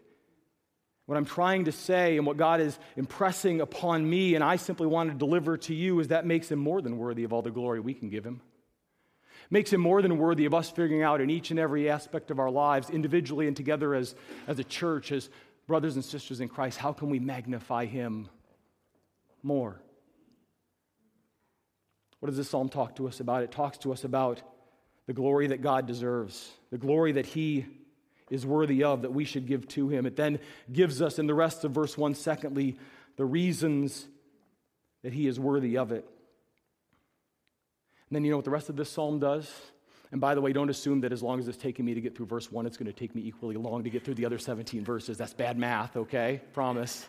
What 1.06 1.16
I'm 1.16 1.24
trying 1.24 1.64
to 1.64 1.72
say 1.72 2.16
and 2.16 2.26
what 2.26 2.36
God 2.36 2.60
is 2.60 2.78
impressing 2.96 3.60
upon 3.60 4.08
me, 4.08 4.34
and 4.36 4.44
I 4.44 4.56
simply 4.56 4.86
want 4.86 5.10
to 5.10 5.16
deliver 5.16 5.56
to 5.58 5.74
you, 5.74 5.98
is 6.00 6.08
that 6.08 6.24
makes 6.24 6.50
him 6.50 6.60
more 6.60 6.80
than 6.80 6.98
worthy 6.98 7.24
of 7.24 7.32
all 7.32 7.42
the 7.42 7.50
glory 7.50 7.80
we 7.80 7.94
can 7.94 8.10
give 8.10 8.24
him. 8.24 8.40
Makes 9.50 9.72
him 9.72 9.80
more 9.80 10.02
than 10.02 10.18
worthy 10.18 10.44
of 10.44 10.54
us 10.54 10.70
figuring 10.70 11.02
out 11.02 11.20
in 11.20 11.28
each 11.28 11.50
and 11.50 11.58
every 11.58 11.90
aspect 11.90 12.30
of 12.30 12.38
our 12.38 12.50
lives, 12.50 12.90
individually 12.90 13.48
and 13.48 13.56
together 13.56 13.92
as, 13.94 14.14
as 14.46 14.60
a 14.60 14.64
church, 14.64 15.10
as 15.10 15.28
brothers 15.70 15.94
and 15.94 16.04
sisters 16.04 16.40
in 16.40 16.48
Christ, 16.48 16.78
how 16.78 16.92
can 16.92 17.10
we 17.10 17.20
magnify 17.20 17.86
him 17.86 18.28
more? 19.40 19.80
What 22.18 22.26
does 22.26 22.36
this 22.36 22.50
psalm 22.50 22.68
talk 22.68 22.96
to 22.96 23.06
us 23.06 23.20
about? 23.20 23.44
It 23.44 23.52
talks 23.52 23.78
to 23.78 23.92
us 23.92 24.02
about 24.02 24.42
the 25.06 25.12
glory 25.12 25.46
that 25.46 25.62
God 25.62 25.86
deserves, 25.86 26.50
the 26.72 26.76
glory 26.76 27.12
that 27.12 27.24
he 27.24 27.66
is 28.30 28.44
worthy 28.44 28.82
of, 28.82 29.02
that 29.02 29.12
we 29.12 29.24
should 29.24 29.46
give 29.46 29.68
to 29.68 29.88
him. 29.88 30.06
It 30.06 30.16
then 30.16 30.40
gives 30.72 31.00
us, 31.00 31.20
in 31.20 31.28
the 31.28 31.36
rest 31.36 31.62
of 31.62 31.70
verse 31.70 31.96
1, 31.96 32.16
secondly, 32.16 32.76
the 33.14 33.24
reasons 33.24 34.08
that 35.04 35.12
he 35.12 35.28
is 35.28 35.38
worthy 35.38 35.78
of 35.78 35.92
it. 35.92 36.04
And 38.08 38.16
then 38.16 38.24
you 38.24 38.32
know 38.32 38.38
what 38.38 38.44
the 38.44 38.50
rest 38.50 38.70
of 38.70 38.74
this 38.74 38.90
psalm 38.90 39.20
does? 39.20 39.48
And 40.12 40.20
by 40.20 40.34
the 40.34 40.40
way, 40.40 40.52
don't 40.52 40.70
assume 40.70 41.02
that 41.02 41.12
as 41.12 41.22
long 41.22 41.38
as 41.38 41.46
it's 41.46 41.58
taking 41.58 41.84
me 41.84 41.94
to 41.94 42.00
get 42.00 42.16
through 42.16 42.26
verse 42.26 42.50
1, 42.50 42.66
it's 42.66 42.76
going 42.76 42.86
to 42.86 42.92
take 42.92 43.14
me 43.14 43.22
equally 43.24 43.56
long 43.56 43.84
to 43.84 43.90
get 43.90 44.04
through 44.04 44.14
the 44.14 44.26
other 44.26 44.38
17 44.38 44.84
verses. 44.84 45.16
That's 45.16 45.34
bad 45.34 45.56
math, 45.56 45.96
okay? 45.96 46.40
Promise. 46.52 47.06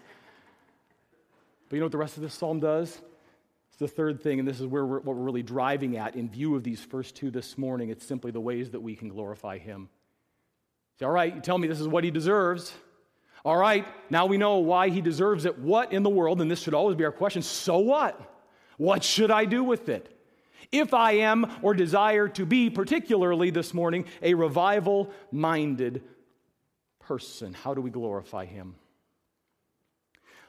But 1.68 1.76
you 1.76 1.80
know 1.80 1.86
what 1.86 1.92
the 1.92 1.98
rest 1.98 2.18
of 2.18 2.24
this 2.24 2.34
psalm 2.34 2.60
does? 2.60 3.02
It's 3.70 3.80
the 3.80 3.88
third 3.88 4.22
thing, 4.22 4.38
and 4.38 4.48
this 4.48 4.60
is 4.60 4.68
where 4.68 4.86
we're, 4.86 5.00
what 5.00 5.16
we're 5.16 5.24
really 5.24 5.42
driving 5.42 5.98
at 5.98 6.16
in 6.16 6.30
view 6.30 6.56
of 6.56 6.64
these 6.64 6.84
first 6.84 7.16
two 7.16 7.32
this 7.32 7.58
morning. 7.58 7.90
It's 7.90 8.06
simply 8.06 8.30
the 8.30 8.42
ways 8.42 8.72
that 8.72 8.82
we 8.82 8.96
can 8.96 9.10
glorify 9.10 9.58
Him. 9.58 9.90
Say, 11.00 11.06
all 11.06 11.12
right, 11.12 11.34
you 11.34 11.42
tell 11.42 11.58
me 11.58 11.68
this 11.68 11.80
is 11.80 11.88
what 11.88 12.04
He 12.04 12.12
deserves. 12.12 12.72
All 13.44 13.58
right, 13.58 13.88
now 14.12 14.28
we 14.28 14.38
know 14.38 14.58
why 14.58 14.90
He 14.90 15.02
deserves 15.02 15.46
it. 15.46 15.58
What 15.58 15.92
in 15.94 16.04
the 16.04 16.10
world, 16.10 16.40
and 16.42 16.52
this 16.52 16.62
should 16.62 16.76
always 16.76 16.96
be 16.96 17.06
our 17.06 17.12
question, 17.12 17.42
so 17.42 17.80
what? 17.80 18.20
What 18.78 19.04
should 19.04 19.32
I 19.32 19.46
do 19.46 19.64
with 19.64 19.90
it? 19.90 20.16
If 20.71 20.93
I 20.93 21.13
am 21.13 21.50
or 21.62 21.74
desire 21.74 22.28
to 22.30 22.45
be, 22.45 22.69
particularly 22.69 23.50
this 23.50 23.74
morning, 23.74 24.06
a 24.21 24.34
revival 24.34 25.12
minded 25.32 26.04
person. 27.00 27.54
How 27.54 27.74
do 27.74 27.82
we 27.82 27.89
glorify 27.89 28.45
Him? 28.45 28.76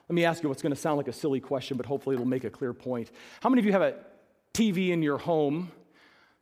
Let 0.08 0.14
me 0.14 0.24
ask 0.24 0.42
you 0.42 0.48
what's 0.48 0.62
going 0.62 0.74
to 0.74 0.80
sound 0.80 0.98
like 0.98 1.08
a 1.08 1.12
silly 1.12 1.40
question, 1.40 1.76
but 1.76 1.86
hopefully 1.86 2.14
it'll 2.14 2.26
make 2.26 2.44
a 2.44 2.50
clear 2.50 2.72
point. 2.72 3.10
How 3.40 3.48
many 3.48 3.60
of 3.60 3.66
you 3.66 3.72
have 3.72 3.82
a 3.82 3.94
TV 4.52 4.90
in 4.90 5.02
your 5.02 5.18
home 5.18 5.70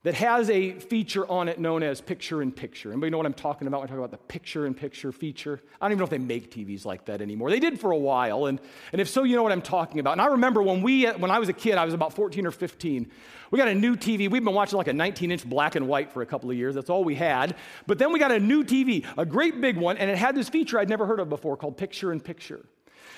that 0.02 0.14
has 0.14 0.48
a 0.48 0.72
feature 0.72 1.30
on 1.30 1.46
it 1.46 1.58
known 1.58 1.82
as 1.82 2.00
picture 2.00 2.40
in 2.40 2.50
picture. 2.50 2.90
Anybody 2.90 3.10
know 3.10 3.18
what 3.18 3.26
I'm 3.26 3.34
talking 3.34 3.68
about 3.68 3.80
when 3.80 3.88
I 3.88 3.90
talk 3.90 3.98
about 3.98 4.10
the 4.10 4.16
picture 4.16 4.64
in 4.64 4.72
picture 4.72 5.12
feature? 5.12 5.60
I 5.78 5.84
don't 5.84 5.92
even 5.92 5.98
know 5.98 6.04
if 6.04 6.10
they 6.10 6.16
make 6.16 6.50
TVs 6.50 6.86
like 6.86 7.04
that 7.04 7.20
anymore. 7.20 7.50
They 7.50 7.60
did 7.60 7.78
for 7.78 7.90
a 7.90 7.98
while, 7.98 8.46
and, 8.46 8.58
and 8.92 9.00
if 9.00 9.10
so, 9.10 9.24
you 9.24 9.36
know 9.36 9.42
what 9.42 9.52
I'm 9.52 9.60
talking 9.60 10.00
about. 10.00 10.12
And 10.12 10.22
I 10.22 10.26
remember 10.26 10.62
when 10.62 10.80
we, 10.80 11.06
when 11.06 11.30
I 11.30 11.38
was 11.38 11.50
a 11.50 11.52
kid, 11.52 11.74
I 11.74 11.84
was 11.84 11.92
about 11.92 12.14
14 12.14 12.46
or 12.46 12.50
15, 12.50 13.10
we 13.50 13.58
got 13.58 13.68
a 13.68 13.74
new 13.74 13.94
TV. 13.94 14.30
We've 14.30 14.42
been 14.42 14.54
watching 14.54 14.78
like 14.78 14.88
a 14.88 14.92
19 14.94 15.32
inch 15.32 15.44
black 15.44 15.74
and 15.74 15.86
white 15.86 16.12
for 16.12 16.22
a 16.22 16.26
couple 16.26 16.50
of 16.50 16.56
years. 16.56 16.74
That's 16.74 16.88
all 16.88 17.04
we 17.04 17.16
had. 17.16 17.56
But 17.86 17.98
then 17.98 18.10
we 18.10 18.18
got 18.18 18.32
a 18.32 18.40
new 18.40 18.64
TV, 18.64 19.04
a 19.18 19.26
great 19.26 19.60
big 19.60 19.76
one, 19.76 19.98
and 19.98 20.08
it 20.08 20.16
had 20.16 20.34
this 20.34 20.48
feature 20.48 20.78
I'd 20.78 20.88
never 20.88 21.04
heard 21.04 21.20
of 21.20 21.28
before 21.28 21.58
called 21.58 21.76
picture 21.76 22.10
in 22.10 22.20
picture. 22.20 22.64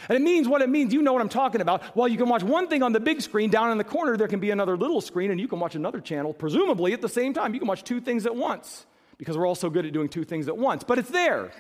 And 0.09 0.17
it 0.17 0.23
means 0.23 0.49
what 0.49 0.63
it 0.63 0.69
means. 0.69 0.93
You 0.93 1.03
know 1.03 1.13
what 1.13 1.23
I'm 1.23 1.29
talking 1.29 1.61
about. 1.61 1.97
Well, 1.97 2.09
you 2.09 2.17
can 2.17 2.29
watch 2.29 2.43
one 2.43 2.69
thing 2.69 2.83
on 2.83 2.93
the 2.93 3.01
big 3.01 3.21
screen. 3.21 3.51
Down 3.51 3.71
in 3.71 3.79
the 3.79 3.85
corner, 3.85 4.17
there 4.17 4.29
can 4.29 4.41
be 4.41 4.51
another 4.51 4.77
little 4.77 5.01
screen, 5.01 5.31
and 5.31 5.41
you 5.41 5.49
can 5.49 5.61
watch 5.61 5.75
another 5.75 6.01
channel, 6.01 6.33
presumably 6.33 6.93
at 6.93 7.01
the 7.01 7.09
same 7.09 7.33
time. 7.35 7.55
You 7.55 7.61
can 7.61 7.69
watch 7.69 7.85
two 7.85 8.01
things 8.01 8.27
at 8.27 8.35
once 8.35 8.87
because 9.19 9.37
we're 9.37 9.47
all 9.47 9.55
so 9.55 9.71
good 9.71 9.87
at 9.87 9.93
doing 9.93 10.09
two 10.09 10.25
things 10.25 10.49
at 10.49 10.57
once. 10.57 10.85
But 10.85 10.99
it's 10.99 11.11
there. 11.11 11.53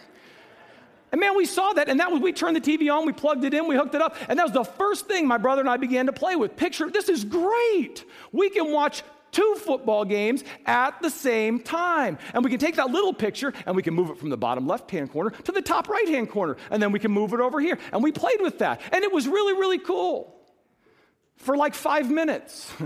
And 1.12 1.20
man, 1.20 1.36
we 1.36 1.44
saw 1.44 1.74
that, 1.74 1.90
and 1.90 2.00
that 2.00 2.10
was 2.10 2.22
we 2.22 2.32
turned 2.32 2.56
the 2.56 2.60
TV 2.60 2.92
on, 2.92 3.04
we 3.04 3.12
plugged 3.12 3.44
it 3.44 3.52
in, 3.52 3.68
we 3.68 3.76
hooked 3.76 3.94
it 3.94 4.00
up, 4.00 4.16
and 4.28 4.38
that 4.38 4.44
was 4.44 4.52
the 4.52 4.64
first 4.64 5.06
thing 5.06 5.28
my 5.28 5.36
brother 5.36 5.60
and 5.60 5.68
I 5.68 5.76
began 5.76 6.06
to 6.06 6.12
play 6.12 6.36
with. 6.36 6.56
Picture, 6.56 6.90
this 6.90 7.10
is 7.10 7.22
great. 7.22 8.04
We 8.32 8.48
can 8.48 8.72
watch 8.72 9.02
two 9.32 9.56
football 9.58 10.04
games 10.04 10.44
at 10.66 11.00
the 11.02 11.10
same 11.10 11.58
time. 11.58 12.18
And 12.32 12.44
we 12.44 12.50
can 12.50 12.60
take 12.60 12.76
that 12.76 12.90
little 12.90 13.12
picture 13.12 13.52
and 13.66 13.74
we 13.74 13.82
can 13.82 13.94
move 13.94 14.10
it 14.10 14.18
from 14.18 14.30
the 14.30 14.36
bottom 14.36 14.66
left 14.66 14.90
hand 14.90 15.10
corner 15.10 15.30
to 15.30 15.52
the 15.52 15.62
top 15.62 15.88
right 15.88 16.08
hand 16.08 16.30
corner. 16.30 16.56
And 16.70 16.80
then 16.82 16.92
we 16.92 16.98
can 16.98 17.10
move 17.10 17.32
it 17.32 17.40
over 17.40 17.60
here. 17.60 17.78
And 17.92 18.02
we 18.02 18.12
played 18.12 18.40
with 18.40 18.58
that. 18.60 18.80
And 18.92 19.02
it 19.02 19.12
was 19.12 19.26
really, 19.26 19.54
really 19.54 19.78
cool 19.78 20.36
for 21.36 21.56
like 21.56 21.74
five 21.74 22.10
minutes. 22.10 22.72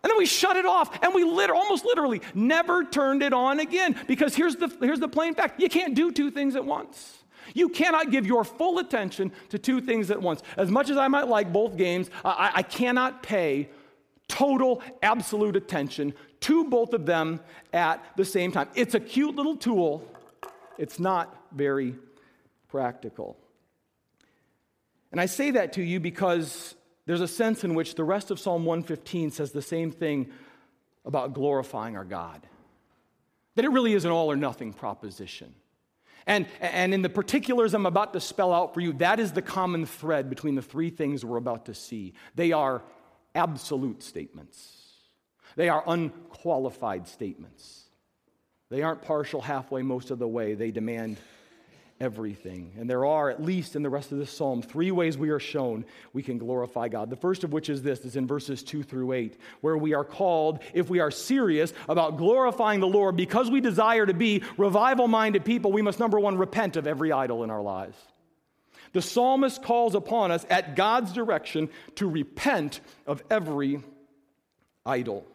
And 0.00 0.10
then 0.10 0.18
we 0.18 0.26
shut 0.26 0.56
it 0.56 0.64
off 0.64 0.96
and 1.02 1.14
we 1.14 1.24
lit- 1.24 1.50
almost 1.50 1.84
literally 1.84 2.22
never 2.34 2.84
turned 2.84 3.22
it 3.22 3.32
on 3.32 3.60
again 3.60 3.96
because 4.06 4.34
here's 4.34 4.56
the, 4.56 4.68
here's 4.80 5.00
the 5.00 5.08
plain 5.08 5.34
fact 5.34 5.60
you 5.60 5.68
can't 5.68 5.94
do 5.94 6.12
two 6.12 6.30
things 6.30 6.56
at 6.56 6.64
once. 6.64 7.18
You 7.54 7.68
cannot 7.68 8.10
give 8.10 8.26
your 8.26 8.44
full 8.44 8.78
attention 8.78 9.32
to 9.48 9.58
two 9.58 9.80
things 9.80 10.10
at 10.10 10.20
once. 10.20 10.42
As 10.56 10.70
much 10.70 10.90
as 10.90 10.96
I 10.96 11.08
might 11.08 11.28
like 11.28 11.52
both 11.52 11.76
games, 11.76 12.10
I, 12.24 12.52
I 12.56 12.62
cannot 12.62 13.22
pay 13.22 13.70
total, 14.28 14.82
absolute 15.02 15.56
attention 15.56 16.14
to 16.40 16.64
both 16.64 16.92
of 16.92 17.06
them 17.06 17.40
at 17.72 18.04
the 18.16 18.24
same 18.24 18.52
time. 18.52 18.68
It's 18.74 18.94
a 18.94 19.00
cute 19.00 19.34
little 19.34 19.56
tool, 19.56 20.06
it's 20.76 21.00
not 21.00 21.34
very 21.52 21.96
practical. 22.68 23.36
And 25.10 25.20
I 25.20 25.26
say 25.26 25.52
that 25.52 25.72
to 25.74 25.82
you 25.82 26.00
because 26.00 26.74
there's 27.06 27.22
a 27.22 27.28
sense 27.28 27.64
in 27.64 27.74
which 27.74 27.94
the 27.94 28.04
rest 28.04 28.30
of 28.30 28.38
Psalm 28.38 28.64
115 28.64 29.30
says 29.30 29.52
the 29.52 29.62
same 29.62 29.90
thing 29.90 30.30
about 31.04 31.32
glorifying 31.32 31.96
our 31.96 32.04
God. 32.04 32.46
That 33.54 33.64
it 33.64 33.70
really 33.70 33.94
is 33.94 34.04
an 34.04 34.10
all 34.10 34.30
or 34.30 34.36
nothing 34.36 34.74
proposition. 34.74 35.54
And, 36.26 36.46
and 36.60 36.92
in 36.92 37.00
the 37.00 37.08
particulars 37.08 37.72
I'm 37.72 37.86
about 37.86 38.12
to 38.12 38.20
spell 38.20 38.52
out 38.52 38.74
for 38.74 38.80
you, 38.80 38.92
that 38.94 39.18
is 39.18 39.32
the 39.32 39.40
common 39.40 39.86
thread 39.86 40.28
between 40.28 40.54
the 40.54 40.62
three 40.62 40.90
things 40.90 41.24
we're 41.24 41.38
about 41.38 41.64
to 41.64 41.74
see. 41.74 42.12
They 42.34 42.52
are 42.52 42.82
absolute 43.34 44.02
statements, 44.02 44.76
they 45.56 45.68
are 45.68 45.82
unqualified 45.86 47.08
statements. 47.08 47.84
They 48.70 48.82
aren't 48.82 49.02
partial 49.02 49.40
halfway 49.40 49.82
most 49.82 50.10
of 50.10 50.18
the 50.18 50.28
way, 50.28 50.54
they 50.54 50.70
demand 50.70 51.16
everything. 52.00 52.72
And 52.78 52.88
there 52.88 53.04
are, 53.04 53.28
at 53.30 53.42
least 53.42 53.74
in 53.76 53.82
the 53.82 53.90
rest 53.90 54.12
of 54.12 54.18
this 54.18 54.30
psalm, 54.30 54.62
three 54.62 54.90
ways 54.90 55.18
we 55.18 55.30
are 55.30 55.40
shown 55.40 55.84
we 56.12 56.22
can 56.22 56.38
glorify 56.38 56.88
God. 56.88 57.10
The 57.10 57.16
first 57.16 57.44
of 57.44 57.52
which 57.52 57.68
is 57.68 57.82
this, 57.82 58.04
is 58.04 58.16
in 58.16 58.26
verses 58.26 58.62
2 58.62 58.82
through 58.82 59.12
8, 59.12 59.36
where 59.60 59.76
we 59.76 59.94
are 59.94 60.04
called, 60.04 60.60
if 60.74 60.88
we 60.88 61.00
are 61.00 61.10
serious 61.10 61.72
about 61.88 62.16
glorifying 62.16 62.80
the 62.80 62.86
Lord, 62.86 63.16
because 63.16 63.50
we 63.50 63.60
desire 63.60 64.06
to 64.06 64.14
be 64.14 64.42
revival 64.56 65.08
minded 65.08 65.44
people, 65.44 65.72
we 65.72 65.82
must, 65.82 65.98
number 65.98 66.20
one, 66.20 66.38
repent 66.38 66.76
of 66.76 66.86
every 66.86 67.10
idol 67.10 67.44
in 67.44 67.50
our 67.50 67.62
lives. 67.62 67.96
The 68.92 69.02
psalmist 69.02 69.62
calls 69.62 69.94
upon 69.94 70.30
us 70.30 70.46
at 70.48 70.76
God's 70.76 71.12
direction 71.12 71.68
to 71.96 72.08
repent 72.08 72.80
of 73.06 73.22
every 73.30 73.80
idol. 74.84 75.26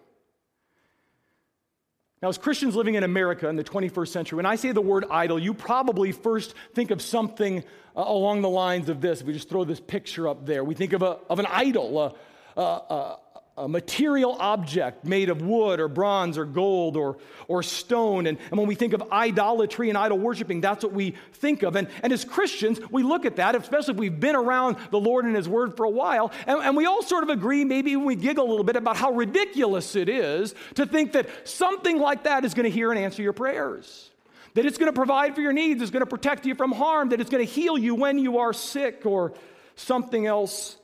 Now, 2.24 2.30
as 2.30 2.38
Christians 2.38 2.74
living 2.74 2.96
in 2.96 3.04
America 3.04 3.50
in 3.50 3.58
the 3.58 3.66
21st 3.66 4.08
century, 4.08 4.38
when 4.38 4.46
I 4.46 4.56
say 4.56 4.72
the 4.72 4.80
word 4.80 5.04
idol, 5.12 5.38
you 5.38 5.54
probably 5.54 6.14
first 6.14 6.56
think 6.74 6.90
of 6.90 7.02
something 7.02 7.66
uh, 7.98 8.04
along 8.06 8.42
the 8.42 8.50
lines 8.50 8.88
of 8.88 9.02
this. 9.02 9.20
If 9.20 9.28
we 9.28 9.34
just 9.34 9.50
throw 9.50 9.66
this 9.66 9.82
picture 9.82 10.30
up 10.30 10.46
there, 10.46 10.64
we 10.64 10.74
think 10.74 10.94
of, 10.94 11.02
a, 11.02 11.18
of 11.30 11.40
an 11.40 11.48
idol, 11.48 12.16
a, 12.56 12.62
a, 12.62 13.20
a 13.56 13.68
material 13.68 14.36
object 14.40 15.06
made 15.06 15.30
of 15.30 15.44
wood 15.44 15.80
or 15.80 15.88
bronze 15.88 16.40
or 16.40 16.46
gold 16.46 16.98
or, 16.98 17.18
or 17.48 17.62
stone. 17.62 18.26
And, 18.26 18.40
and 18.50 18.58
when 18.58 18.68
we 18.68 18.74
think 18.74 18.94
of 18.94 19.04
idolatry 19.12 19.90
and 19.90 19.98
idol 19.98 20.18
worshiping, 20.18 20.60
that's 20.60 20.84
what 20.84 20.92
we 20.92 21.14
think 21.34 21.62
of. 21.62 21.76
And, 21.76 21.88
and 22.02 22.12
as 22.12 22.26
Christians, 22.26 22.80
we 22.90 23.04
look 23.04 23.26
at 23.26 23.36
that, 23.36 23.54
especially 23.56 23.94
if 23.94 24.00
we've 24.00 24.20
been 24.20 24.36
around 24.36 24.78
the 24.90 25.00
Lord 25.00 25.26
and 25.26 25.36
His 25.36 25.48
Word 25.48 25.78
for 25.78 25.84
a 25.84 25.90
while, 25.90 26.32
and, 26.48 26.60
and 26.64 26.76
we 26.76 26.88
all 26.88 27.04
sort 27.04 27.24
of 27.24 27.30
agree, 27.30 27.64
maybe 27.64 27.96
we 27.96 28.16
giggle 28.16 28.46
a 28.46 28.50
little 28.50 28.64
bit, 28.64 28.76
about 28.76 28.98
how 28.98 29.12
ridiculous 29.12 29.96
it 29.96 30.10
is 30.10 30.56
to 30.74 30.88
think 30.88 31.12
that 31.12 31.48
something 31.48 32.00
like 32.00 32.24
that 32.24 32.46
is 32.46 32.56
going 32.56 32.66
to 32.66 32.72
hear 32.72 32.92
and 32.92 33.00
answer 33.00 33.22
your 33.22 33.34
prayers. 33.34 34.10
That 34.56 34.66
it's 34.66 34.80
going 34.80 34.92
to 34.92 34.96
provide 34.96 35.36
for 35.36 35.42
your 35.42 35.54
needs, 35.54 35.82
it's 35.82 35.92
going 35.92 36.02
to 36.02 36.08
protect 36.08 36.48
you 36.48 36.56
from 36.56 36.72
harm, 36.72 37.10
that 37.10 37.22
it's 37.22 37.30
going 37.30 37.46
to 37.46 37.52
heal 37.52 37.78
you 37.78 37.94
when 37.94 38.18
you 38.18 38.40
are 38.40 38.52
sick 38.52 39.06
or 39.06 39.34
something 39.76 40.26
else 40.26 40.78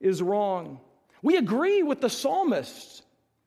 is 0.00 0.20
wrong. 0.20 0.80
We 1.22 1.36
agree 1.36 1.82
with 1.82 2.00
the 2.00 2.10
psalmist 2.10 3.02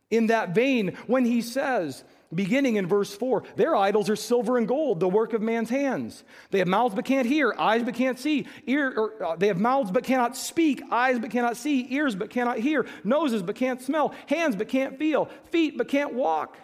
in 0.10 0.28
that 0.28 0.54
vein 0.54 0.98
when 1.08 1.26
he 1.26 1.42
says, 1.42 2.04
beginning 2.34 2.78
in 2.78 2.88
verse 2.88 3.14
4 3.14 3.44
their 3.56 3.76
idols 3.76 4.10
are 4.10 4.16
silver 4.16 4.58
and 4.58 4.68
gold 4.68 5.00
the 5.00 5.08
work 5.08 5.34
of 5.34 5.42
man's 5.42 5.70
hands. 5.70 6.24
They 6.50 6.60
have 6.60 6.68
mouths 6.68 6.96
but 6.96 7.06
can't 7.06 7.28
hear 7.28 7.54
eyes 7.58 7.84
but 7.84 7.94
can't 7.94 8.20
see 8.20 8.48
ear 8.68 8.94
or, 8.96 9.24
uh, 9.24 9.36
they 9.36 9.48
have 9.48 9.60
mouths 9.60 9.92
but 9.92 10.04
cannot 10.04 10.38
speak 10.38 10.82
eyes 10.92 11.20
but 11.20 11.32
cannot 11.32 11.58
see 11.58 11.88
ears 11.94 12.16
but 12.16 12.30
cannot 12.30 12.58
hear 12.60 12.86
noses 13.04 13.42
but 13.42 13.56
can't 13.56 13.82
smell 13.82 14.14
hands 14.28 14.56
but 14.56 14.70
can't 14.70 14.98
feel 14.98 15.30
feet 15.52 15.78
but 15.78 15.88
can't 15.88 16.14
walk. 16.14 16.58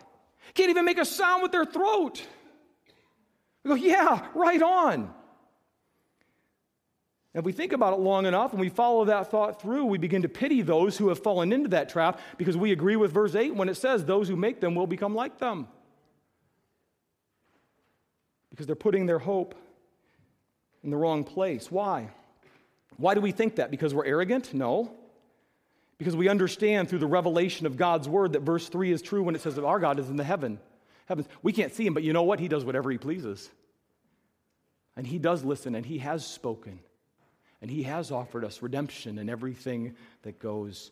Can't 0.53 0.69
even 0.69 0.85
make 0.85 0.97
a 0.97 1.05
sound 1.05 1.43
with 1.43 1.51
their 1.51 1.65
throat. 1.65 2.25
We 3.63 3.69
go 3.69 3.75
yeah 3.75 4.27
right 4.33 4.61
on 4.61 5.13
if 7.33 7.43
we 7.43 7.51
think 7.51 7.73
about 7.73 7.93
it 7.93 7.99
long 7.99 8.25
enough 8.25 8.51
and 8.51 8.59
we 8.59 8.69
follow 8.69 9.05
that 9.05 9.29
thought 9.29 9.61
through, 9.61 9.85
we 9.85 9.97
begin 9.97 10.23
to 10.23 10.29
pity 10.29 10.61
those 10.61 10.97
who 10.97 11.09
have 11.09 11.19
fallen 11.19 11.53
into 11.53 11.69
that 11.69 11.89
trap 11.89 12.19
because 12.37 12.57
we 12.57 12.71
agree 12.71 12.95
with 12.95 13.11
verse 13.11 13.35
8 13.35 13.53
when 13.55 13.69
it 13.69 13.75
says, 13.75 14.03
Those 14.03 14.27
who 14.27 14.35
make 14.35 14.59
them 14.59 14.75
will 14.75 14.87
become 14.87 15.13
like 15.13 15.37
them. 15.37 15.67
Because 18.49 18.65
they're 18.65 18.75
putting 18.75 19.05
their 19.05 19.19
hope 19.19 19.53
in 20.83 20.89
the 20.89 20.97
wrong 20.97 21.23
place. 21.23 21.69
Why? 21.69 22.09
Why 22.95 23.13
do 23.13 23.21
we 23.21 23.31
think 23.31 23.57
that? 23.57 23.69
Because 23.69 23.93
we're 23.93 24.05
arrogant? 24.05 24.53
No. 24.53 24.91
Because 25.97 26.15
we 26.15 26.29
understand 26.29 26.89
through 26.89 26.99
the 26.99 27.07
revelation 27.07 27.65
of 27.65 27.77
God's 27.77 28.07
word 28.07 28.33
that 28.33 28.41
verse 28.41 28.67
3 28.69 28.91
is 28.91 29.01
true 29.01 29.21
when 29.21 29.35
it 29.35 29.41
says 29.41 29.55
that 29.55 29.65
our 29.65 29.79
God 29.79 29.99
is 29.99 30.09
in 30.09 30.15
the 30.15 30.23
heaven. 30.23 30.59
Heavens. 31.05 31.27
We 31.43 31.53
can't 31.53 31.73
see 31.73 31.85
him, 31.85 31.93
but 31.93 32.03
you 32.03 32.13
know 32.13 32.23
what? 32.23 32.39
He 32.39 32.47
does 32.47 32.65
whatever 32.65 32.89
he 32.89 32.97
pleases. 32.97 33.49
And 34.95 35.05
he 35.05 35.19
does 35.19 35.43
listen 35.43 35.75
and 35.75 35.85
he 35.85 35.99
has 35.99 36.25
spoken. 36.25 36.79
And 37.61 37.71
He 37.71 37.83
has 37.83 38.11
offered 38.11 38.45
us 38.45 38.61
redemption 38.61 39.17
and 39.17 39.29
everything 39.29 39.95
that 40.23 40.39
goes 40.39 40.91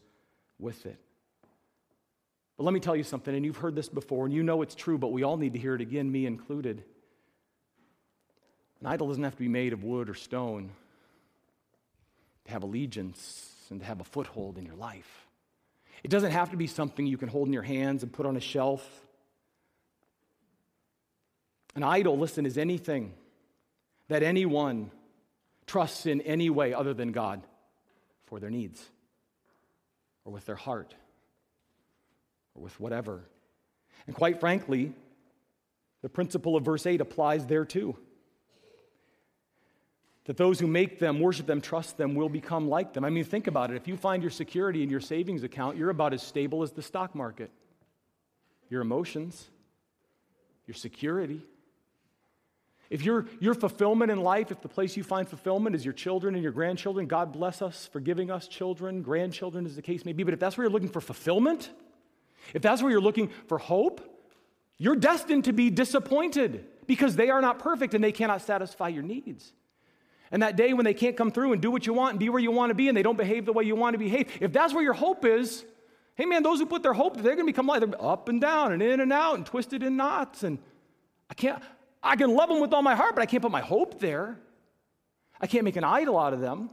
with 0.60 0.86
it. 0.86 0.99
But 2.58 2.63
let 2.63 2.73
me 2.73 2.80
tell 2.80 2.95
you 2.95 3.04
something, 3.04 3.36
and 3.36 3.45
you've 3.45 3.58
heard 3.58 3.75
this 3.75 3.89
before, 3.89 4.25
and 4.25 4.34
you 4.34 4.41
know 4.41 4.62
it's 4.62 4.75
true, 4.75 4.97
but 4.97 5.12
we 5.12 5.23
all 5.23 5.38
need 5.38 5.54
to 5.54 5.60
hear 5.60 5.75
it 5.75 5.82
again, 5.82 6.12
me 6.12 6.25
included. 6.25 6.84
An 8.80 8.88
idol 8.88 9.10
doesn't 9.10 9.23
have 9.23 9.36
to 9.36 9.41
be 9.41 9.49
made 9.49 9.73
of 9.73 9.84
wood 9.84 10.10
or 10.10 10.13
stone 10.13 10.71
to 12.45 12.51
have 12.51 12.63
allegiance 12.63 13.51
and 13.69 13.80
to 13.80 13.86
have 13.86 13.99
a 13.99 14.04
foothold 14.04 14.58
in 14.58 14.65
your 14.65 14.75
life. 14.75 15.28
It 16.04 16.12
doesn't 16.12 16.32
have 16.32 16.51
to 16.51 16.58
be 16.58 16.67
something 16.67 17.06
you 17.06 17.17
can 17.17 17.30
hold 17.30 17.47
in 17.47 17.54
your 17.54 17.63
hands 17.63 18.04
and 18.04 18.13
put 18.13 18.25
on 18.25 18.38
a 18.38 18.41
shelf. 18.41 18.88
An 21.75 21.84
idol, 21.84 22.17
listen, 22.17 22.45
is 22.45 22.58
anything 22.58 23.13
that 24.08 24.23
anyone 24.23 24.91
trusts 25.67 26.06
in 26.06 26.21
any 26.21 26.49
way 26.49 26.73
other 26.73 26.93
than 26.93 27.12
God 27.12 27.41
for 28.25 28.39
their 28.39 28.49
needs 28.49 28.84
or 30.23 30.34
with 30.34 30.45
their 30.45 30.56
heart 30.56 30.93
or 32.54 32.63
with 32.63 32.80
whatever. 32.80 33.23
And 34.08 34.15
quite 34.15 34.39
frankly, 34.39 34.93
the 36.01 36.10
principle 36.10 36.56
of 36.56 36.63
verse 36.63 36.86
8 36.86 37.01
applies 37.01 37.45
there 37.45 37.65
too. 37.65 37.97
That 40.25 40.38
those 40.38 40.60
who 40.60 40.67
make 40.67 40.97
them, 40.97 41.19
worship 41.19 41.45
them, 41.45 41.62
trust 41.62 41.97
them, 41.97 42.15
will 42.15 42.30
become 42.30 42.67
like 42.67 42.93
them. 42.93 43.06
I 43.06 43.12
mean, 43.12 43.23
think 43.23 43.45
about 43.45 43.69
it. 43.69 43.78
If 43.78 43.88
you 43.88 43.95
find 43.95 44.23
your 44.23 44.32
security 44.32 44.82
in 44.82 44.89
your 44.89 44.99
savings 44.99 45.43
account, 45.43 45.78
you're 45.78 45.91
about 45.91 46.13
as 46.13 46.23
stable 46.23 46.63
as 46.63 46.71
the 46.71 46.82
stock 46.82 47.13
market. 47.13 47.51
Your 48.69 48.82
emotions, 48.82 49.49
your 50.65 50.73
security, 50.73 51.41
if 52.89 53.04
your, 53.04 53.26
your 53.39 53.54
fulfillment 53.54 54.12
in 54.12 54.21
life, 54.21 54.52
if 54.52 54.62
the 54.62 54.67
place 54.67 54.95
you 54.95 55.04
find 55.04 55.28
fulfillment 55.28 55.76
is 55.76 55.84
your 55.84 55.93
children 55.93 56.36
and 56.36 56.43
your 56.43 56.52
grandchildren, 56.52 57.08
God 57.08 57.32
bless 57.32 57.62
us 57.62 57.89
for 57.91 58.00
giving 58.00 58.30
us 58.30 58.48
children, 58.48 59.02
grandchildren, 59.02 59.65
as 59.65 59.76
the 59.76 59.82
case 59.82 60.06
may 60.06 60.13
be. 60.13 60.24
But 60.24 60.34
if 60.34 60.39
that's 60.39 60.58
where 60.58 60.65
you're 60.65 60.71
looking 60.71 60.89
for 60.89 61.02
fulfillment, 61.02 61.71
if 62.54 62.62
that's 62.62 62.82
where 62.82 62.91
you're 62.91 63.02
looking 63.02 63.32
for 63.48 63.58
hope, 63.58 64.02
you're 64.78 64.95
destined 64.95 65.45
to 65.45 65.54
be 65.54 65.69
disappointed 65.69 66.65
because 66.86 67.15
they 67.15 67.30
are 67.30 67.41
not 67.41 67.60
perfect 67.60 67.93
and 67.93 68.03
they 68.03 68.12
cannot 68.12 68.41
satisfy 68.41 68.89
your 68.89 69.03
needs. 69.03 69.53
And 70.32 70.43
that 70.43 70.55
day 70.55 70.74
when 70.74 70.86
they 70.86 70.93
can't 70.93 71.16
come 71.16 71.32
through 71.32 71.53
and 71.53 71.62
do 71.62 71.72
what 71.72 71.86
you 71.86 71.93
want 71.93 72.12
and 72.12 72.20
be 72.20 72.30
where 72.30 72.41
you 72.41 72.51
want 72.51 72.72
to 72.72 72.76
be 72.76 72.88
and 72.88 72.97
they 72.97 73.03
don't 73.03 73.18
behave 73.18 73.45
the 73.45 73.53
way 73.53 73.64
you 73.64 73.76
want 73.76 73.93
to 73.93 73.97
behave, 73.97 74.30
if 74.41 74.51
that's 74.51 74.74
where 74.74 74.84
your 74.84 74.93
hope 74.93 75.24
is, 75.26 75.66
hey 76.16 76.26
man, 76.26 76.43
those 76.43 76.60
who 76.60 76.66
put 76.66 76.84
their 76.84 76.93
hope, 76.93 77.16
they're 77.16 77.36
going 77.36 77.45
to 77.47 77.51
become 77.51 77.68
like 77.68 77.84
up 77.99 78.30
and 78.30 78.41
down 78.41 78.74
and 78.74 78.82
in 78.82 78.99
and 78.99 79.14
out 79.14 79.36
and 79.36 79.45
twisted 79.45 79.84
in 79.84 79.97
knots. 79.97 80.43
And 80.43 80.60
I 81.30 81.34
can't, 81.34 81.62
I 82.06 82.16
can 82.16 82.34
love 82.34 82.49
them 82.49 82.62
with 82.62 82.72
all 82.72 82.84
my 82.84 82.95
heart, 82.95 83.16
but 83.16 83.22
I 83.22 83.26
can't 83.26 83.41
put 83.41 83.51
my 83.51 83.62
hope 83.62 83.99
there. 83.99 84.38
I 85.41 85.47
can't 85.47 85.66
make 85.66 85.76
an 85.76 85.84
idol 85.84 86.18
out 86.20 86.34
of 86.34 86.39
them. 86.39 86.70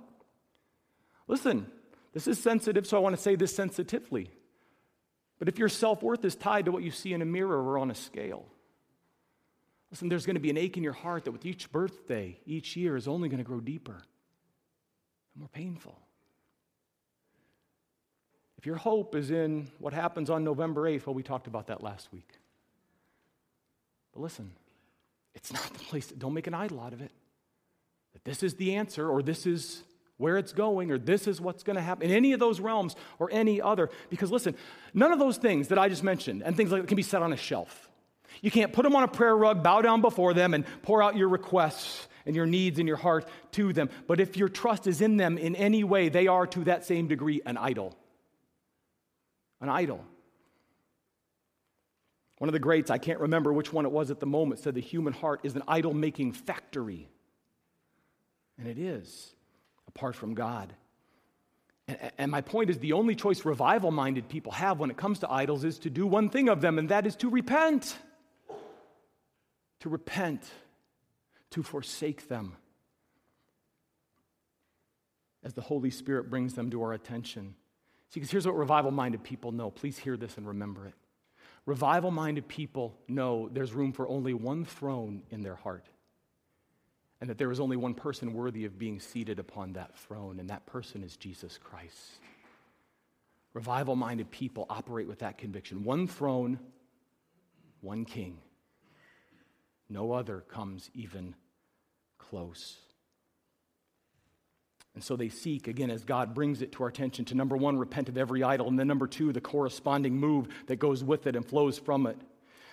Listen, 1.26 1.66
this 2.12 2.26
is 2.28 2.38
sensitive, 2.38 2.86
so 2.86 2.98
I 2.98 3.00
want 3.00 3.16
to 3.16 3.22
say 3.22 3.34
this 3.34 3.54
sensitively. 3.54 4.30
But 5.38 5.48
if 5.48 5.58
your 5.58 5.70
self 5.70 6.02
worth 6.02 6.24
is 6.24 6.36
tied 6.36 6.66
to 6.66 6.72
what 6.72 6.82
you 6.82 6.90
see 6.90 7.14
in 7.14 7.22
a 7.22 7.24
mirror 7.24 7.60
or 7.60 7.78
on 7.78 7.90
a 7.90 7.94
scale, 7.94 8.44
listen, 9.90 10.08
there's 10.08 10.26
going 10.26 10.36
to 10.36 10.40
be 10.40 10.50
an 10.50 10.58
ache 10.58 10.76
in 10.76 10.84
your 10.84 10.92
heart 10.92 11.24
that 11.24 11.32
with 11.32 11.46
each 11.46 11.72
birthday, 11.72 12.38
each 12.44 12.76
year 12.76 12.96
is 12.96 13.08
only 13.08 13.28
going 13.28 13.38
to 13.38 13.44
grow 13.44 13.60
deeper 13.60 14.04
and 15.34 15.40
more 15.40 15.48
painful. 15.48 15.98
if 18.58 18.66
your 18.66 18.76
hope 18.76 19.16
is 19.16 19.30
in 19.30 19.68
what 19.78 19.94
happens 19.94 20.28
on 20.28 20.44
November 20.44 20.82
8th, 20.82 21.06
well, 21.06 21.14
we 21.14 21.22
talked 21.22 21.46
about 21.46 21.68
that 21.68 21.82
last 21.82 22.12
week. 22.12 22.38
But 24.12 24.20
listen, 24.20 24.52
it's 25.34 25.52
not 25.52 25.64
the 25.72 25.78
place, 25.78 26.08
don't 26.08 26.34
make 26.34 26.46
an 26.46 26.54
idol 26.54 26.80
out 26.80 26.92
of 26.92 27.00
it. 27.00 27.10
That 28.12 28.24
this 28.24 28.42
is 28.42 28.54
the 28.54 28.74
answer, 28.74 29.08
or 29.08 29.22
this 29.22 29.46
is 29.46 29.82
where 30.18 30.36
it's 30.36 30.52
going, 30.52 30.90
or 30.90 30.98
this 30.98 31.26
is 31.26 31.40
what's 31.40 31.62
going 31.62 31.76
to 31.76 31.82
happen 31.82 32.08
in 32.08 32.14
any 32.14 32.32
of 32.32 32.40
those 32.40 32.60
realms 32.60 32.94
or 33.18 33.30
any 33.32 33.60
other. 33.60 33.90
Because 34.10 34.30
listen, 34.30 34.54
none 34.94 35.12
of 35.12 35.18
those 35.18 35.38
things 35.38 35.68
that 35.68 35.78
I 35.78 35.88
just 35.88 36.04
mentioned 36.04 36.42
and 36.42 36.56
things 36.56 36.70
like 36.70 36.82
that 36.82 36.88
can 36.88 36.96
be 36.96 37.02
set 37.02 37.22
on 37.22 37.32
a 37.32 37.36
shelf. 37.36 37.88
You 38.40 38.50
can't 38.50 38.72
put 38.72 38.82
them 38.84 38.94
on 38.94 39.02
a 39.02 39.08
prayer 39.08 39.36
rug, 39.36 39.62
bow 39.62 39.82
down 39.82 40.00
before 40.00 40.32
them, 40.34 40.54
and 40.54 40.64
pour 40.82 41.02
out 41.02 41.16
your 41.16 41.28
requests 41.28 42.06
and 42.24 42.36
your 42.36 42.46
needs 42.46 42.78
and 42.78 42.86
your 42.86 42.96
heart 42.96 43.28
to 43.52 43.72
them. 43.72 43.90
But 44.06 44.20
if 44.20 44.36
your 44.36 44.48
trust 44.48 44.86
is 44.86 45.00
in 45.00 45.16
them 45.16 45.38
in 45.38 45.56
any 45.56 45.84
way, 45.84 46.08
they 46.08 46.28
are 46.28 46.46
to 46.48 46.64
that 46.64 46.84
same 46.84 47.08
degree 47.08 47.40
an 47.44 47.56
idol. 47.56 47.96
An 49.60 49.68
idol. 49.68 50.04
One 52.42 52.48
of 52.48 52.54
the 52.54 52.58
greats, 52.58 52.90
I 52.90 52.98
can't 52.98 53.20
remember 53.20 53.52
which 53.52 53.72
one 53.72 53.84
it 53.84 53.92
was 53.92 54.10
at 54.10 54.18
the 54.18 54.26
moment, 54.26 54.58
said 54.60 54.74
the 54.74 54.80
human 54.80 55.12
heart 55.12 55.38
is 55.44 55.54
an 55.54 55.62
idol 55.68 55.94
making 55.94 56.32
factory. 56.32 57.08
And 58.58 58.66
it 58.66 58.78
is, 58.78 59.32
apart 59.86 60.16
from 60.16 60.34
God. 60.34 60.72
And, 62.18 62.32
my 62.32 62.40
point 62.40 62.68
is 62.68 62.80
the 62.80 62.94
only 62.94 63.14
choice 63.14 63.44
revival 63.44 63.92
minded 63.92 64.28
people 64.28 64.50
have 64.50 64.80
when 64.80 64.90
it 64.90 64.96
comes 64.96 65.20
to 65.20 65.30
idols 65.30 65.62
is 65.62 65.78
to 65.78 65.88
do 65.88 66.04
one 66.04 66.30
thing 66.30 66.48
of 66.48 66.60
them, 66.60 66.80
and 66.80 66.88
that 66.88 67.06
is 67.06 67.14
to 67.18 67.30
repent. 67.30 67.96
To 69.78 69.88
repent, 69.88 70.42
to 71.50 71.62
forsake 71.62 72.26
them 72.26 72.56
as 75.44 75.54
the 75.54 75.62
Holy 75.62 75.90
Spirit 75.90 76.28
brings 76.28 76.54
them 76.54 76.70
to 76.72 76.82
our 76.82 76.92
attention. 76.92 77.54
See, 78.08 78.18
because 78.18 78.32
here's 78.32 78.46
what 78.46 78.56
revival 78.56 78.90
minded 78.90 79.22
people 79.22 79.52
know. 79.52 79.70
Please 79.70 79.96
hear 79.96 80.16
this 80.16 80.36
and 80.36 80.48
remember 80.48 80.88
it. 80.88 80.94
Revival 81.66 82.10
minded 82.10 82.48
people 82.48 82.96
know 83.08 83.48
there's 83.52 83.72
room 83.72 83.92
for 83.92 84.08
only 84.08 84.34
one 84.34 84.64
throne 84.64 85.22
in 85.30 85.42
their 85.42 85.54
heart 85.54 85.86
and 87.22 87.30
that 87.30 87.38
there 87.38 87.52
is 87.52 87.60
only 87.60 87.76
one 87.76 87.94
person 87.94 88.32
worthy 88.32 88.64
of 88.64 88.80
being 88.80 88.98
seated 88.98 89.38
upon 89.38 89.74
that 89.74 89.96
throne, 89.96 90.40
and 90.40 90.50
that 90.50 90.66
person 90.66 91.04
is 91.04 91.16
Jesus 91.16 91.56
Christ. 91.56 92.18
Revival 93.54 93.94
minded 93.94 94.28
people 94.32 94.66
operate 94.68 95.06
with 95.06 95.20
that 95.20 95.38
conviction 95.38 95.84
one 95.84 96.08
throne, 96.08 96.58
one 97.80 98.04
king. 98.04 98.38
No 99.88 100.10
other 100.10 100.40
comes 100.40 100.90
even 100.94 101.36
close. 102.18 102.78
And 104.94 105.02
so 105.02 105.16
they 105.16 105.30
seek, 105.30 105.68
again, 105.68 105.90
as 105.90 106.04
God 106.04 106.34
brings 106.34 106.60
it 106.60 106.72
to 106.72 106.82
our 106.82 106.88
attention, 106.88 107.24
to 107.26 107.34
number 107.34 107.56
one, 107.56 107.78
repent 107.78 108.08
of 108.08 108.18
every 108.18 108.42
idol, 108.42 108.68
and 108.68 108.78
then 108.78 108.88
number 108.88 109.06
two, 109.06 109.32
the 109.32 109.40
corresponding 109.40 110.16
move 110.16 110.48
that 110.66 110.76
goes 110.76 111.02
with 111.02 111.26
it 111.26 111.34
and 111.34 111.46
flows 111.46 111.78
from 111.78 112.06
it. 112.06 112.18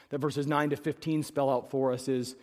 That 0.09 0.19
verses 0.19 0.45
9 0.45 0.71
to 0.71 0.75
15 0.75 1.23
spell 1.23 1.49
out 1.49 1.71
for 1.71 1.93
us 1.93 2.07
is 2.07 2.35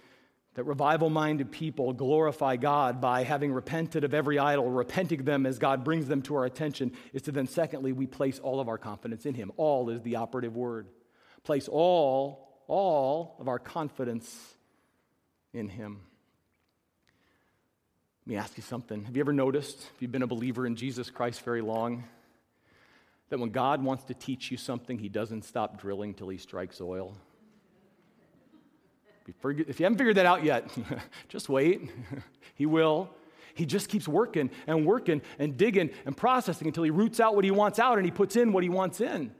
that 0.54 0.64
revival 0.64 1.10
minded 1.10 1.52
people 1.52 1.92
glorify 1.92 2.56
God 2.56 2.98
by 2.98 3.24
having 3.24 3.52
repented 3.52 4.04
of 4.04 4.14
every 4.14 4.38
idol, 4.38 4.70
repenting 4.70 5.24
them 5.24 5.44
as 5.44 5.58
God 5.58 5.84
brings 5.84 6.06
them 6.08 6.22
to 6.22 6.36
our 6.36 6.46
attention, 6.46 6.92
is 7.12 7.22
to 7.22 7.32
then, 7.32 7.46
secondly, 7.46 7.92
we 7.92 8.06
place 8.06 8.38
all 8.38 8.60
of 8.60 8.68
our 8.68 8.78
confidence 8.78 9.26
in 9.26 9.34
Him. 9.34 9.52
All 9.58 9.90
is 9.90 10.00
the 10.00 10.16
operative 10.16 10.56
word. 10.56 10.88
Place 11.44 11.68
all, 11.68 12.62
all 12.66 13.36
of 13.38 13.48
our 13.48 13.58
confidence 13.58 14.56
in 15.52 15.68
Him. 15.68 16.00
Let 18.26 18.30
me 18.30 18.38
ask 18.38 18.56
you 18.56 18.62
something. 18.64 19.04
Have 19.04 19.16
you 19.16 19.20
ever 19.20 19.32
noticed, 19.32 19.78
if 19.94 20.02
you've 20.02 20.10
been 20.10 20.24
a 20.24 20.26
believer 20.26 20.66
in 20.66 20.74
Jesus 20.74 21.10
Christ 21.10 21.42
very 21.42 21.60
long, 21.60 22.02
that 23.28 23.38
when 23.38 23.50
God 23.50 23.84
wants 23.84 24.02
to 24.04 24.14
teach 24.14 24.50
you 24.50 24.56
something, 24.56 24.98
He 24.98 25.08
doesn't 25.08 25.44
stop 25.44 25.80
drilling 25.80 26.12
till 26.12 26.28
He 26.28 26.36
strikes 26.36 26.80
oil? 26.80 27.16
If 29.28 29.78
you 29.78 29.84
haven't 29.84 29.98
figured 29.98 30.16
that 30.16 30.26
out 30.26 30.42
yet, 30.42 30.68
just 31.28 31.48
wait. 31.48 31.88
he 32.56 32.66
will. 32.66 33.10
He 33.54 33.64
just 33.64 33.88
keeps 33.88 34.08
working 34.08 34.50
and 34.66 34.84
working 34.84 35.22
and 35.38 35.56
digging 35.56 35.90
and 36.04 36.16
processing 36.16 36.66
until 36.66 36.82
he 36.82 36.90
roots 36.90 37.20
out 37.20 37.36
what 37.36 37.44
he 37.44 37.52
wants 37.52 37.78
out 37.78 37.96
and 37.96 38.04
he 38.04 38.10
puts 38.10 38.34
in 38.34 38.52
what 38.52 38.64
he 38.64 38.68
wants 38.68 39.00
in. 39.00 39.32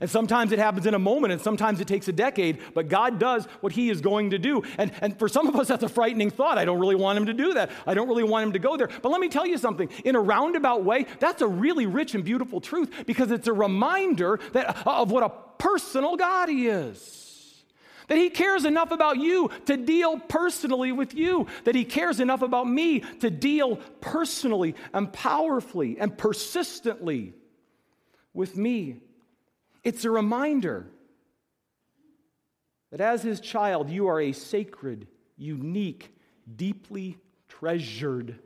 And 0.00 0.08
sometimes 0.08 0.52
it 0.52 0.58
happens 0.58 0.86
in 0.86 0.94
a 0.94 0.98
moment 0.98 1.32
and 1.32 1.42
sometimes 1.42 1.80
it 1.80 1.88
takes 1.88 2.06
a 2.08 2.12
decade, 2.12 2.58
but 2.74 2.88
God 2.88 3.18
does 3.18 3.46
what 3.60 3.72
he 3.72 3.90
is 3.90 4.00
going 4.00 4.30
to 4.30 4.38
do. 4.38 4.62
And, 4.76 4.92
and 5.00 5.18
for 5.18 5.28
some 5.28 5.48
of 5.48 5.56
us, 5.56 5.68
that's 5.68 5.82
a 5.82 5.88
frightening 5.88 6.30
thought. 6.30 6.58
I 6.58 6.64
don't 6.64 6.78
really 6.78 6.94
want 6.94 7.18
him 7.18 7.26
to 7.26 7.34
do 7.34 7.54
that. 7.54 7.70
I 7.86 7.94
don't 7.94 8.08
really 8.08 8.22
want 8.22 8.46
him 8.46 8.52
to 8.52 8.58
go 8.58 8.76
there. 8.76 8.88
But 9.02 9.10
let 9.10 9.20
me 9.20 9.28
tell 9.28 9.46
you 9.46 9.58
something. 9.58 9.88
In 10.04 10.14
a 10.14 10.20
roundabout 10.20 10.84
way, 10.84 11.06
that's 11.18 11.42
a 11.42 11.48
really 11.48 11.86
rich 11.86 12.14
and 12.14 12.24
beautiful 12.24 12.60
truth 12.60 12.90
because 13.06 13.30
it's 13.30 13.48
a 13.48 13.52
reminder 13.52 14.38
that, 14.52 14.86
of 14.86 15.10
what 15.10 15.24
a 15.24 15.32
personal 15.58 16.16
God 16.16 16.48
he 16.48 16.68
is. 16.68 17.24
That 18.08 18.16
He 18.16 18.30
cares 18.30 18.64
enough 18.64 18.90
about 18.90 19.18
you 19.18 19.50
to 19.66 19.76
deal 19.76 20.18
personally 20.18 20.92
with 20.92 21.14
you. 21.14 21.46
That 21.64 21.74
He 21.74 21.84
cares 21.84 22.20
enough 22.20 22.40
about 22.40 22.66
me 22.66 23.00
to 23.20 23.30
deal 23.30 23.76
personally 24.00 24.74
and 24.94 25.12
powerfully 25.12 25.98
and 25.98 26.16
persistently 26.16 27.34
with 28.32 28.56
me. 28.56 29.02
It's 29.88 30.04
a 30.04 30.10
reminder 30.10 30.86
that 32.90 33.00
as 33.00 33.22
His 33.22 33.40
child, 33.40 33.88
you 33.88 34.06
are 34.08 34.20
a 34.20 34.32
sacred, 34.32 35.06
unique, 35.38 36.14
deeply 36.56 37.16
treasured 37.48 38.38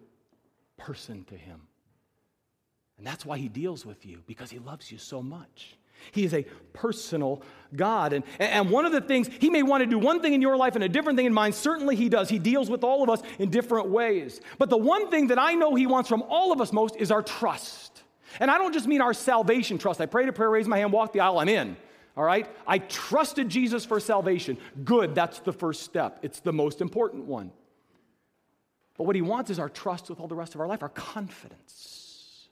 person 0.76 1.24
to 1.24 1.36
Him. 1.36 1.62
And 2.96 3.04
that's 3.04 3.26
why 3.26 3.38
He 3.38 3.48
deals 3.48 3.84
with 3.84 4.06
you, 4.06 4.22
because 4.28 4.52
He 4.52 4.60
loves 4.60 4.92
you 4.92 4.98
so 4.98 5.20
much. 5.20 5.76
He 6.12 6.24
is 6.24 6.32
a 6.32 6.46
personal 6.74 7.42
God. 7.74 8.12
And, 8.12 8.22
and 8.38 8.70
one 8.70 8.86
of 8.86 8.92
the 8.92 9.00
things, 9.00 9.28
He 9.40 9.50
may 9.50 9.64
want 9.64 9.82
to 9.82 9.90
do 9.90 9.98
one 9.98 10.22
thing 10.22 10.34
in 10.34 10.42
your 10.42 10.56
life 10.56 10.76
and 10.76 10.84
a 10.84 10.88
different 10.88 11.16
thing 11.16 11.26
in 11.26 11.34
mine. 11.34 11.54
Certainly, 11.54 11.96
He 11.96 12.08
does. 12.08 12.28
He 12.28 12.38
deals 12.38 12.70
with 12.70 12.84
all 12.84 13.02
of 13.02 13.10
us 13.10 13.20
in 13.40 13.50
different 13.50 13.88
ways. 13.88 14.40
But 14.60 14.70
the 14.70 14.78
one 14.78 15.10
thing 15.10 15.26
that 15.26 15.40
I 15.40 15.54
know 15.54 15.74
He 15.74 15.88
wants 15.88 16.08
from 16.08 16.22
all 16.22 16.52
of 16.52 16.60
us 16.60 16.72
most 16.72 16.94
is 16.94 17.10
our 17.10 17.20
trust. 17.20 17.91
And 18.40 18.50
I 18.50 18.58
don't 18.58 18.72
just 18.72 18.86
mean 18.86 19.00
our 19.00 19.14
salvation 19.14 19.78
trust. 19.78 20.00
I 20.00 20.06
prayed 20.06 20.28
a 20.28 20.32
prayer, 20.32 20.50
raised 20.50 20.68
my 20.68 20.78
hand, 20.78 20.92
walked 20.92 21.12
the 21.12 21.20
aisle, 21.20 21.38
I'm 21.38 21.48
in. 21.48 21.76
All 22.16 22.24
right? 22.24 22.46
I 22.66 22.78
trusted 22.78 23.48
Jesus 23.48 23.84
for 23.84 23.98
salvation. 24.00 24.58
Good, 24.84 25.14
that's 25.14 25.40
the 25.40 25.52
first 25.52 25.82
step. 25.82 26.18
It's 26.22 26.40
the 26.40 26.52
most 26.52 26.80
important 26.80 27.24
one. 27.24 27.52
But 28.98 29.04
what 29.04 29.16
He 29.16 29.22
wants 29.22 29.50
is 29.50 29.58
our 29.58 29.68
trust 29.68 30.10
with 30.10 30.20
all 30.20 30.28
the 30.28 30.34
rest 30.34 30.54
of 30.54 30.60
our 30.60 30.66
life, 30.66 30.82
our 30.82 30.88
confidence. 30.90 32.48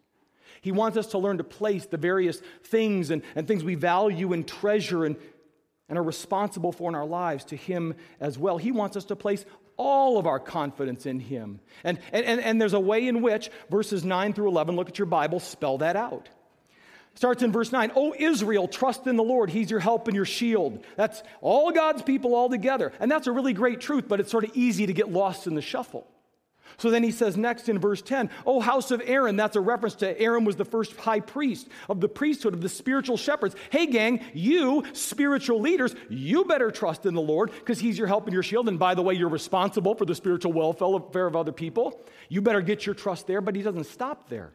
He 0.63 0.73
wants 0.73 0.97
us 0.97 1.09
to 1.09 1.19
learn 1.19 1.39
to 1.39 1.45
place 1.45 1.87
the 1.87 1.97
various 1.97 2.43
things 2.65 3.11
and, 3.11 3.23
and 3.35 3.49
things 3.49 3.65
we 3.65 3.75
value 3.75 4.33
and 4.33 4.47
treasure 4.47 5.05
and, 5.05 5.17
and 5.89 5.99
are 5.99 6.03
responsible 6.03 6.73
for 6.73 6.91
in 6.91 6.95
our 6.95 7.07
lives 7.07 7.45
to 7.47 7.57
Him 7.57 7.95
as 8.21 8.39
well. 8.39 8.59
He 8.59 8.73
wants 8.73 8.97
us 8.97 9.05
to 9.07 9.17
place 9.17 9.45
all 9.81 10.19
of 10.19 10.27
our 10.27 10.39
confidence 10.39 11.07
in 11.07 11.19
Him. 11.19 11.59
And, 11.85 11.99
and, 12.13 12.39
and 12.39 12.61
there's 12.61 12.75
a 12.75 12.81
way 12.81 13.09
in 13.09 13.23
which 13.23 13.51
verses 13.71 14.05
9 14.05 14.35
through 14.35 14.49
11, 14.49 14.77
look 14.77 14.91
at 14.91 14.99
your 14.99 15.07
Bible, 15.07 15.41
spell 15.41 15.79
that 15.79 15.97
out. 15.97 16.29
Starts 17.15 17.43
in 17.43 17.51
verse 17.51 17.73
9. 17.73 17.93
Oh, 17.97 18.15
Israel, 18.17 18.69
trust 18.69 19.07
in 19.07 19.17
the 19.17 19.23
Lord. 19.23 19.49
He's 19.49 19.71
your 19.71 19.81
help 19.81 20.07
and 20.07 20.15
your 20.15 20.27
shield. 20.27 20.85
That's 20.97 21.23
all 21.41 21.73
God's 21.73 22.03
people 22.03 22.35
all 22.35 22.51
together. 22.51 22.93
And 23.01 23.11
that's 23.11 23.27
a 23.27 23.33
really 23.33 23.55
great 23.55 23.81
truth, 23.81 24.05
but 24.07 24.21
it's 24.21 24.31
sort 24.31 24.45
of 24.45 24.51
easy 24.55 24.87
to 24.87 24.93
get 24.93 25.11
lost 25.11 25.47
in 25.47 25.55
the 25.55 25.63
shuffle. 25.63 26.07
So 26.79 26.91
then 26.91 27.03
he 27.03 27.11
says 27.11 27.37
next 27.37 27.69
in 27.69 27.79
verse 27.79 28.03
10, 28.03 28.31
Oh, 28.47 28.61
house 28.61 28.91
of 28.91 29.03
Aaron, 29.05 29.37
that's 29.37 29.57
a 29.57 29.61
reference 29.61 29.95
to 29.97 30.19
Aaron 30.21 30.45
was 30.45 30.57
the 30.57 30.65
first 30.65 30.97
high 30.97 31.21
priest 31.21 31.69
of 31.89 32.01
the 32.01 32.09
priesthood 32.09 32.55
of 32.55 32.61
the 32.61 32.69
spiritual 32.69 33.17
shepherds. 33.17 33.55
Hey, 33.71 33.87
gang, 33.87 34.25
you 34.35 34.85
spiritual 34.93 35.61
leaders, 35.61 35.95
you 36.09 36.45
better 36.45 36.71
trust 36.71 37.07
in 37.07 37.15
the 37.15 37.21
Lord 37.21 37.51
because 37.51 37.79
he's 37.79 37.99
your 37.99 38.07
help 38.07 38.25
and 38.25 38.35
your 38.35 38.43
shield. 38.43 38.69
And 38.69 38.79
by 38.79 38.95
the 38.95 39.03
way, 39.03 39.15
you're 39.15 39.29
responsible 39.29 39.95
for 39.95 40.05
the 40.05 40.15
spiritual 40.15 40.53
welfare 40.53 41.27
of 41.27 41.37
other 41.37 41.53
people. 41.53 42.01
You 42.29 42.43
better 42.43 42.63
get 42.63 42.87
your 42.87 42.95
trust 42.95 43.27
there, 43.27 43.41
but 43.41 43.57
he 43.57 43.63
doesn't 43.63 43.85
stop 43.85 44.29
there. 44.29 44.53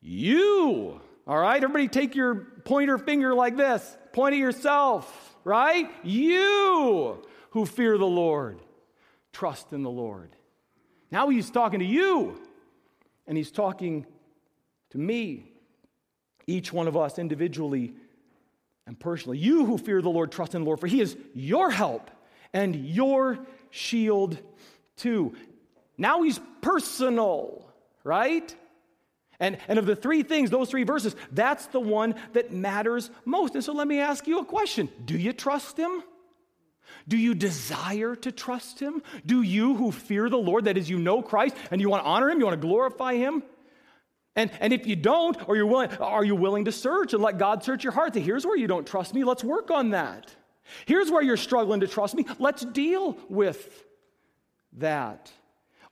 You, 0.00 1.00
all 1.26 1.38
right? 1.38 1.62
Everybody 1.62 1.88
take 1.88 2.14
your 2.14 2.34
pointer 2.64 2.98
finger 2.98 3.34
like 3.34 3.56
this, 3.56 3.96
point 4.12 4.34
at 4.34 4.38
yourself, 4.38 5.36
right? 5.44 5.90
You 6.04 7.22
who 7.50 7.66
fear 7.66 7.98
the 7.98 8.06
Lord 8.06 8.60
trust 9.32 9.72
in 9.72 9.82
the 9.82 9.90
Lord. 9.90 10.34
Now 11.10 11.28
he's 11.28 11.50
talking 11.50 11.80
to 11.80 11.86
you, 11.86 12.40
and 13.26 13.36
he's 13.36 13.50
talking 13.50 14.06
to 14.90 14.98
me, 14.98 15.52
each 16.46 16.72
one 16.72 16.88
of 16.88 16.96
us 16.96 17.18
individually 17.18 17.94
and 18.86 18.98
personally. 18.98 19.38
You 19.38 19.66
who 19.66 19.78
fear 19.78 20.00
the 20.00 20.08
Lord, 20.08 20.32
trust 20.32 20.54
in 20.54 20.62
the 20.62 20.66
Lord, 20.66 20.80
for 20.80 20.86
he 20.86 21.00
is 21.00 21.16
your 21.34 21.70
help 21.70 22.10
and 22.52 22.74
your 22.74 23.38
shield 23.70 24.38
too. 24.96 25.34
Now 25.98 26.22
he's 26.22 26.40
personal, 26.62 27.66
right? 28.04 28.54
And, 29.40 29.58
and 29.68 29.78
of 29.78 29.86
the 29.86 29.94
three 29.94 30.22
things, 30.22 30.50
those 30.50 30.70
three 30.70 30.84
verses, 30.84 31.14
that's 31.30 31.66
the 31.66 31.80
one 31.80 32.14
that 32.32 32.52
matters 32.52 33.10
most. 33.24 33.54
And 33.54 33.62
so 33.62 33.72
let 33.72 33.86
me 33.86 34.00
ask 34.00 34.26
you 34.26 34.40
a 34.40 34.44
question 34.44 34.88
Do 35.04 35.16
you 35.16 35.32
trust 35.32 35.76
him? 35.76 36.02
Do 37.08 37.16
you 37.16 37.34
desire 37.34 38.14
to 38.16 38.30
trust 38.30 38.78
him? 38.78 39.02
Do 39.24 39.42
you 39.42 39.74
who 39.74 39.90
fear 39.90 40.28
the 40.28 40.38
Lord, 40.38 40.66
that 40.66 40.76
is, 40.76 40.90
you 40.90 40.98
know 40.98 41.22
Christ 41.22 41.56
and 41.70 41.80
you 41.80 41.88
want 41.88 42.04
to 42.04 42.08
honor 42.08 42.30
him, 42.30 42.38
you 42.38 42.44
want 42.44 42.60
to 42.60 42.66
glorify 42.66 43.14
him? 43.14 43.42
And, 44.36 44.52
and 44.60 44.72
if 44.72 44.86
you 44.86 44.94
don't, 44.94 45.48
or 45.48 45.56
you're 45.56 45.66
willing, 45.66 45.90
are 45.96 46.24
you 46.24 46.36
willing 46.36 46.66
to 46.66 46.72
search 46.72 47.14
and 47.14 47.22
let 47.22 47.38
God 47.38 47.64
search 47.64 47.82
your 47.82 47.92
heart? 47.92 48.14
Say, 48.14 48.20
here's 48.20 48.46
where 48.46 48.56
you 48.56 48.68
don't 48.68 48.86
trust 48.86 49.14
me. 49.14 49.24
Let's 49.24 49.42
work 49.42 49.70
on 49.70 49.90
that. 49.90 50.32
Here's 50.86 51.10
where 51.10 51.22
you're 51.22 51.36
struggling 51.36 51.80
to 51.80 51.88
trust 51.88 52.14
me. 52.14 52.24
Let's 52.38 52.64
deal 52.64 53.18
with 53.28 53.84
that. 54.74 55.32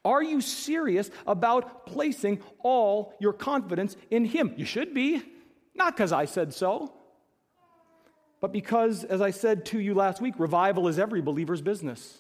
Are 0.04 0.22
you 0.22 0.40
serious 0.40 1.10
about 1.26 1.86
placing 1.86 2.40
all 2.60 3.14
your 3.18 3.32
confidence 3.32 3.96
in 4.10 4.24
Him? 4.24 4.54
You 4.56 4.64
should 4.64 4.94
be. 4.94 5.22
Not 5.74 5.96
because 5.96 6.12
I 6.12 6.26
said 6.26 6.54
so, 6.54 6.92
but 8.40 8.52
because, 8.52 9.04
as 9.04 9.20
I 9.20 9.30
said 9.30 9.64
to 9.66 9.80
you 9.80 9.94
last 9.94 10.20
week, 10.20 10.34
revival 10.38 10.88
is 10.88 10.98
every 10.98 11.22
believer's 11.22 11.62
business. 11.62 12.18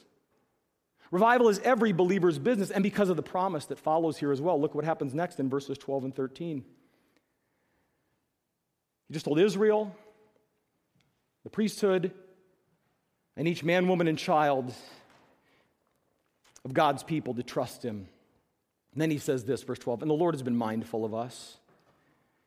Revival 1.10 1.48
is 1.48 1.58
every 1.60 1.92
believer's 1.92 2.38
business, 2.38 2.70
and 2.70 2.82
because 2.82 3.10
of 3.10 3.16
the 3.16 3.22
promise 3.22 3.66
that 3.66 3.78
follows 3.78 4.16
here 4.16 4.32
as 4.32 4.40
well. 4.40 4.60
Look 4.60 4.74
what 4.74 4.84
happens 4.84 5.14
next 5.14 5.38
in 5.38 5.48
verses 5.48 5.78
12 5.78 6.04
and 6.04 6.14
13. 6.14 6.64
He 9.08 9.14
just 9.14 9.24
told 9.24 9.38
Israel, 9.38 9.94
the 11.44 11.50
priesthood, 11.50 12.12
and 13.36 13.46
each 13.46 13.62
man, 13.62 13.86
woman, 13.86 14.08
and 14.08 14.18
child 14.18 14.74
of 16.64 16.74
God's 16.74 17.04
people 17.04 17.34
to 17.34 17.42
trust 17.42 17.84
him. 17.84 18.08
And 18.92 19.00
then 19.00 19.10
he 19.10 19.18
says 19.18 19.44
this, 19.44 19.62
verse 19.62 19.78
12, 19.78 20.02
and 20.02 20.10
the 20.10 20.14
Lord 20.14 20.34
has 20.34 20.42
been 20.42 20.56
mindful 20.56 21.04
of 21.04 21.14
us. 21.14 21.58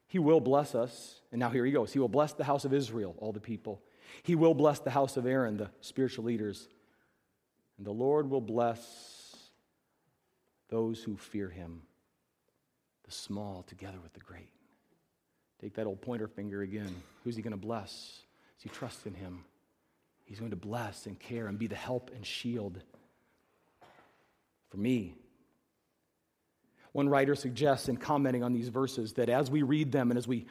He 0.10 0.20
will 0.20 0.41
bless 0.41 0.76
us. 0.76 1.22
And 1.32 1.39
now 1.39 1.49
here 1.49 1.64
he 1.64 1.72
goes. 1.72 1.93
He 1.93 1.99
will 1.99 2.10
bless 2.10 2.34
the 2.34 2.43
house 2.43 2.66
of 2.66 2.74
Israel, 2.74 3.16
all 3.20 3.32
the 3.32 3.39
people. 3.39 3.82
He 4.24 4.36
will 4.36 4.55
bless 4.55 4.80
the 4.80 4.89
house 4.89 5.16
of 5.16 5.26
Aaron, 5.26 5.55
the 5.55 5.70
spiritual 5.82 6.26
leaders. 6.26 6.68
And 7.78 7.86
the 7.86 7.91
Lord 7.91 8.30
will 8.30 8.41
bless 8.41 9.36
those 10.70 11.01
who 11.01 11.16
fear 11.16 11.47
him, 11.49 11.84
the 13.05 13.12
small 13.12 13.64
together 13.64 13.99
with 14.01 14.14
the 14.14 14.20
great. 14.20 14.49
Take 15.62 15.76
that 15.76 15.86
old 15.86 16.01
pointer 16.01 16.28
finger 16.28 16.64
again. 16.64 16.93
Who's 17.24 17.36
he 17.36 17.41
going 17.41 17.51
to 17.51 17.57
bless? 17.57 18.24
As 18.57 18.66
you 18.66 18.72
trust 18.72 19.05
in 19.05 19.14
him, 19.14 19.45
he's 20.26 20.39
going 20.39 20.51
to 20.51 20.57
bless 20.57 21.05
and 21.05 21.20
care 21.20 21.47
and 21.47 21.60
be 21.60 21.68
the 21.68 21.76
help 21.76 22.10
and 22.16 22.26
shield 22.26 22.82
for 24.72 24.78
me. 24.78 25.16
One 26.91 27.09
writer 27.09 27.35
suggests 27.35 27.89
in 27.89 27.97
commenting 27.97 28.43
on 28.43 28.53
these 28.53 28.69
verses 28.69 29.13
that 29.13 29.29
as 29.29 29.49
we 29.51 29.61
read 29.61 29.91
them 29.91 30.11
and 30.11 30.17
as 30.17 30.27
we 30.27 30.47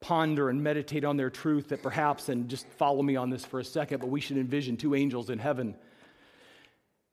ponder 0.00 0.50
and 0.50 0.62
meditate 0.62 1.04
on 1.04 1.16
their 1.16 1.30
truth, 1.30 1.68
that 1.68 1.82
perhaps, 1.82 2.28
and 2.28 2.48
just 2.48 2.66
follow 2.78 3.02
me 3.02 3.16
on 3.16 3.30
this 3.30 3.44
for 3.44 3.60
a 3.60 3.64
second, 3.64 4.00
but 4.00 4.08
we 4.08 4.20
should 4.20 4.36
envision 4.36 4.76
two 4.76 4.94
angels 4.94 5.30
in 5.30 5.38
heaven 5.38 5.76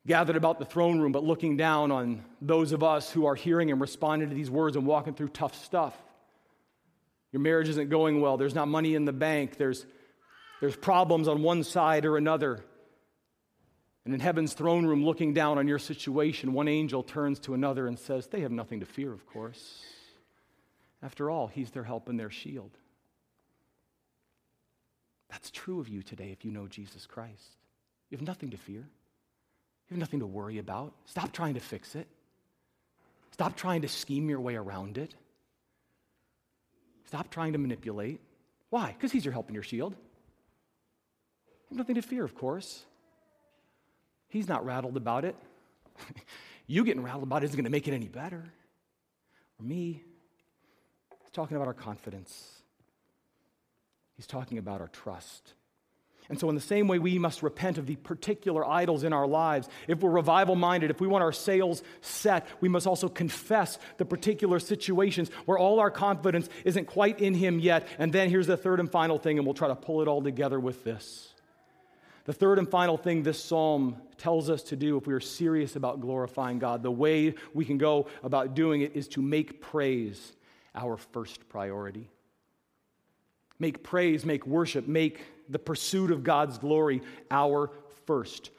gathered 0.06 0.36
about 0.36 0.60
the 0.60 0.66
throne 0.66 1.00
room, 1.00 1.12
but 1.12 1.24
looking 1.24 1.58
down 1.58 1.92
on 1.92 2.24
those 2.42 2.72
of 2.72 2.84
us 2.84 3.12
who 3.12 3.26
are 3.26 3.36
hearing 3.36 3.72
and 3.72 3.80
responding 3.80 4.30
to 4.30 4.36
these 4.36 4.50
words 4.50 4.76
and 4.76 4.86
walking 4.86 5.14
through 5.14 5.30
tough 5.30 5.64
stuff. 5.64 5.96
Your 7.32 7.42
marriage 7.42 7.70
isn't 7.70 7.90
going 7.90 8.20
well, 8.20 8.38
there's 8.38 8.56
not 8.56 8.68
money 8.68 8.96
in 8.96 9.06
the 9.06 9.14
bank, 9.14 9.58
there's, 9.58 9.86
there's 10.60 10.76
problems 10.76 11.28
on 11.28 11.44
one 11.44 11.64
side 11.64 12.06
or 12.06 12.18
another. 12.18 12.64
And 14.06 14.14
in 14.14 14.20
heaven's 14.20 14.54
throne 14.54 14.86
room, 14.86 15.06
looking 15.06 15.34
down 15.34 15.58
on 15.58 15.68
your 15.68 15.80
situation, 15.80 16.54
one 16.54 16.68
angel 16.68 17.04
turns 17.04 17.40
to 17.42 17.54
another 17.54 17.88
and 17.88 18.00
says, 18.00 18.28
They 18.28 18.42
have 18.42 18.52
nothing 18.52 18.80
to 18.80 18.86
fear, 18.86 19.14
of 19.14 19.26
course. 19.28 19.84
After 21.04 21.30
all, 21.30 21.48
he's 21.48 21.72
their 21.72 21.84
help 21.84 22.10
and 22.10 22.20
their 22.20 22.30
shield. 22.30 22.72
That's 25.30 25.50
true 25.52 25.80
of 25.80 25.88
you 25.88 26.04
today 26.04 26.32
if 26.32 26.44
you 26.44 26.52
know 26.52 26.68
Jesus 26.68 27.06
Christ. 27.06 27.58
You 28.10 28.18
have 28.18 28.28
nothing 28.28 28.52
to 28.52 28.58
fear. 28.58 28.82
You 28.82 29.96
have 29.96 30.00
nothing 30.00 30.20
to 30.20 30.28
worry 30.28 30.58
about. 30.58 30.94
Stop 31.06 31.32
trying 31.32 31.54
to 31.54 31.60
fix 31.60 31.96
it. 31.96 32.08
Stop 33.32 33.56
trying 33.56 33.82
to 33.84 33.88
scheme 33.88 34.30
your 34.30 34.42
way 34.42 34.56
around 34.56 34.98
it. 34.98 35.16
Stop 37.06 37.30
trying 37.30 37.54
to 37.54 37.60
manipulate. 37.60 38.20
Why? 38.70 38.96
Because 38.98 39.12
he's 39.12 39.26
your 39.26 39.32
help 39.32 39.48
and 39.48 39.56
your 39.56 39.64
shield. 39.64 39.94
You 39.94 41.68
have 41.70 41.78
nothing 41.78 41.96
to 41.96 42.02
fear, 42.02 42.24
of 42.24 42.36
course. 42.36 42.84
He's 44.32 44.48
not 44.48 44.66
rattled 44.66 44.96
about 44.96 45.26
it. 45.26 45.36
you 46.68 46.86
getting 46.86 47.04
rattled 47.04 47.24
about 47.24 47.44
it 47.44 47.48
isn't 47.48 47.58
going 47.58 47.66
to 47.66 47.70
make 47.70 47.88
it 47.90 47.94
any 47.94 48.08
better. 48.08 48.46
Or 49.60 49.66
me. 49.66 50.04
He's 51.22 51.32
talking 51.34 51.58
about 51.58 51.68
our 51.68 51.74
confidence. 51.74 52.62
He's 54.16 54.26
talking 54.26 54.58
about 54.58 54.80
our 54.80 54.88
trust. 54.88 55.54
And 56.30 56.40
so, 56.40 56.48
in 56.48 56.56
the 56.56 56.62
same 56.62 56.88
way, 56.88 56.98
we 56.98 57.20
must 57.20 57.44
repent 57.44 57.78
of 57.78 57.88
the 57.88 57.98
particular 57.98 58.66
idols 58.66 59.04
in 59.04 59.12
our 59.12 59.28
lives. 59.28 59.68
If 59.90 60.00
we're 60.00 60.12
revival 60.12 60.56
minded, 60.56 60.92
if 60.92 61.02
we 61.02 61.08
want 61.08 61.24
our 61.26 61.34
sails 61.34 61.84
set, 62.00 62.48
we 62.62 62.70
must 62.70 62.88
also 62.88 63.10
confess 63.10 63.78
the 63.98 64.06
particular 64.06 64.60
situations 64.60 65.30
where 65.44 65.58
all 65.58 65.82
our 65.82 65.92
confidence 65.92 66.48
isn't 66.64 66.86
quite 66.86 67.20
in 67.20 67.34
Him 67.34 67.60
yet. 67.60 67.86
And 68.00 68.14
then 68.14 68.30
here's 68.30 68.48
the 68.48 68.56
third 68.56 68.80
and 68.80 68.90
final 68.90 69.18
thing, 69.18 69.40
and 69.40 69.46
we'll 69.46 69.56
try 69.56 69.68
to 69.68 69.76
pull 69.76 70.02
it 70.02 70.08
all 70.08 70.22
together 70.22 70.58
with 70.58 70.86
this. 70.86 71.31
The 72.26 72.34
third 72.34 72.60
and 72.60 72.70
final 72.70 72.98
thing 72.98 73.24
this 73.24 73.44
psalm 73.44 73.98
tells 74.18 74.50
us 74.50 74.62
to 74.64 74.76
do 74.76 74.98
if 74.98 75.08
we 75.08 75.14
are 75.14 75.20
serious 75.20 75.76
about 75.76 76.02
glorifying 76.02 76.60
God, 76.60 76.84
the 76.84 76.92
way 76.92 77.34
we 77.54 77.66
can 77.66 77.78
go 77.78 78.08
about 78.24 78.54
doing 78.54 78.82
it 78.82 78.96
is 78.96 79.08
to 79.10 79.22
make 79.22 79.62
praise 79.62 80.34
our 80.76 80.98
first 80.98 81.50
priority. 81.50 82.10
Make 83.60 83.84
praise, 83.84 84.26
make 84.26 84.46
worship, 84.46 84.88
make 84.88 85.22
the 85.50 85.60
pursuit 85.60 86.12
of 86.12 86.24
God's 86.24 86.58
glory 86.58 87.02
our 87.30 87.72
first 88.06 88.52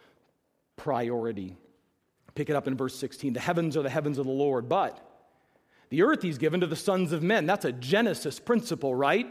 priority. 0.77 1.57
Pick 2.35 2.51
it 2.51 2.57
up 2.57 2.67
in 2.67 2.77
verse 2.77 2.95
16. 2.97 3.33
The 3.33 3.41
heavens 3.41 3.77
are 3.77 3.83
the 3.83 3.91
heavens 3.91 4.19
of 4.19 4.27
the 4.27 4.33
Lord, 4.33 4.69
but 4.69 4.99
the 5.91 6.03
earth 6.03 6.23
he's 6.23 6.39
given 6.39 6.61
to 6.61 6.67
the 6.67 6.77
sons 6.77 7.13
of 7.13 7.23
men. 7.23 7.47
That's 7.47 7.65
a 7.65 7.73
Genesis 7.73 8.39
principle, 8.39 8.95
right? 8.95 9.27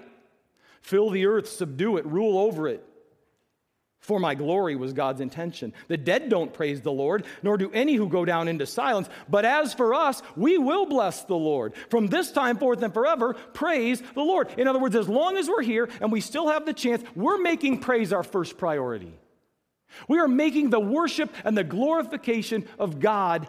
Fill 0.82 1.10
the 1.10 1.26
earth, 1.26 1.48
subdue 1.48 1.98
it, 1.98 2.06
rule 2.06 2.38
over 2.38 2.68
it. 2.68 2.86
For 4.02 4.20
my 4.20 4.34
glory 4.34 4.76
was 4.76 4.94
God's 4.94 5.22
intention. 5.22 5.74
The 5.88 5.96
dead 5.96 6.28
don't 6.28 6.52
praise 6.52 6.82
the 6.82 6.92
Lord, 6.92 7.24
nor 7.44 7.56
do 7.56 7.72
any 7.72 7.94
who 7.94 8.10
go 8.10 8.26
down 8.26 8.48
into 8.48 8.66
silence. 8.66 9.08
But 9.30 9.46
as 9.46 9.76
for 9.76 9.94
us, 9.94 10.24
we 10.36 10.58
will 10.58 10.88
bless 10.88 11.24
the 11.24 11.36
Lord. 11.36 11.74
From 11.90 12.08
this 12.08 12.32
time 12.32 12.58
forth 12.58 12.82
and 12.82 12.92
forever, 12.92 13.36
praise 13.54 14.02
the 14.16 14.24
Lord. 14.24 14.50
In 14.58 14.68
other 14.68 14.80
words, 14.80 14.96
as 14.96 15.08
long 15.08 15.38
as 15.38 15.48
we're 15.48 15.62
here 15.62 15.88
and 16.02 16.12
we 16.12 16.20
still 16.20 16.50
have 16.50 16.66
the 16.66 16.74
chance, 16.74 17.04
we're 17.16 17.38
making 17.38 17.80
praise 17.80 18.12
our 18.12 18.24
first 18.24 18.58
priority. 18.58 19.14
We 20.08 20.18
are 20.18 20.28
making 20.28 20.72
the 20.72 20.80
worship 20.80 21.32
and 21.46 21.56
the 21.56 21.64
glorification 21.64 22.68
of 22.80 23.00
God 23.00 23.48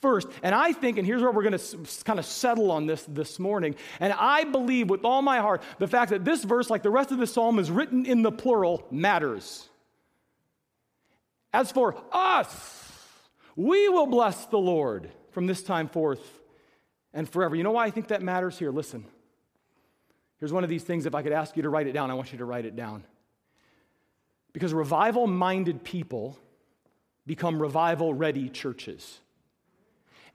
first. 0.00 0.28
And 0.44 0.54
I 0.54 0.74
think, 0.74 0.98
and 0.98 1.06
here's 1.06 1.22
where 1.22 1.32
we're 1.32 1.42
going 1.42 1.58
to 1.58 2.04
kind 2.04 2.20
of 2.20 2.24
settle 2.24 2.70
on 2.70 2.86
this 2.86 3.04
this 3.08 3.40
morning. 3.40 3.74
And 3.98 4.12
I 4.12 4.44
believe 4.44 4.90
with 4.90 5.04
all 5.04 5.22
my 5.22 5.40
heart 5.40 5.60
the 5.78 5.88
fact 5.88 6.10
that 6.10 6.24
this 6.24 6.44
verse, 6.44 6.70
like 6.70 6.84
the 6.84 6.90
rest 6.90 7.10
of 7.10 7.18
the 7.18 7.26
psalm, 7.26 7.58
is 7.58 7.68
written 7.68 8.06
in 8.06 8.22
the 8.22 8.30
plural 8.30 8.86
matters. 8.92 9.68
As 11.52 11.72
for 11.72 11.96
us, 12.12 12.92
we 13.56 13.88
will 13.88 14.06
bless 14.06 14.46
the 14.46 14.58
Lord 14.58 15.10
from 15.30 15.46
this 15.46 15.62
time 15.62 15.88
forth 15.88 16.20
and 17.12 17.28
forever. 17.28 17.56
You 17.56 17.62
know 17.62 17.72
why 17.72 17.86
I 17.86 17.90
think 17.90 18.08
that 18.08 18.22
matters 18.22 18.58
here? 18.58 18.70
Listen. 18.70 19.04
Here's 20.38 20.52
one 20.52 20.62
of 20.64 20.70
these 20.70 20.84
things. 20.84 21.06
If 21.06 21.14
I 21.14 21.22
could 21.22 21.32
ask 21.32 21.56
you 21.56 21.64
to 21.64 21.68
write 21.68 21.86
it 21.86 21.92
down, 21.92 22.10
I 22.10 22.14
want 22.14 22.32
you 22.32 22.38
to 22.38 22.44
write 22.44 22.64
it 22.64 22.76
down. 22.76 23.04
Because 24.52 24.72
revival 24.72 25.26
minded 25.26 25.82
people 25.84 26.38
become 27.26 27.60
revival 27.60 28.14
ready 28.14 28.48
churches. 28.48 29.18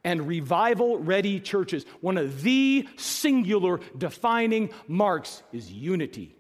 And 0.04 0.28
revival 0.28 1.00
ready 1.00 1.40
churches, 1.40 1.86
one 2.02 2.18
of 2.18 2.42
the 2.42 2.88
singular 2.98 3.80
defining 3.98 4.70
marks 4.88 5.42
is 5.54 5.72
unity. 5.72 6.36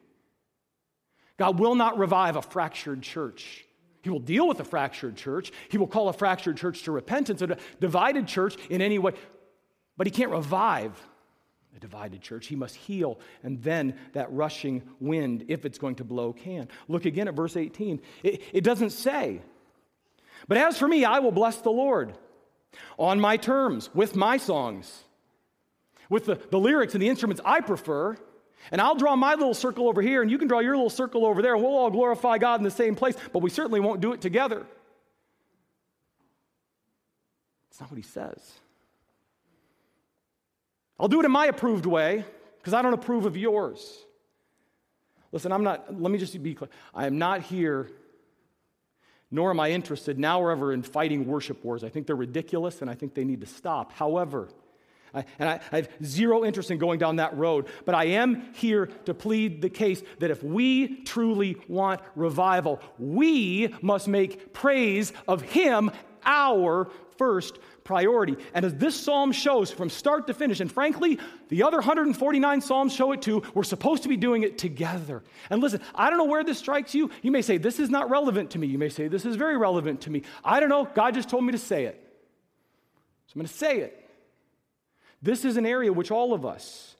God 1.37 1.59
will 1.59 1.75
not 1.75 1.97
revive 1.97 2.35
a 2.35 2.41
fractured 2.41 3.01
church. 3.01 3.65
He 4.03 4.09
will 4.09 4.19
deal 4.19 4.47
with 4.47 4.59
a 4.59 4.65
fractured 4.65 5.15
church. 5.15 5.51
He 5.69 5.77
will 5.77 5.87
call 5.87 6.09
a 6.09 6.13
fractured 6.13 6.57
church 6.57 6.83
to 6.83 6.91
repentance, 6.91 7.41
a 7.41 7.57
divided 7.79 8.27
church 8.27 8.57
in 8.69 8.81
any 8.81 8.99
way. 8.99 9.13
But 9.95 10.07
he 10.07 10.11
can't 10.11 10.29
revive 10.29 11.01
a 11.75 11.79
divided 11.79 12.21
church. 12.21 12.47
He 12.47 12.57
must 12.57 12.75
heal, 12.75 13.17
and 13.43 13.63
then 13.63 13.95
that 14.11 14.31
rushing 14.31 14.83
wind, 14.99 15.45
if 15.47 15.63
it's 15.63 15.77
going 15.77 15.95
to 15.95 16.03
blow, 16.03 16.33
can. 16.33 16.67
Look 16.89 17.05
again 17.05 17.29
at 17.29 17.33
verse 17.33 17.55
18. 17.55 18.01
It, 18.23 18.43
it 18.51 18.63
doesn't 18.65 18.89
say, 18.89 19.41
But 20.49 20.57
as 20.57 20.77
for 20.77 20.87
me, 20.87 21.05
I 21.05 21.19
will 21.19 21.31
bless 21.31 21.57
the 21.57 21.71
Lord 21.71 22.13
on 22.99 23.21
my 23.21 23.37
terms, 23.37 23.89
with 23.93 24.17
my 24.17 24.35
songs, 24.35 25.03
with 26.09 26.25
the, 26.25 26.35
the 26.51 26.59
lyrics 26.59 26.93
and 26.93 27.01
the 27.01 27.07
instruments 27.09 27.41
I 27.45 27.61
prefer. 27.61 28.17
And 28.71 28.79
I'll 28.79 28.95
draw 28.95 29.15
my 29.15 29.33
little 29.35 29.53
circle 29.53 29.87
over 29.87 30.01
here, 30.01 30.21
and 30.21 30.31
you 30.31 30.37
can 30.37 30.47
draw 30.47 30.59
your 30.59 30.75
little 30.75 30.89
circle 30.89 31.25
over 31.25 31.41
there, 31.41 31.53
and 31.55 31.63
we'll 31.63 31.75
all 31.75 31.89
glorify 31.89 32.37
God 32.37 32.59
in 32.59 32.63
the 32.63 32.71
same 32.71 32.95
place, 32.95 33.15
but 33.31 33.39
we 33.39 33.49
certainly 33.49 33.79
won't 33.79 34.01
do 34.01 34.13
it 34.13 34.21
together. 34.21 34.65
It's 37.69 37.79
not 37.79 37.89
what 37.89 37.97
he 37.97 38.03
says. 38.03 38.53
I'll 40.99 41.07
do 41.07 41.19
it 41.19 41.25
in 41.25 41.31
my 41.31 41.47
approved 41.47 41.85
way 41.85 42.23
because 42.57 42.73
I 42.73 42.81
don't 42.81 42.93
approve 42.93 43.25
of 43.25 43.35
yours. 43.35 43.97
Listen, 45.31 45.51
I'm 45.51 45.63
not, 45.63 45.99
let 45.99 46.11
me 46.11 46.19
just 46.19 46.41
be 46.41 46.53
clear. 46.53 46.69
I 46.93 47.07
am 47.07 47.17
not 47.17 47.41
here, 47.41 47.89
nor 49.31 49.49
am 49.49 49.59
I 49.59 49.71
interested 49.71 50.19
now 50.19 50.39
or 50.39 50.51
ever 50.51 50.71
in 50.71 50.83
fighting 50.83 51.25
worship 51.25 51.65
wars. 51.65 51.83
I 51.83 51.89
think 51.89 52.05
they're 52.05 52.15
ridiculous 52.15 52.81
and 52.81 52.89
I 52.89 52.93
think 52.93 53.15
they 53.15 53.25
need 53.25 53.41
to 53.41 53.47
stop. 53.47 53.91
However, 53.91 54.49
I, 55.13 55.25
and 55.39 55.49
I, 55.49 55.59
I 55.71 55.75
have 55.77 55.89
zero 56.03 56.43
interest 56.43 56.71
in 56.71 56.77
going 56.77 56.99
down 56.99 57.17
that 57.17 57.37
road. 57.37 57.67
But 57.85 57.95
I 57.95 58.05
am 58.05 58.53
here 58.53 58.87
to 59.05 59.13
plead 59.13 59.61
the 59.61 59.69
case 59.69 60.01
that 60.19 60.31
if 60.31 60.43
we 60.43 61.03
truly 61.03 61.57
want 61.67 62.01
revival, 62.15 62.81
we 62.97 63.73
must 63.81 64.07
make 64.07 64.53
praise 64.53 65.13
of 65.27 65.41
Him 65.41 65.91
our 66.25 66.89
first 67.17 67.59
priority. 67.83 68.37
And 68.53 68.65
as 68.65 68.73
this 68.75 68.99
psalm 68.99 69.31
shows 69.31 69.69
from 69.69 69.89
start 69.89 70.27
to 70.27 70.33
finish, 70.33 70.59
and 70.59 70.71
frankly, 70.71 71.19
the 71.49 71.63
other 71.63 71.77
149 71.77 72.61
psalms 72.61 72.93
show 72.93 73.11
it 73.11 73.21
too, 73.21 73.43
we're 73.53 73.63
supposed 73.63 74.03
to 74.03 74.09
be 74.09 74.17
doing 74.17 74.43
it 74.43 74.57
together. 74.57 75.23
And 75.49 75.61
listen, 75.61 75.81
I 75.93 76.09
don't 76.09 76.17
know 76.17 76.25
where 76.25 76.43
this 76.43 76.57
strikes 76.57 76.95
you. 76.95 77.11
You 77.21 77.31
may 77.31 77.41
say, 77.41 77.57
This 77.57 77.79
is 77.79 77.89
not 77.89 78.09
relevant 78.09 78.51
to 78.51 78.59
me. 78.59 78.67
You 78.67 78.77
may 78.77 78.89
say, 78.89 79.07
This 79.07 79.25
is 79.25 79.35
very 79.35 79.57
relevant 79.57 80.01
to 80.01 80.09
me. 80.09 80.23
I 80.43 80.59
don't 80.59 80.69
know. 80.69 80.87
God 80.93 81.13
just 81.13 81.29
told 81.29 81.43
me 81.43 81.51
to 81.51 81.57
say 81.57 81.85
it. 81.85 81.99
So 83.27 83.33
I'm 83.35 83.39
going 83.39 83.47
to 83.47 83.53
say 83.53 83.79
it. 83.79 84.02
This 85.23 85.45
is 85.45 85.55
an 85.55 85.65
area 85.65 85.93
which 85.93 86.11
all 86.11 86.33
of 86.33 86.45
us 86.45 86.97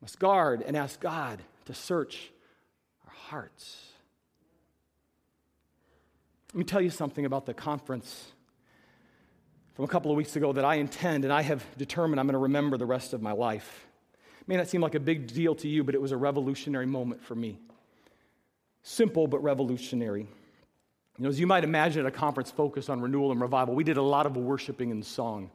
must 0.00 0.18
guard 0.18 0.62
and 0.62 0.74
ask 0.74 0.98
God 0.98 1.38
to 1.66 1.74
search 1.74 2.32
our 3.06 3.12
hearts. 3.12 3.88
Let 6.54 6.58
me 6.58 6.64
tell 6.64 6.80
you 6.80 6.88
something 6.88 7.26
about 7.26 7.44
the 7.44 7.52
conference 7.52 8.32
from 9.74 9.84
a 9.84 9.88
couple 9.88 10.10
of 10.10 10.16
weeks 10.16 10.34
ago 10.34 10.54
that 10.54 10.64
I 10.64 10.76
intend 10.76 11.24
and 11.24 11.32
I 11.32 11.42
have 11.42 11.62
determined 11.76 12.18
I'm 12.18 12.26
going 12.26 12.32
to 12.32 12.38
remember 12.38 12.78
the 12.78 12.86
rest 12.86 13.12
of 13.12 13.20
my 13.20 13.32
life. 13.32 13.86
It 14.40 14.48
may 14.48 14.56
not 14.56 14.66
seem 14.66 14.80
like 14.80 14.94
a 14.94 15.00
big 15.00 15.26
deal 15.26 15.54
to 15.56 15.68
you, 15.68 15.84
but 15.84 15.94
it 15.94 16.00
was 16.00 16.10
a 16.10 16.16
revolutionary 16.16 16.86
moment 16.86 17.22
for 17.22 17.34
me. 17.34 17.58
Simple, 18.82 19.26
but 19.26 19.42
revolutionary. 19.42 20.22
You 21.18 21.24
know, 21.24 21.28
as 21.28 21.38
you 21.38 21.46
might 21.46 21.64
imagine 21.64 22.06
at 22.06 22.08
a 22.08 22.16
conference 22.16 22.50
focused 22.50 22.88
on 22.88 23.02
renewal 23.02 23.30
and 23.30 23.42
revival, 23.42 23.74
we 23.74 23.84
did 23.84 23.98
a 23.98 24.02
lot 24.02 24.24
of 24.24 24.38
worshiping 24.38 24.90
and 24.90 25.04
song. 25.04 25.50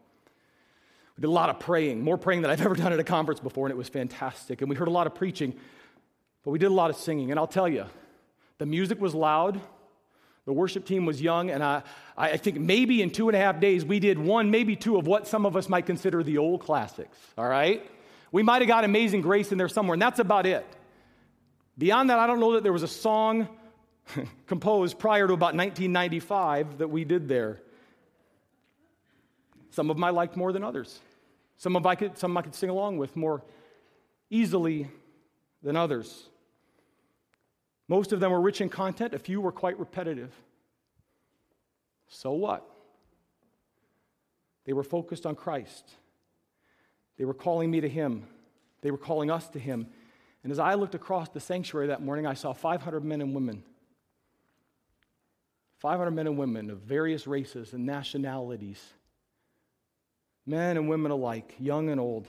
We 1.17 1.21
did 1.21 1.27
a 1.27 1.31
lot 1.31 1.49
of 1.49 1.59
praying, 1.59 2.01
more 2.01 2.17
praying 2.17 2.41
than 2.41 2.51
I've 2.51 2.61
ever 2.65 2.75
done 2.75 2.93
at 2.93 2.99
a 2.99 3.03
conference 3.03 3.39
before, 3.39 3.67
and 3.67 3.71
it 3.71 3.77
was 3.77 3.89
fantastic. 3.89 4.61
And 4.61 4.69
we 4.69 4.75
heard 4.75 4.87
a 4.87 4.91
lot 4.91 5.07
of 5.07 5.15
preaching, 5.15 5.55
but 6.43 6.51
we 6.51 6.59
did 6.59 6.67
a 6.67 6.73
lot 6.73 6.89
of 6.89 6.97
singing. 6.97 7.31
And 7.31 7.39
I'll 7.39 7.47
tell 7.47 7.67
you, 7.67 7.85
the 8.57 8.65
music 8.65 8.99
was 8.99 9.13
loud, 9.13 9.59
the 10.45 10.53
worship 10.53 10.85
team 10.85 11.05
was 11.05 11.21
young, 11.21 11.49
and 11.49 11.63
I, 11.63 11.81
I 12.15 12.37
think 12.37 12.59
maybe 12.59 13.01
in 13.01 13.09
two 13.09 13.29
and 13.29 13.35
a 13.35 13.39
half 13.39 13.59
days 13.59 13.83
we 13.83 13.99
did 13.99 14.19
one, 14.19 14.51
maybe 14.51 14.75
two 14.75 14.97
of 14.97 15.07
what 15.07 15.27
some 15.27 15.45
of 15.45 15.55
us 15.57 15.67
might 15.67 15.85
consider 15.85 16.21
the 16.23 16.37
old 16.37 16.61
classics, 16.61 17.17
all 17.37 17.47
right? 17.47 17.89
We 18.31 18.43
might 18.43 18.61
have 18.61 18.67
got 18.67 18.83
Amazing 18.83 19.21
Grace 19.21 19.51
in 19.51 19.57
there 19.57 19.69
somewhere, 19.69 19.93
and 19.93 20.01
that's 20.01 20.19
about 20.19 20.45
it. 20.45 20.65
Beyond 21.77 22.09
that, 22.09 22.19
I 22.19 22.27
don't 22.27 22.39
know 22.39 22.53
that 22.53 22.63
there 22.63 22.73
was 22.73 22.83
a 22.83 22.87
song 22.87 23.49
composed 24.47 24.99
prior 24.99 25.27
to 25.27 25.33
about 25.33 25.55
1995 25.55 26.77
that 26.77 26.89
we 26.89 27.03
did 27.03 27.27
there. 27.27 27.59
Some 29.71 29.89
of 29.89 29.97
them 29.97 30.03
I 30.03 30.11
liked 30.11 30.37
more 30.37 30.53
than 30.53 30.63
others. 30.63 30.99
Some 31.57 31.75
of 31.75 31.85
I 31.85 31.95
could, 31.95 32.17
some 32.17 32.35
I 32.37 32.41
could 32.41 32.55
sing 32.55 32.69
along 32.69 32.97
with 32.97 33.15
more 33.15 33.43
easily 34.29 34.89
than 35.63 35.75
others. 35.75 36.29
Most 37.87 38.11
of 38.11 38.19
them 38.19 38.31
were 38.31 38.41
rich 38.41 38.61
in 38.61 38.69
content, 38.69 39.13
a 39.13 39.19
few 39.19 39.39
were 39.39 39.51
quite 39.51 39.79
repetitive. 39.79 40.33
So 42.07 42.31
what? 42.31 42.67
They 44.65 44.73
were 44.73 44.83
focused 44.83 45.25
on 45.25 45.35
Christ. 45.35 45.89
They 47.17 47.25
were 47.25 47.33
calling 47.33 47.69
me 47.71 47.81
to 47.81 47.89
Him. 47.89 48.27
They 48.81 48.91
were 48.91 48.97
calling 48.97 49.31
us 49.31 49.47
to 49.49 49.59
Him. 49.59 49.87
And 50.43 50.51
as 50.51 50.59
I 50.59 50.75
looked 50.75 50.95
across 50.95 51.29
the 51.29 51.39
sanctuary 51.39 51.87
that 51.87 52.01
morning, 52.01 52.27
I 52.27 52.33
saw 52.33 52.53
500 52.53 53.03
men 53.03 53.21
and 53.21 53.33
women. 53.33 53.63
500 55.79 56.11
men 56.11 56.27
and 56.27 56.37
women 56.37 56.69
of 56.69 56.79
various 56.79 57.27
races 57.27 57.73
and 57.73 57.85
nationalities, 57.85 58.93
men 60.45 60.77
and 60.77 60.87
women 60.89 61.11
alike, 61.11 61.55
young 61.59 61.89
and 61.89 61.99
old, 61.99 62.27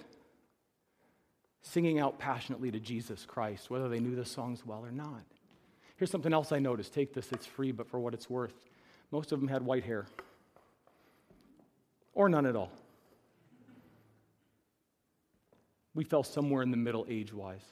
singing 1.63 1.99
out 1.99 2.19
passionately 2.19 2.71
to 2.71 2.81
Jesus 2.81 3.25
Christ, 3.27 3.71
whether 3.71 3.89
they 3.89 4.01
knew 4.01 4.15
the 4.15 4.25
songs 4.25 4.65
well 4.65 4.85
or 4.85 4.93
not. 4.93 5.25
Here's 5.97 6.11
something 6.11 6.33
else 6.33 6.53
I 6.53 6.59
noticed. 6.59 6.93
Take 6.95 7.15
this, 7.15 7.33
it's 7.33 7.47
free, 7.47 7.73
but 7.73 7.89
for 7.89 7.99
what 7.99 8.15
it's 8.15 8.31
worth. 8.31 8.55
Most 9.11 9.33
of 9.33 9.41
them 9.41 9.49
had 9.49 9.63
white 9.63 9.85
hair, 9.85 10.07
or 12.13 12.29
none 12.29 12.47
at 12.47 12.57
all. 12.57 12.71
We 15.95 16.05
fell 16.05 16.23
somewhere 16.23 16.63
in 16.63 16.71
the 16.71 16.77
middle 16.77 17.07
age 17.09 17.33
wise. 17.33 17.65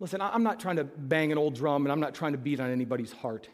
Listen, 0.00 0.20
I'm 0.20 0.44
not 0.44 0.60
trying 0.60 0.76
to 0.76 0.84
bang 0.84 1.32
an 1.32 1.38
old 1.38 1.56
drum 1.56 1.84
and 1.84 1.90
I'm 1.90 1.98
not 1.98 2.14
trying 2.14 2.32
to 2.32 2.38
beat 2.38 2.60
on 2.60 2.70
anybody's 2.70 3.12
heart. 3.12 3.48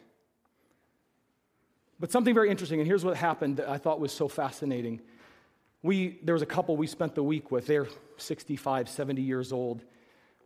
But 1.99 2.11
something 2.11 2.35
very 2.35 2.51
interesting, 2.51 2.79
and 2.79 2.87
here's 2.87 3.03
what 3.03 3.17
happened 3.17 3.57
that 3.57 3.69
I 3.69 3.77
thought 3.77 3.99
was 3.99 4.11
so 4.11 4.27
fascinating. 4.27 5.01
We, 5.85 6.17
there 6.23 6.33
was 6.33 6.41
a 6.41 6.47
couple 6.47 6.75
we 6.75 6.87
spent 6.87 7.13
the 7.13 7.21
week 7.21 7.51
with. 7.51 7.67
They're 7.67 7.87
65, 8.17 8.89
70 8.89 9.21
years 9.21 9.51
old. 9.51 9.83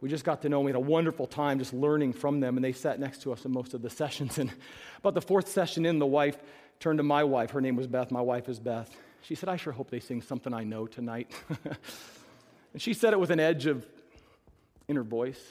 We 0.02 0.10
just 0.10 0.26
got 0.26 0.42
to 0.42 0.50
know 0.50 0.58
them. 0.58 0.66
We 0.66 0.72
had 0.72 0.76
a 0.76 0.82
wonderful 0.82 1.28
time 1.28 1.60
just 1.60 1.72
learning 1.72 2.12
from 2.12 2.42
them, 2.42 2.58
and 2.58 2.64
they 2.64 2.74
sat 2.74 3.00
next 3.00 3.22
to 3.22 3.32
us 3.32 3.46
in 3.46 3.54
most 3.54 3.74
of 3.74 3.82
the 3.82 3.90
sessions. 4.02 4.38
And 4.38 4.52
about 4.98 5.14
the 5.14 5.22
fourth 5.22 5.48
session 5.48 5.86
in, 5.86 5.98
the 5.98 6.06
wife 6.06 6.38
turned 6.82 6.98
to 7.00 7.04
my 7.04 7.24
wife. 7.24 7.52
Her 7.52 7.62
name 7.62 7.78
was 7.78 7.88
Beth. 7.88 8.12
My 8.12 8.20
wife 8.20 8.50
is 8.50 8.60
Beth. 8.60 8.94
She 9.22 9.34
said, 9.34 9.48
I 9.48 9.56
sure 9.56 9.72
hope 9.72 9.90
they 9.90 10.02
sing 10.02 10.22
something 10.22 10.54
I 10.54 10.66
know 10.66 10.88
tonight. 10.88 11.32
and 12.74 12.82
she 12.82 12.94
said 12.94 13.14
it 13.14 13.20
with 13.22 13.30
an 13.30 13.40
edge 13.40 13.66
of 13.66 13.88
inner 14.90 15.04
voice. 15.04 15.42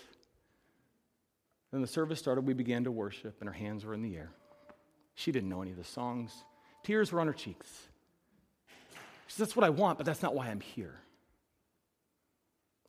Then 1.72 1.80
the 1.80 1.86
service 1.86 2.18
started. 2.18 2.46
We 2.46 2.52
began 2.52 2.84
to 2.84 2.90
worship, 2.90 3.36
and 3.40 3.48
her 3.48 3.54
hands 3.54 3.86
were 3.86 3.94
in 3.94 4.02
the 4.02 4.16
air. 4.16 4.32
She 5.14 5.32
didn't 5.32 5.48
know 5.48 5.62
any 5.62 5.70
of 5.70 5.78
the 5.78 5.84
songs. 5.84 6.44
Tears 6.82 7.10
were 7.10 7.20
on 7.22 7.26
her 7.26 7.32
cheeks. 7.32 7.87
That's 9.36 9.54
what 9.54 9.64
I 9.64 9.70
want, 9.70 9.98
but 9.98 10.06
that's 10.06 10.22
not 10.22 10.34
why 10.34 10.48
I'm 10.48 10.60
here. 10.60 10.94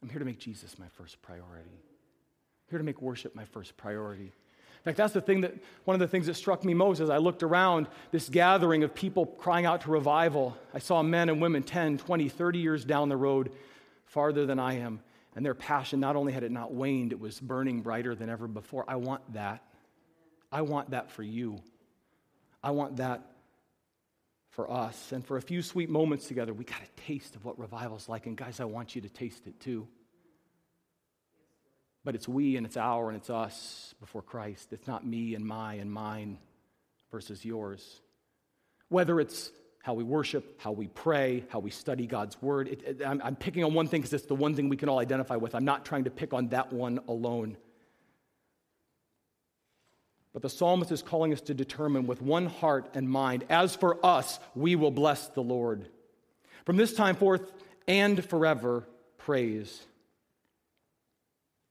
I'm 0.01 0.09
here 0.09 0.19
to 0.19 0.25
make 0.25 0.39
Jesus 0.39 0.79
my 0.79 0.87
first 0.87 1.21
priority. 1.21 1.69
I'm 1.69 2.69
here 2.69 2.79
to 2.79 2.85
make 2.85 3.01
worship 3.01 3.35
my 3.35 3.45
first 3.45 3.75
priority. 3.75 4.31
In 4.79 4.83
fact, 4.83 4.97
that's 4.97 5.13
the 5.13 5.21
thing 5.21 5.41
that 5.41 5.53
one 5.83 5.93
of 5.93 5.99
the 5.99 6.07
things 6.07 6.27
that 6.27 6.35
struck 6.35 6.63
me 6.63 6.73
most 6.73 7.01
as 7.01 7.09
I 7.09 7.17
looked 7.17 7.43
around 7.43 7.87
this 8.11 8.29
gathering 8.29 8.83
of 8.83 8.95
people 8.95 9.25
crying 9.25 9.65
out 9.65 9.81
to 9.81 9.91
revival. 9.91 10.57
I 10.73 10.79
saw 10.79 11.03
men 11.03 11.27
and 11.27 11.41
women 11.41 11.63
10, 11.63 11.97
20, 11.97 12.29
30 12.29 12.59
years 12.59 12.85
down 12.85 13.09
the 13.09 13.17
road, 13.17 13.51
farther 14.05 14.45
than 14.45 14.57
I 14.57 14.75
am, 14.75 15.01
and 15.35 15.45
their 15.45 15.53
passion 15.53 15.99
not 15.99 16.15
only 16.15 16.31
had 16.31 16.43
it 16.43 16.51
not 16.51 16.73
waned, 16.73 17.11
it 17.11 17.19
was 17.19 17.41
burning 17.41 17.81
brighter 17.81 18.15
than 18.15 18.29
ever 18.29 18.47
before. 18.47 18.85
I 18.87 18.95
want 18.95 19.33
that. 19.33 19.63
I 20.49 20.61
want 20.61 20.91
that 20.91 21.11
for 21.11 21.23
you. 21.23 21.59
I 22.63 22.71
want 22.71 22.97
that 22.97 23.21
for 24.49 24.71
us. 24.71 25.11
And 25.11 25.25
for 25.25 25.37
a 25.37 25.41
few 25.41 25.61
sweet 25.61 25.89
moments 25.89 26.27
together, 26.27 26.53
we 26.53 26.63
got 26.63 26.81
a 26.81 27.01
taste 27.01 27.35
of 27.35 27.45
what 27.45 27.59
revival's 27.59 28.09
like. 28.09 28.25
And 28.25 28.35
guys, 28.35 28.59
I 28.59 28.65
want 28.65 28.95
you 28.95 29.01
to 29.01 29.09
taste 29.09 29.47
it 29.47 29.59
too. 29.59 29.87
But 32.03 32.15
it's 32.15 32.27
we 32.27 32.55
and 32.55 32.65
it's 32.65 32.77
our 32.77 33.09
and 33.09 33.17
it's 33.17 33.29
us 33.29 33.93
before 33.99 34.21
Christ. 34.21 34.73
It's 34.73 34.87
not 34.87 35.05
me 35.05 35.35
and 35.35 35.45
my 35.45 35.75
and 35.75 35.91
mine 35.91 36.39
versus 37.11 37.43
yours. 37.43 38.01
Whether 38.87 39.19
it's 39.19 39.51
how 39.83 39.93
we 39.93 40.03
worship, 40.03 40.59
how 40.59 40.71
we 40.71 40.87
pray, 40.87 41.45
how 41.49 41.59
we 41.59 41.69
study 41.69 42.05
God's 42.05 42.41
word. 42.41 42.67
It, 42.67 42.83
it, 42.83 43.01
I'm, 43.05 43.21
I'm 43.23 43.35
picking 43.35 43.63
on 43.63 43.73
one 43.73 43.87
thing 43.87 44.01
because 44.01 44.13
it's 44.13 44.25
the 44.25 44.35
one 44.35 44.55
thing 44.55 44.69
we 44.69 44.77
can 44.77 44.89
all 44.89 44.99
identify 44.99 45.35
with. 45.35 45.55
I'm 45.55 45.65
not 45.65 45.85
trying 45.85 46.03
to 46.03 46.09
pick 46.09 46.33
on 46.33 46.49
that 46.49 46.73
one 46.73 46.99
alone. 47.07 47.57
But 50.34 50.41
the 50.43 50.49
psalmist 50.49 50.91
is 50.91 51.01
calling 51.01 51.34
us 51.34 51.41
to 51.41 51.53
determine 51.53 52.05
with 52.05 52.21
one 52.21 52.45
heart 52.45 52.89
and 52.93 53.09
mind, 53.09 53.45
as 53.49 53.75
for 53.75 54.03
us, 54.05 54.39
we 54.55 54.75
will 54.75 54.91
bless 54.91 55.27
the 55.30 55.41
Lord. 55.41 55.88
From 56.65 56.77
this 56.77 56.93
time 56.93 57.15
forth 57.15 57.51
and 57.88 58.23
forever, 58.23 58.88
praise 59.17 59.82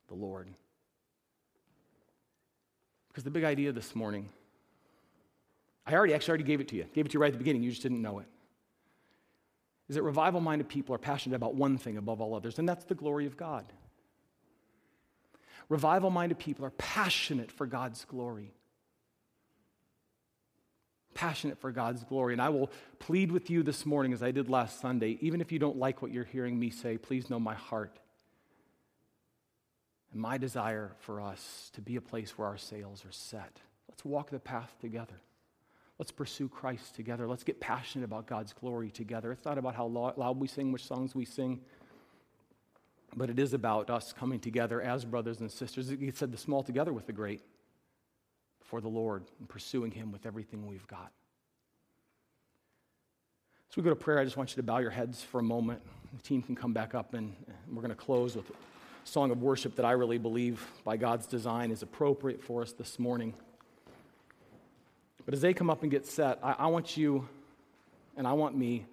the 0.09 0.15
Lord. 0.15 0.49
Because 3.09 3.25
the 3.25 3.31
big 3.31 3.45
idea 3.45 3.71
this 3.73 3.95
morning, 3.95 4.29
I 5.87 5.95
already 5.95 6.15
actually 6.15 6.31
already 6.31 6.45
gave 6.45 6.61
it 6.61 6.69
to 6.69 6.77
you. 6.77 6.85
Gave 6.95 7.07
it 7.07 7.11
to 7.11 7.15
you 7.15 7.21
right 7.21 7.29
at 7.29 7.35
the 7.35 7.39
beginning, 7.39 7.63
you 7.63 7.71
just 7.71 7.83
didn't 7.83 8.03
know 8.03 8.19
it. 8.19 8.27
Is 9.89 9.97
that 9.97 10.03
revival 10.03 10.41
minded 10.41 10.69
people 10.69 10.95
are 10.95 10.99
passionate 10.99 11.37
about 11.37 11.55
one 11.55 11.79
thing 11.79 11.97
above 11.97 12.21
all 12.21 12.35
others, 12.35 12.59
and 12.59 12.69
that's 12.69 12.85
the 12.85 12.95
glory 12.95 13.27
of 13.27 13.37
God. 13.37 13.65
Revival 15.69 16.11
minded 16.11 16.39
people 16.39 16.65
are 16.65 16.71
passionate 16.71 17.53
for 17.53 17.67
God's 17.67 18.05
glory. 18.05 18.53
Passionate 21.15 21.59
for 21.59 21.73
God's 21.73 22.05
glory. 22.05 22.33
And 22.33 22.41
I 22.41 22.49
will 22.49 22.71
plead 22.99 23.33
with 23.33 23.51
you 23.51 23.63
this 23.63 23.85
morning, 23.85 24.13
as 24.13 24.23
I 24.23 24.31
did 24.31 24.49
last 24.49 24.81
Sunday, 24.81 25.19
even 25.21 25.41
if 25.41 25.53
you 25.53 25.59
don't 25.59 25.77
like 25.77 26.01
what 26.01 26.13
you're 26.13 26.25
hearing 26.25 26.59
me 26.59 26.71
say, 26.71 26.97
please 26.97 27.29
know 27.29 27.41
my 27.41 27.55
heart 27.55 27.99
and 30.13 30.21
my 30.21 30.39
desire 30.39 30.93
for 31.01 31.21
us 31.21 31.71
to 31.75 31.81
be 31.83 31.97
a 31.97 32.01
place 32.01 32.39
where 32.39 32.49
our 32.49 32.57
sails 32.57 33.05
are 33.05 33.13
set. 33.13 33.59
Let's 33.89 34.05
walk 34.05 34.31
the 34.31 34.39
path 34.39 34.75
together. 34.81 35.21
Let's 35.99 36.13
pursue 36.13 36.49
Christ 36.49 36.95
together. 36.95 37.27
Let's 37.27 37.43
get 37.43 37.61
passionate 37.61 38.05
about 38.05 38.29
God's 38.29 38.53
glory 38.53 38.91
together. 38.91 39.33
It's 39.33 39.45
not 39.45 39.59
about 39.59 39.75
how 39.75 39.87
loud 39.87 40.39
we 40.39 40.47
sing, 40.47 40.71
which 40.71 40.87
songs 40.87 41.15
we 41.15 41.25
sing. 41.25 41.61
But 43.17 43.31
it 43.31 43.39
is 43.39 43.55
about 43.55 43.91
us 43.91 44.13
coming 44.13 44.39
together 44.39 44.81
as 44.81 45.05
brothers 45.05 45.41
and 45.41 45.51
sisters. 45.51 45.89
He 45.89 46.13
said, 46.15 46.31
the 46.31 46.39
small 46.39 46.63
together 46.63 46.93
with 46.93 47.07
the 47.07 47.13
great 47.13 47.43
before 48.61 48.81
the 48.81 48.89
Lord 48.89 49.25
and 49.39 49.49
pursuing 49.49 49.91
Him 49.91 50.13
with 50.13 50.27
everything 50.27 50.67
we've 50.67 50.87
got. 50.87 51.11
As 53.71 53.77
we 53.77 53.83
go 53.83 53.91
to 53.91 53.97
prayer, 53.97 54.19
I 54.19 54.25
just 54.25 54.37
want 54.37 54.51
you 54.51 54.57
to 54.57 54.63
bow 54.63 54.79
your 54.79 54.91
heads 54.91 55.23
for 55.23 55.41
a 55.41 55.43
moment. 55.43 55.81
The 56.17 56.23
team 56.23 56.43
can 56.43 56.55
come 56.55 56.73
back 56.73 56.95
up, 56.95 57.15
and 57.15 57.35
we're 57.71 57.83
going 57.83 57.91
to 57.91 57.95
close 57.95 58.37
with 58.37 58.49
a 58.51 58.55
song 59.05 59.31
of 59.31 59.43
worship 59.43 59.77
that 59.77 59.85
I 59.85 59.93
really 59.93 60.19
believe, 60.19 60.67
by 60.85 60.97
God's 60.97 61.27
design, 61.27 61.71
is 61.71 61.83
appropriate 61.83 62.43
for 62.43 62.63
us 62.63 62.73
this 62.73 62.99
morning. 62.99 63.35
But 65.25 65.35
as 65.35 65.41
they 65.41 65.53
come 65.53 65.69
up 65.69 65.83
and 65.83 65.91
get 65.91 66.07
set, 66.07 66.39
I, 66.43 66.53
I 66.61 66.67
want 66.69 66.97
you 66.97 67.29
and 68.17 68.27
I 68.27 68.33
want 68.33 68.57
me, 68.57 68.87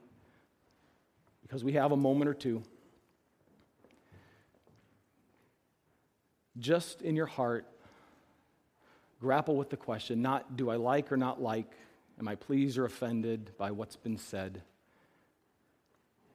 because 1.42 1.64
we 1.64 1.74
have 1.74 1.92
a 1.92 1.98
moment 1.98 2.30
or 2.30 2.34
two, 2.34 2.62
just 6.60 7.02
in 7.02 7.16
your 7.16 7.26
heart, 7.26 7.66
grapple 9.20 9.56
with 9.56 9.70
the 9.70 9.78
question 9.78 10.22
not 10.22 10.56
do 10.56 10.70
I 10.70 10.76
like 10.76 11.12
or 11.12 11.18
not 11.18 11.42
like, 11.42 11.72
am 12.20 12.28
I 12.28 12.36
pleased 12.36 12.78
or 12.78 12.86
offended 12.86 13.52
by 13.58 13.72
what's 13.72 13.96
been 13.96 14.18
said? 14.18 14.62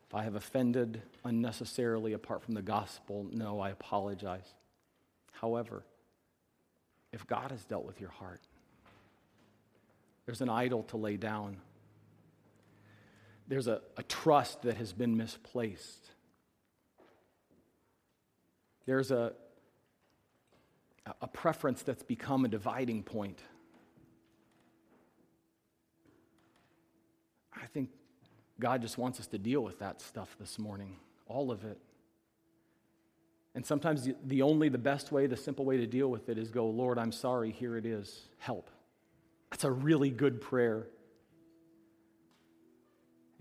If 0.09 0.15
I 0.15 0.25
have 0.25 0.35
offended 0.35 1.03
unnecessarily 1.25 2.15
apart 2.15 2.43
from 2.43 2.55
the 2.55 2.63
gospel, 2.63 3.27
no, 3.31 3.61
I 3.61 3.71
apologize. 3.71 4.55
However, 5.33 5.85
if 7.13 7.27
God 7.27 7.53
has 7.53 7.65
dealt 7.65 7.85
with 7.85 8.01
your 8.01 8.11
heart, 8.11 8.41
there's 10.27 10.41
an 10.41 10.49
idol 10.49 10.83
to 10.85 10.97
lay 10.97 11.17
down. 11.17 11.57
There's 13.49 13.67
a, 13.67 13.81
a 13.97 14.03
trust 14.03 14.63
that 14.63 14.77
has 14.77 14.93
been 14.93 15.17
misplaced. 15.17 16.11
There's 18.87 19.11
a, 19.11 19.33
a 21.21 21.27
preference 21.27 21.83
that's 21.83 22.03
become 22.03 22.45
a 22.45 22.49
dividing 22.49 23.03
point. 23.03 23.41
I 27.55 27.67
think 27.67 27.91
God 28.59 28.83
just 28.83 28.99
wants 28.99 29.21
us 29.21 29.27
to 29.29 29.39
deal 29.39 29.63
with 29.63 29.79
that 29.81 30.01
stuff 30.01 30.37
this 30.39 30.59
morning, 30.59 30.97
all 31.27 31.51
of 31.51 31.65
it. 31.65 31.79
And 33.55 33.67
sometimes 33.67 34.09
the, 34.25 34.43
only, 34.43 34.69
the 34.69 34.79
best 34.79 35.11
way, 35.11 35.27
the 35.27 35.37
simple 35.37 35.65
way 35.65 35.79
to 35.79 35.87
deal 35.87 36.09
with 36.09 36.29
it 36.29 36.39
is 36.39 36.51
go, 36.51 36.67
Lord, 36.67 36.99
I'm 36.99 37.13
sorry, 37.13 37.51
here 37.51 37.77
it 37.77 37.85
is, 37.85 38.29
help. 38.39 38.71
That's 39.51 39.65
a 39.65 39.71
really 39.73 40.11
good 40.11 40.41
prayer. 40.41 40.87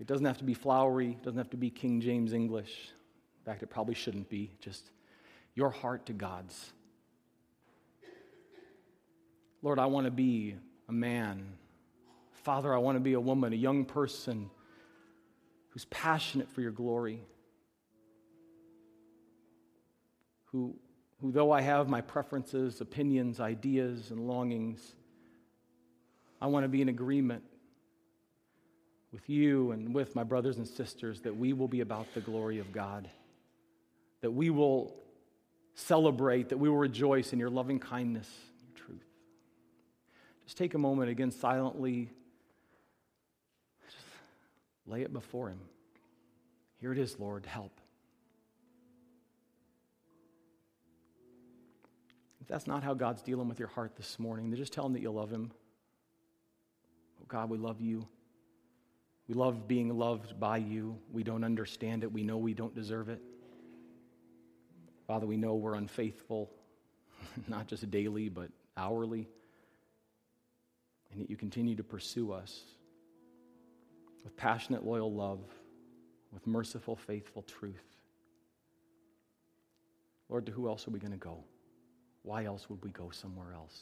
It 0.00 0.06
doesn't 0.06 0.26
have 0.26 0.38
to 0.38 0.44
be 0.44 0.54
flowery, 0.54 1.10
it 1.10 1.22
doesn't 1.22 1.38
have 1.38 1.50
to 1.50 1.56
be 1.56 1.70
King 1.70 2.00
James 2.00 2.32
English. 2.32 2.90
In 3.38 3.44
fact, 3.44 3.62
it 3.62 3.70
probably 3.70 3.94
shouldn't 3.94 4.28
be. 4.28 4.50
Just 4.60 4.90
your 5.54 5.70
heart 5.70 6.06
to 6.06 6.12
God's. 6.12 6.72
Lord, 9.62 9.78
I 9.78 9.86
want 9.86 10.06
to 10.06 10.10
be 10.10 10.56
a 10.88 10.92
man. 10.92 11.52
Father, 12.32 12.74
I 12.74 12.78
want 12.78 12.96
to 12.96 13.00
be 13.00 13.12
a 13.12 13.20
woman, 13.20 13.52
a 13.52 13.56
young 13.56 13.84
person 13.84 14.50
who's 15.70 15.84
passionate 15.86 16.48
for 16.50 16.62
your 16.62 16.70
glory. 16.70 17.22
Who, 20.46 20.74
who 21.20 21.30
though 21.30 21.52
I 21.52 21.60
have 21.60 21.88
my 21.88 22.00
preferences, 22.00 22.80
opinions, 22.80 23.38
ideas, 23.38 24.10
and 24.10 24.26
longings, 24.26 24.94
I 26.40 26.46
want 26.46 26.64
to 26.64 26.68
be 26.68 26.80
in 26.80 26.88
agreement 26.88 27.44
with 29.12 29.28
you 29.28 29.72
and 29.72 29.94
with 29.94 30.16
my 30.16 30.24
brothers 30.24 30.56
and 30.56 30.66
sisters 30.66 31.20
that 31.22 31.36
we 31.36 31.52
will 31.52 31.68
be 31.68 31.80
about 31.80 32.06
the 32.14 32.20
glory 32.20 32.58
of 32.58 32.72
God, 32.72 33.08
that 34.22 34.30
we 34.30 34.48
will 34.50 34.96
celebrate, 35.74 36.48
that 36.48 36.58
we 36.58 36.68
will 36.68 36.78
rejoice 36.78 37.32
in 37.32 37.38
your 37.38 37.50
loving 37.50 37.78
kindness. 37.78 38.28
Just 40.50 40.58
take 40.58 40.74
a 40.74 40.78
moment 40.78 41.08
again 41.08 41.30
silently, 41.30 42.10
just 43.86 43.96
lay 44.84 45.02
it 45.02 45.12
before 45.12 45.48
Him. 45.48 45.60
Here 46.80 46.90
it 46.90 46.98
is, 46.98 47.20
Lord, 47.20 47.46
help. 47.46 47.80
If 52.40 52.48
that's 52.48 52.66
not 52.66 52.82
how 52.82 52.94
God's 52.94 53.22
dealing 53.22 53.48
with 53.48 53.60
your 53.60 53.68
heart 53.68 53.94
this 53.94 54.18
morning, 54.18 54.50
then 54.50 54.56
just 54.56 54.72
tell 54.72 54.84
Him 54.84 54.94
that 54.94 55.02
you 55.02 55.12
love 55.12 55.30
Him. 55.30 55.52
Oh, 57.20 57.26
God, 57.28 57.48
we 57.48 57.56
love 57.56 57.80
you. 57.80 58.08
We 59.28 59.36
love 59.36 59.68
being 59.68 59.96
loved 59.96 60.40
by 60.40 60.56
you. 60.56 60.98
We 61.12 61.22
don't 61.22 61.44
understand 61.44 62.02
it. 62.02 62.12
We 62.12 62.24
know 62.24 62.38
we 62.38 62.54
don't 62.54 62.74
deserve 62.74 63.08
it. 63.08 63.22
Father, 65.06 65.28
we 65.28 65.36
know 65.36 65.54
we're 65.54 65.74
unfaithful, 65.74 66.50
not 67.46 67.68
just 67.68 67.88
daily, 67.88 68.28
but 68.28 68.50
hourly. 68.76 69.28
And 71.10 71.20
yet 71.20 71.30
you 71.30 71.36
continue 71.36 71.74
to 71.76 71.84
pursue 71.84 72.32
us 72.32 72.62
with 74.22 74.36
passionate, 74.36 74.84
loyal 74.84 75.12
love, 75.12 75.40
with 76.32 76.46
merciful, 76.46 76.96
faithful 76.96 77.42
truth. 77.42 77.84
Lord, 80.28 80.46
to 80.46 80.52
who 80.52 80.68
else 80.68 80.86
are 80.86 80.90
we 80.90 81.00
going 81.00 81.12
to 81.12 81.18
go? 81.18 81.42
Why 82.22 82.44
else 82.44 82.68
would 82.70 82.84
we 82.84 82.90
go 82.90 83.10
somewhere 83.10 83.52
else? 83.52 83.80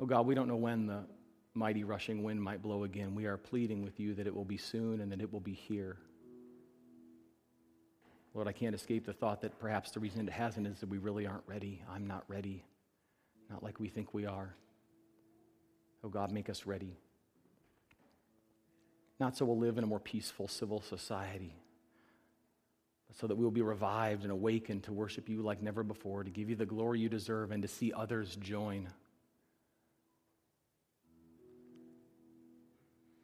Oh 0.00 0.06
God, 0.06 0.26
we 0.26 0.34
don't 0.34 0.48
know 0.48 0.56
when 0.56 0.86
the 0.86 1.04
mighty 1.54 1.82
rushing 1.82 2.22
wind 2.22 2.42
might 2.42 2.62
blow 2.62 2.84
again. 2.84 3.14
We 3.14 3.26
are 3.26 3.36
pleading 3.36 3.82
with 3.82 3.98
you 3.98 4.14
that 4.14 4.26
it 4.26 4.34
will 4.34 4.44
be 4.44 4.58
soon 4.58 5.00
and 5.00 5.10
that 5.10 5.20
it 5.20 5.32
will 5.32 5.40
be 5.40 5.54
here. 5.54 5.96
Lord, 8.34 8.46
I 8.46 8.52
can't 8.52 8.74
escape 8.74 9.06
the 9.06 9.12
thought 9.12 9.40
that 9.40 9.58
perhaps 9.58 9.90
the 9.90 10.00
reason 10.00 10.28
it 10.28 10.32
hasn't 10.32 10.66
is 10.66 10.80
that 10.80 10.88
we 10.88 10.98
really 10.98 11.26
aren't 11.26 11.42
ready. 11.46 11.82
I'm 11.90 12.06
not 12.06 12.24
ready, 12.28 12.64
not 13.50 13.62
like 13.62 13.80
we 13.80 13.88
think 13.88 14.12
we 14.12 14.26
are. 14.26 14.54
Oh 16.04 16.08
God, 16.08 16.30
make 16.30 16.48
us 16.48 16.66
ready. 16.66 16.96
Not 19.18 19.36
so 19.36 19.44
we'll 19.44 19.58
live 19.58 19.78
in 19.78 19.84
a 19.84 19.86
more 19.86 19.98
peaceful 19.98 20.46
civil 20.46 20.80
society, 20.80 21.56
but 23.08 23.16
so 23.16 23.26
that 23.26 23.36
we 23.36 23.42
will 23.42 23.50
be 23.50 23.62
revived 23.62 24.22
and 24.22 24.30
awakened 24.30 24.84
to 24.84 24.92
worship 24.92 25.28
you 25.28 25.42
like 25.42 25.60
never 25.60 25.82
before, 25.82 26.22
to 26.22 26.30
give 26.30 26.48
you 26.48 26.56
the 26.56 26.66
glory 26.66 27.00
you 27.00 27.08
deserve, 27.08 27.50
and 27.50 27.62
to 27.62 27.68
see 27.68 27.92
others 27.92 28.36
join. 28.36 28.88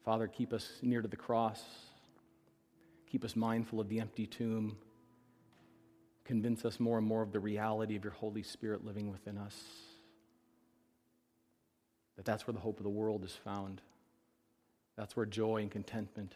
Father, 0.03 0.27
keep 0.27 0.53
us 0.53 0.69
near 0.81 1.01
to 1.01 1.07
the 1.07 1.15
cross. 1.15 1.63
Keep 3.09 3.23
us 3.23 3.35
mindful 3.35 3.79
of 3.79 3.87
the 3.87 3.99
empty 4.01 4.27
tomb. 4.27 4.77
Convince 6.25 6.65
us 6.65 6.79
more 6.79 6.97
and 6.97 7.07
more 7.07 7.21
of 7.21 7.31
the 7.31 7.39
reality 7.39 7.95
of 7.95 8.03
your 8.03 8.13
Holy 8.13 8.43
Spirit 8.43 8.83
living 8.83 9.09
within 9.09 9.37
us. 9.37 9.55
That 12.15 12.25
that's 12.25 12.47
where 12.47 12.53
the 12.53 12.59
hope 12.59 12.79
of 12.79 12.83
the 12.83 12.89
world 12.89 13.23
is 13.23 13.33
found. 13.33 13.81
That's 14.95 15.15
where 15.15 15.25
joy 15.25 15.57
and 15.57 15.71
contentment 15.71 16.35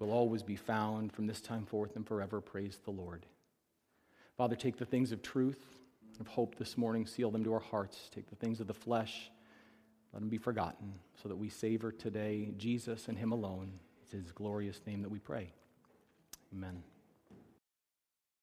will 0.00 0.10
always 0.10 0.42
be 0.42 0.56
found 0.56 1.12
from 1.12 1.26
this 1.26 1.40
time 1.40 1.64
forth 1.64 1.94
and 1.96 2.06
forever. 2.06 2.40
Praise 2.40 2.78
the 2.84 2.90
Lord. 2.90 3.26
Father, 4.36 4.56
take 4.56 4.76
the 4.76 4.84
things 4.84 5.12
of 5.12 5.22
truth, 5.22 5.64
of 6.20 6.26
hope 6.26 6.56
this 6.56 6.76
morning, 6.76 7.06
seal 7.06 7.30
them 7.30 7.44
to 7.44 7.54
our 7.54 7.60
hearts. 7.60 8.10
Take 8.12 8.28
the 8.28 8.36
things 8.36 8.60
of 8.60 8.66
the 8.66 8.74
flesh 8.74 9.30
let 10.14 10.20
them 10.20 10.28
be 10.28 10.38
forgotten 10.38 10.94
so 11.20 11.28
that 11.28 11.34
we 11.34 11.48
savor 11.48 11.90
today 11.90 12.52
Jesus 12.56 13.08
and 13.08 13.18
him 13.18 13.32
alone. 13.32 13.72
It's 14.00 14.12
his 14.12 14.30
glorious 14.30 14.80
name 14.86 15.02
that 15.02 15.10
we 15.10 15.18
pray. 15.18 15.50
Amen. 16.54 16.84